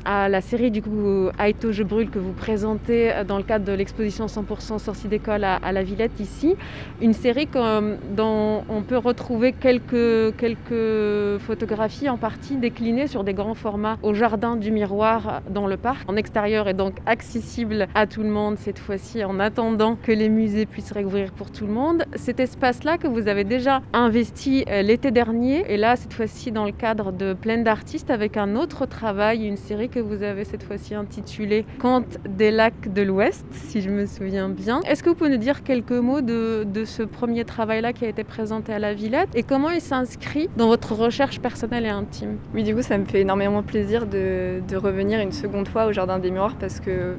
à 0.05 0.29
la 0.29 0.41
série 0.41 0.71
du 0.71 0.81
coup 0.81 1.29
Aito 1.39 1.71
Je 1.71 1.83
brûle 1.83 2.09
que 2.09 2.19
vous 2.19 2.33
présentez 2.33 3.13
dans 3.25 3.37
le 3.37 3.43
cadre 3.43 3.65
de 3.65 3.71
l'exposition 3.71 4.25
100% 4.25 4.77
sortie 4.77 5.07
d'école 5.07 5.45
à, 5.45 5.71
la 5.71 5.83
Villette 5.83 6.19
ici. 6.19 6.55
Une 7.01 7.13
série 7.13 7.47
comme, 7.47 7.97
dont 8.15 8.63
on 8.67 8.81
peut 8.81 8.97
retrouver 8.97 9.53
quelques, 9.53 10.35
quelques 10.35 11.39
photographies 11.39 12.09
en 12.09 12.17
partie 12.17 12.57
déclinées 12.57 13.07
sur 13.07 13.23
des 13.23 13.33
grands 13.33 13.55
formats 13.55 13.97
au 14.03 14.13
jardin 14.13 14.57
du 14.57 14.71
miroir 14.71 15.41
dans 15.49 15.67
le 15.67 15.77
parc, 15.77 16.09
en 16.09 16.15
extérieur 16.15 16.67
et 16.67 16.73
donc 16.73 16.95
accessible 17.05 17.87
à 17.95 18.05
tout 18.05 18.21
le 18.21 18.29
monde 18.29 18.57
cette 18.57 18.79
fois-ci 18.79 19.23
en 19.23 19.39
attendant 19.39 19.95
que 19.95 20.11
les 20.11 20.29
musées 20.29 20.65
puissent 20.65 20.91
réouvrir 20.91 21.31
pour 21.31 21.51
tout 21.51 21.65
le 21.65 21.67
monde. 21.67 21.68
Cet 22.15 22.39
espace-là 22.39 22.97
que 22.97 23.07
vous 23.07 23.27
avez 23.27 23.43
déjà 23.43 23.81
investi 23.93 24.65
euh, 24.67 24.81
l'été 24.81 25.11
dernier 25.11 25.71
et 25.71 25.77
là 25.77 25.95
cette 25.95 26.13
fois-ci 26.13 26.51
dans 26.51 26.65
le 26.65 26.71
cadre 26.71 27.11
de 27.11 27.33
plein 27.33 27.59
d'artistes 27.59 28.09
avec 28.09 28.37
un 28.37 28.55
autre 28.55 28.87
travail, 28.87 29.45
une 29.45 29.55
série 29.55 29.87
que 29.87 29.99
vous 29.99 30.23
avez 30.23 30.45
cette 30.45 30.63
fois-ci 30.63 30.95
intitulée 30.95 31.65
Contes 31.79 32.17
des 32.27 32.49
lacs 32.49 32.91
de 32.91 33.03
l'Ouest, 33.03 33.45
si 33.51 33.81
je 33.81 33.91
me 33.91 34.07
souviens 34.07 34.49
bien. 34.49 34.81
Est-ce 34.81 35.03
que 35.03 35.09
vous 35.09 35.15
pouvez 35.15 35.29
nous 35.29 35.37
dire 35.37 35.61
quelques 35.63 35.91
mots 35.91 36.21
de, 36.21 36.65
ce 36.85 37.03
premier 37.03 37.45
travail-là 37.45 37.93
qui 37.93 38.05
a 38.05 38.07
été 38.07 38.23
présenté 38.23 38.73
à 38.73 38.79
la 38.79 38.95
Villette 38.95 39.29
et 39.35 39.43
comment 39.43 39.69
il 39.69 39.81
s'inscrit 39.81 40.49
dans 40.57 40.67
votre 40.67 40.93
recherche 40.93 41.39
personnelle 41.39 41.85
et 41.85 41.89
intime? 41.89 42.37
Oui, 42.55 42.63
du 42.63 42.73
coup, 42.73 42.81
ça 42.81 42.97
me 42.97 43.05
fait 43.05 43.21
énormément 43.21 43.61
plaisir 43.61 44.07
de 44.07 44.75
revenir 44.75 45.19
une 45.19 45.33
seconde 45.33 45.67
fois 45.67 45.85
au 45.85 45.91
Jardin 45.91 46.17
des 46.17 46.31
Miroirs 46.31 46.55
parce 46.59 46.79
que 46.79 47.15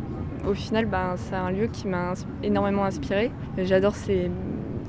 au 0.47 0.55
final, 0.55 0.87
ben, 0.87 1.15
c'est 1.17 1.35
un 1.35 1.51
lieu 1.51 1.67
qui 1.67 1.89
m'a 1.89 2.15
énormément 2.43 2.85
inspiré. 2.85 3.31
J'adore 3.59 3.95
ces, 3.95 4.31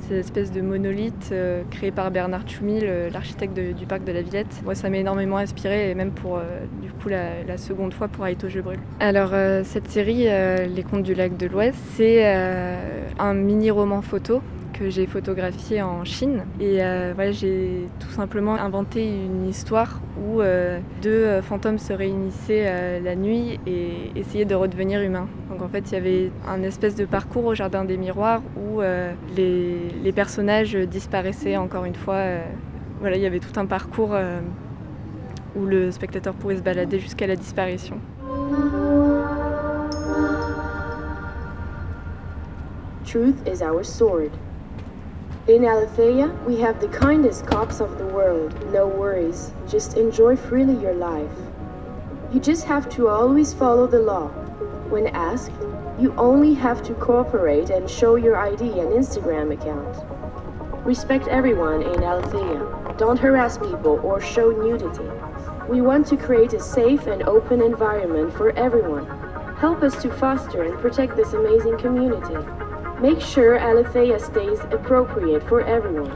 ces, 0.08 0.16
espèces 0.16 0.52
de 0.52 0.62
monolithes 0.62 1.30
euh, 1.32 1.64
créés 1.70 1.92
par 1.92 2.12
Bernard 2.12 2.44
Tchoumi, 2.44 2.82
l'architecte 3.12 3.54
du 3.54 3.86
parc 3.86 4.04
de 4.04 4.12
la 4.12 4.22
Villette. 4.22 4.62
Moi, 4.64 4.76
ça 4.76 4.90
m'a 4.90 4.98
énormément 4.98 5.38
inspiré, 5.38 5.90
et 5.90 5.96
même 5.96 6.12
pour 6.12 6.38
euh, 6.38 6.42
du 6.82 6.92
coup 6.92 7.10
la, 7.10 7.58
seconde 7.58 7.94
fois 7.94 8.08
pour 8.08 8.26
Aito 8.26 8.50
Je 8.50 8.60
brûle. 8.60 8.80
Alors, 9.00 9.32
euh, 9.34 9.64
cette 9.64 9.90
série, 9.90 10.26
Les 10.26 10.84
Contes 10.84 11.04
du 11.04 11.14
lac 11.14 11.38
de 11.38 11.48
l'Ouest, 11.48 11.78
c'est 11.96 12.26
un 13.20 13.34
mini-roman 13.34 14.02
photo 14.02 14.42
que 14.82 14.90
j'ai 14.90 15.06
photographié 15.06 15.84
en 15.84 16.04
Chine. 16.04 16.44
Et 16.60 16.84
euh, 16.84 17.12
voilà, 17.14 17.32
j'ai 17.32 17.88
tout 18.00 18.10
simplement 18.10 18.56
inventé 18.56 19.06
une 19.06 19.48
histoire 19.48 20.02
où 20.20 20.42
euh, 20.42 20.80
deux 21.04 21.24
euh, 21.24 21.44
fantômes 21.44 21.78
se 21.78 21.94
réunissaient 21.94 23.00
la 23.00 23.16
nuit 23.16 23.60
et 23.68 24.12
essayaient 24.16 24.46
de 24.46 24.56
redevenir 24.56 25.00
humains. 25.02 25.28
Donc 25.52 25.62
en 25.62 25.68
fait, 25.68 25.92
il 25.92 25.94
y 25.94 25.98
avait 25.98 26.32
un 26.48 26.64
espèce 26.64 26.96
de 26.96 27.06
parcours 27.06 27.46
au 27.46 27.54
Jardin 27.54 27.86
des 27.86 27.98
Miroirs 27.98 28.42
où 28.58 28.82
les, 29.36 29.90
les, 30.04 30.12
personnages 30.12 30.74
disparaissaient 30.74 31.58
encore 31.58 31.86
une 31.86 31.96
fois. 31.96 32.24
voilà, 33.02 33.18
il 33.18 33.22
y 33.22 33.28
avait 33.28 33.40
tout 33.40 33.60
un 33.60 33.68
parcours 33.68 34.16
où 35.56 35.66
le 35.66 35.92
spectateur 35.92 36.34
pourrait 36.34 36.58
se 36.58 36.64
balader 36.64 37.00
jusqu'à 37.00 37.28
la 37.28 37.36
disparition. 37.36 37.98
Truth 43.06 43.46
is 43.46 43.62
our 43.62 43.84
sword. 43.84 44.32
In 45.48 45.66
Alethea, 45.66 46.28
we 46.46 46.60
have 46.60 46.80
the 46.80 46.88
kindest 46.88 47.48
cops 47.48 47.80
of 47.80 47.98
the 47.98 48.06
world. 48.06 48.54
No 48.72 48.86
worries, 48.86 49.52
just 49.68 49.98
enjoy 49.98 50.36
freely 50.36 50.80
your 50.80 50.94
life. 50.94 51.32
You 52.32 52.40
just 52.40 52.66
have 52.66 52.88
to 52.90 53.08
always 53.08 53.52
follow 53.52 53.88
the 53.88 53.98
law. 53.98 54.28
When 54.92 55.08
asked, 55.08 55.52
you 56.00 56.14
only 56.16 56.54
have 56.54 56.84
to 56.84 56.94
cooperate 56.94 57.72
and 57.72 57.90
show 57.90 58.18
your 58.18 58.38
ID 58.38 58.82
and 58.82 58.90
Instagram 58.90 59.52
account. 59.52 60.86
Respect 60.86 61.28
everyone 61.28 61.82
in 61.82 62.04
Alethea. 62.04 62.96
Don't 63.00 63.18
harass 63.18 63.58
people 63.58 64.00
or 64.04 64.22
show 64.22 64.52
nudity. 64.52 65.10
We 65.68 65.82
want 65.82 66.06
to 66.08 66.18
create 66.18 66.54
a 66.54 66.60
safe 66.60 67.08
and 67.08 67.24
open 67.24 67.64
environment 67.64 68.32
for 68.34 68.52
everyone. 68.52 69.08
Help 69.58 69.82
us 69.82 70.00
to 70.04 70.12
foster 70.12 70.62
and 70.62 70.78
protect 70.78 71.16
this 71.16 71.34
amazing 71.34 71.80
community. 71.80 72.38
Make 73.02 73.20
sure 73.20 73.58
Alethea 73.58 74.20
stays 74.20 74.60
appropriate 74.72 75.42
for 75.50 75.62
everyone. 75.62 76.12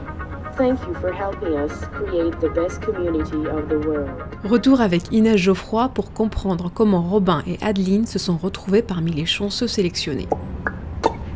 Thank 0.56 0.78
you 0.86 0.94
for 0.94 1.12
helping 1.12 1.56
us 1.56 1.72
create 1.92 2.38
the 2.38 2.48
best 2.48 2.80
community 2.80 3.44
of 3.48 3.68
the 3.68 3.80
world. 3.84 4.08
Retour 4.44 4.80
avec 4.80 5.10
Inès 5.10 5.36
Geoffroy 5.36 5.88
pour 5.88 6.12
comprendre 6.12 6.70
comment 6.72 7.02
Robin 7.02 7.42
et 7.44 7.58
Adeline 7.60 8.06
se 8.06 8.20
sont 8.20 8.36
retrouvés 8.36 8.82
parmi 8.82 9.10
les 9.10 9.26
chanceux 9.26 9.66
sélectionnés. 9.66 10.28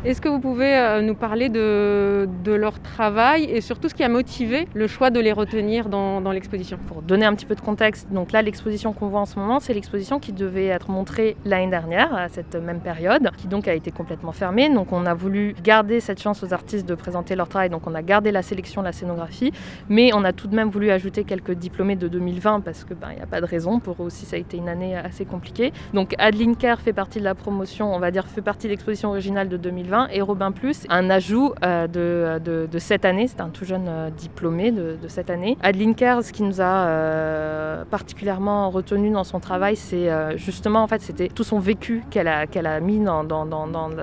Est-ce 0.02 0.22
que 0.22 0.30
vous 0.30 0.40
pouvez 0.40 0.74
euh, 0.78 1.02
nous 1.02 1.14
parler 1.14 1.50
de, 1.50 2.26
leur 2.46 2.80
travail 2.80 3.44
et 3.44 3.60
surtout 3.60 3.90
ce 3.90 3.94
qui 3.94 4.02
a 4.02 4.08
motivé 4.08 4.66
le 4.72 4.86
choix 4.86 5.10
de 5.10 5.20
les 5.20 5.30
retenir 5.30 5.90
dans, 5.90 6.32
l'exposition? 6.32 6.78
Pour 6.88 7.02
donner 7.02 7.26
un 7.26 7.34
petit 7.34 7.44
peu 7.44 7.54
de 7.54 7.60
contexte, 7.60 8.10
donc 8.10 8.32
là 8.32 8.40
l'exposition 8.40 8.94
qu'on 8.94 9.08
voit 9.08 9.20
en 9.20 9.26
ce 9.26 9.38
moment, 9.38 9.60
c'est 9.60 9.74
l'exposition 9.74 10.18
qui 10.18 10.32
devait 10.32 10.68
être 10.68 10.90
montrée 10.90 11.36
l'année 11.44 11.68
dernière 11.68 12.14
à 12.14 12.30
cette 12.30 12.54
même 12.54 12.80
période, 12.80 13.30
qui 13.36 13.46
donc 13.46 13.68
a 13.68 13.74
été 13.74 13.90
complètement 13.90 14.32
fermée. 14.32 14.70
Donc 14.70 14.90
on 14.92 15.04
a 15.04 15.12
voulu 15.12 15.54
garder 15.62 16.00
cette 16.00 16.20
chance 16.20 16.42
aux 16.42 16.54
artistes 16.54 16.88
de 16.88 16.94
présenter 16.94 17.36
leur 17.36 17.50
travail, 17.50 17.68
donc 17.68 17.86
on 17.86 17.94
a 17.94 18.00
gardé 18.00 18.32
la 18.32 18.40
sélection, 18.40 18.80
la 18.80 18.92
scénographie, 18.92 19.52
mais 19.90 20.14
on 20.14 20.24
a 20.24 20.32
tout 20.32 20.48
de 20.48 20.56
même 20.56 20.70
voulu 20.70 20.90
ajouter 20.90 21.24
quelques 21.24 21.52
diplômés 21.52 21.96
de 21.96 22.08
2020 22.08 22.60
parce 22.60 22.84
que 22.84 22.94
ben, 22.94 23.08
il 23.10 23.16
n'y 23.16 23.22
a 23.22 23.26
pas 23.26 23.42
de 23.42 23.46
raison. 23.46 23.80
Pour 23.80 24.02
eux 24.02 24.06
aussi 24.06 24.24
ça 24.24 24.36
a 24.36 24.38
été 24.38 24.56
une 24.56 24.70
année 24.70 24.96
assez 24.96 25.26
compliquée. 25.26 25.74
Donc 25.92 26.14
Adeline 26.18 26.56
Kerr 26.56 26.76
fait 26.82 26.94
partie 26.94 27.18
de 27.18 27.24
la 27.24 27.34
promotion, 27.34 27.94
on 27.94 27.98
va 27.98 28.10
dire 28.10 28.26
fait 28.26 28.40
partie 28.40 28.66
de 28.66 28.72
l'exposition 28.72 29.10
originale 29.10 29.50
de 29.50 29.58
2020 29.58 29.89
et 30.10 30.22
Robin 30.22 30.52
Plus, 30.52 30.86
un 30.88 31.10
ajout 31.10 31.52
euh, 31.64 31.88
de, 31.88 32.78
cette 32.78 33.04
année, 33.04 33.26
c'est 33.26 33.40
un 33.40 33.48
tout 33.48 33.64
jeune 33.64 33.86
euh, 33.88 34.10
diplômé 34.10 34.70
de, 34.70 34.96
cette 35.08 35.30
année. 35.30 35.56
Adeline 35.62 35.94
Kerr, 35.94 36.22
ce 36.22 36.32
qui 36.32 36.42
nous 36.42 36.60
a 36.60 36.86
euh, 36.86 37.84
particulièrement 37.84 38.70
retenu 38.70 39.10
dans 39.10 39.24
son 39.24 39.40
travail, 39.40 39.76
c'est 39.76 40.08
justement 40.36 40.82
en 40.82 40.86
fait 40.86 41.02
c'était 41.02 41.28
tout 41.28 41.44
son 41.44 41.58
vécu 41.58 42.04
qu'elle 42.10 42.28
a, 42.28 42.80
mis 42.80 43.00
dans, 43.00 43.24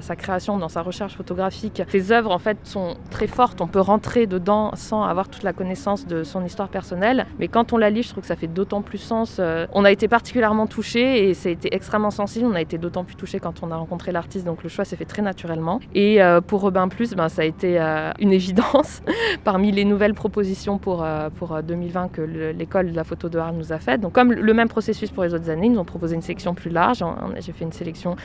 sa 0.02 0.16
création, 0.16 0.58
dans 0.58 0.70
sa 0.70 0.82
recherche 0.82 1.16
photographique. 1.16 1.82
Ses 1.90 2.12
œuvres 2.12 2.32
en 2.32 2.40
fait 2.40 2.58
sont 2.64 2.96
très 3.10 3.28
fortes, 3.28 3.62
on 3.62 3.68
peut 3.68 3.80
rentrer 3.80 4.28
dedans 4.28 4.72
sans 4.76 5.04
avoir 5.04 5.30
toute 5.30 5.44
la 5.44 5.54
connaissance 5.54 6.06
de 6.06 6.24
son 6.24 6.44
histoire 6.44 6.70
personnelle, 6.70 7.26
mais 7.40 7.48
quand 7.48 7.72
on 7.74 7.78
la 7.78 7.90
lit, 7.90 8.04
je 8.04 8.10
trouve 8.10 8.22
que 8.22 8.28
ça 8.28 8.36
fait 8.36 8.48
d'autant 8.48 8.82
plus 8.82 8.98
sens. 8.98 9.40
on 9.74 9.86
a 9.86 9.92
été 9.92 10.08
particulièrement 10.08 10.68
touchés 10.68 11.30
et 11.30 11.34
ça 11.34 11.50
a 11.50 11.52
été 11.52 11.74
extrêmement 11.74 12.12
sensible, 12.12 12.48
on 12.48 12.56
a 12.56 12.62
été 12.62 12.78
d'autant 12.78 13.06
plus 13.06 13.16
touchés 13.16 13.40
quand 13.40 13.64
on 13.64 13.72
a 13.72 13.78
rencontré 13.78 14.12
l'artiste, 14.12 14.46
donc 14.46 14.64
le 14.64 14.70
choix 14.70 14.84
s'est 14.84 14.98
fait 14.98 15.06
très 15.06 15.22
naturellement. 15.22 15.77
Et 15.96 16.22
euh, 16.22 16.42
pour 16.42 16.62
Robin 16.62 16.88
Plus, 16.88 17.14
ben, 17.14 17.30
ça 17.30 17.42
a 17.42 17.46
été 17.46 17.80
euh, 17.80 18.12
une 18.20 18.34
évidence 18.38 19.02
parmi 19.44 19.72
les 19.72 19.86
nouvelles 19.86 20.14
propositions 20.14 20.78
pour, 20.78 21.04
euh, 21.04 21.30
pour 21.30 21.62
2020 21.62 22.10
que 22.12 22.22
l'école 22.22 22.92
de 22.92 22.96
la 22.96 23.04
photo 23.04 23.30
de 23.30 23.38
Arles 23.38 23.56
nous 23.56 23.74
a 23.74 23.80
faites. 23.80 24.02
Donc 24.02 24.14
comme 24.14 24.32
le 24.32 24.54
même 24.54 24.68
processus 24.68 25.12
pour 25.12 25.24
les 25.24 25.34
autres 25.34 25.50
années, 25.50 25.68
ils 25.68 25.72
nous 25.72 25.80
ont 25.80 25.86
proposé 25.86 26.16
une 26.16 26.22
sélection 26.22 26.54
plus 26.54 26.70
large. 26.70 27.04
J'ai 27.40 27.52
fait 27.52 27.66
une 27.66 27.72
sélection 27.72 28.16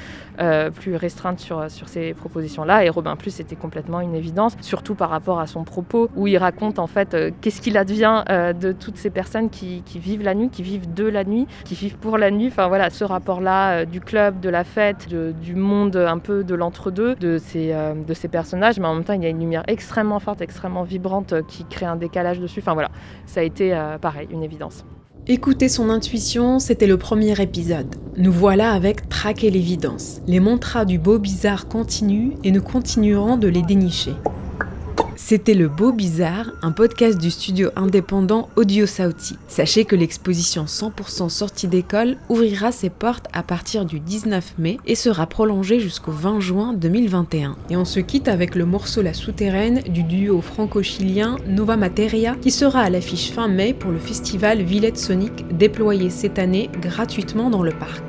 plus 0.74 0.96
restreinte 0.96 1.40
sur, 1.40 1.70
sur 1.70 1.88
ces 1.88 2.14
propositions-là. 2.14 2.84
Et 2.84 2.88
Robin 2.88 3.16
Plus, 3.16 3.30
c'était 3.30 3.56
complètement 3.56 4.00
une 4.00 4.14
évidence, 4.14 4.56
surtout 4.60 4.94
par 4.94 5.10
rapport 5.10 5.40
à 5.40 5.46
son 5.46 5.64
propos, 5.64 6.10
où 6.16 6.26
il 6.26 6.36
raconte 6.36 6.78
en 6.78 6.86
fait 6.86 7.16
qu'est-ce 7.40 7.60
qu'il 7.60 7.76
advient 7.76 8.24
de 8.28 8.72
toutes 8.72 8.96
ces 8.96 9.10
personnes 9.10 9.50
qui, 9.50 9.82
vivent 9.96 10.22
la 10.22 10.34
nuit, 10.34 10.48
qui 10.48 10.62
vivent 10.62 10.92
de 10.92 11.06
la 11.06 11.24
nuit, 11.24 11.46
qui 11.64 11.74
vivent 11.74 11.98
pour 11.98 12.18
la 12.18 12.30
nuit. 12.30 12.48
Enfin 12.48 12.68
voilà, 12.68 12.90
ce 12.90 13.04
rapport-là 13.04 13.84
du 13.84 14.00
club, 14.00 14.40
de 14.40 14.48
la 14.48 14.64
fête, 14.64 15.08
du 15.08 15.54
monde 15.54 15.96
un 15.96 16.18
peu 16.18 16.44
de 16.44 16.54
l'entre-deux, 16.54 17.14
de 17.16 17.38
euh, 17.56 17.94
de 17.94 18.14
ces 18.14 18.28
personnages, 18.28 18.78
mais 18.78 18.86
en 18.86 18.94
même 18.94 19.04
temps, 19.04 19.12
il 19.12 19.22
y 19.22 19.26
a 19.26 19.28
une 19.28 19.40
lumière 19.40 19.64
extrêmement 19.66 20.20
forte, 20.20 20.40
extrêmement 20.40 20.82
vibrante 20.82 21.32
euh, 21.32 21.42
qui 21.46 21.64
crée 21.64 21.86
un 21.86 21.96
décalage 21.96 22.40
dessus. 22.40 22.60
Enfin 22.60 22.74
voilà, 22.74 22.90
ça 23.26 23.40
a 23.40 23.42
été 23.42 23.74
euh, 23.74 23.98
pareil, 23.98 24.28
une 24.30 24.42
évidence. 24.42 24.84
Écouter 25.28 25.68
son 25.68 25.88
intuition, 25.88 26.58
c'était 26.58 26.88
le 26.88 26.96
premier 26.96 27.40
épisode. 27.40 27.94
Nous 28.16 28.32
voilà 28.32 28.72
avec 28.72 29.08
Traquer 29.08 29.50
l'évidence. 29.50 30.20
Les 30.26 30.40
mantras 30.40 30.84
du 30.84 30.98
beau 30.98 31.18
bizarre 31.18 31.68
continuent 31.68 32.32
et 32.42 32.50
nous 32.50 32.62
continuerons 32.62 33.36
de 33.36 33.46
les 33.46 33.62
dénicher. 33.62 34.14
C'était 35.16 35.54
Le 35.54 35.68
Beau 35.68 35.92
Bizarre, 35.92 36.52
un 36.62 36.72
podcast 36.72 37.18
du 37.18 37.30
studio 37.30 37.70
indépendant 37.76 38.48
Audio 38.56 38.86
Sauti. 38.86 39.36
Sachez 39.46 39.84
que 39.84 39.94
l'exposition 39.94 40.64
100% 40.64 41.28
sortie 41.28 41.68
d'école 41.68 42.16
ouvrira 42.28 42.72
ses 42.72 42.88
portes 42.88 43.26
à 43.32 43.42
partir 43.42 43.84
du 43.84 44.00
19 44.00 44.54
mai 44.58 44.78
et 44.86 44.94
sera 44.94 45.26
prolongée 45.26 45.80
jusqu'au 45.80 46.12
20 46.12 46.40
juin 46.40 46.72
2021. 46.72 47.56
Et 47.70 47.76
on 47.76 47.84
se 47.84 48.00
quitte 48.00 48.28
avec 48.28 48.54
le 48.54 48.64
morceau 48.64 49.02
La 49.02 49.14
Souterraine 49.14 49.82
du 49.82 50.02
duo 50.02 50.40
franco-chilien 50.40 51.36
Nova 51.46 51.76
Materia 51.76 52.34
qui 52.40 52.50
sera 52.50 52.80
à 52.80 52.90
l'affiche 52.90 53.30
fin 53.30 53.48
mai 53.48 53.74
pour 53.74 53.90
le 53.90 53.98
festival 53.98 54.62
Villette 54.62 54.98
Sonic 54.98 55.46
déployé 55.56 56.10
cette 56.10 56.38
année 56.38 56.70
gratuitement 56.80 57.50
dans 57.50 57.62
le 57.62 57.72
parc. 57.72 58.02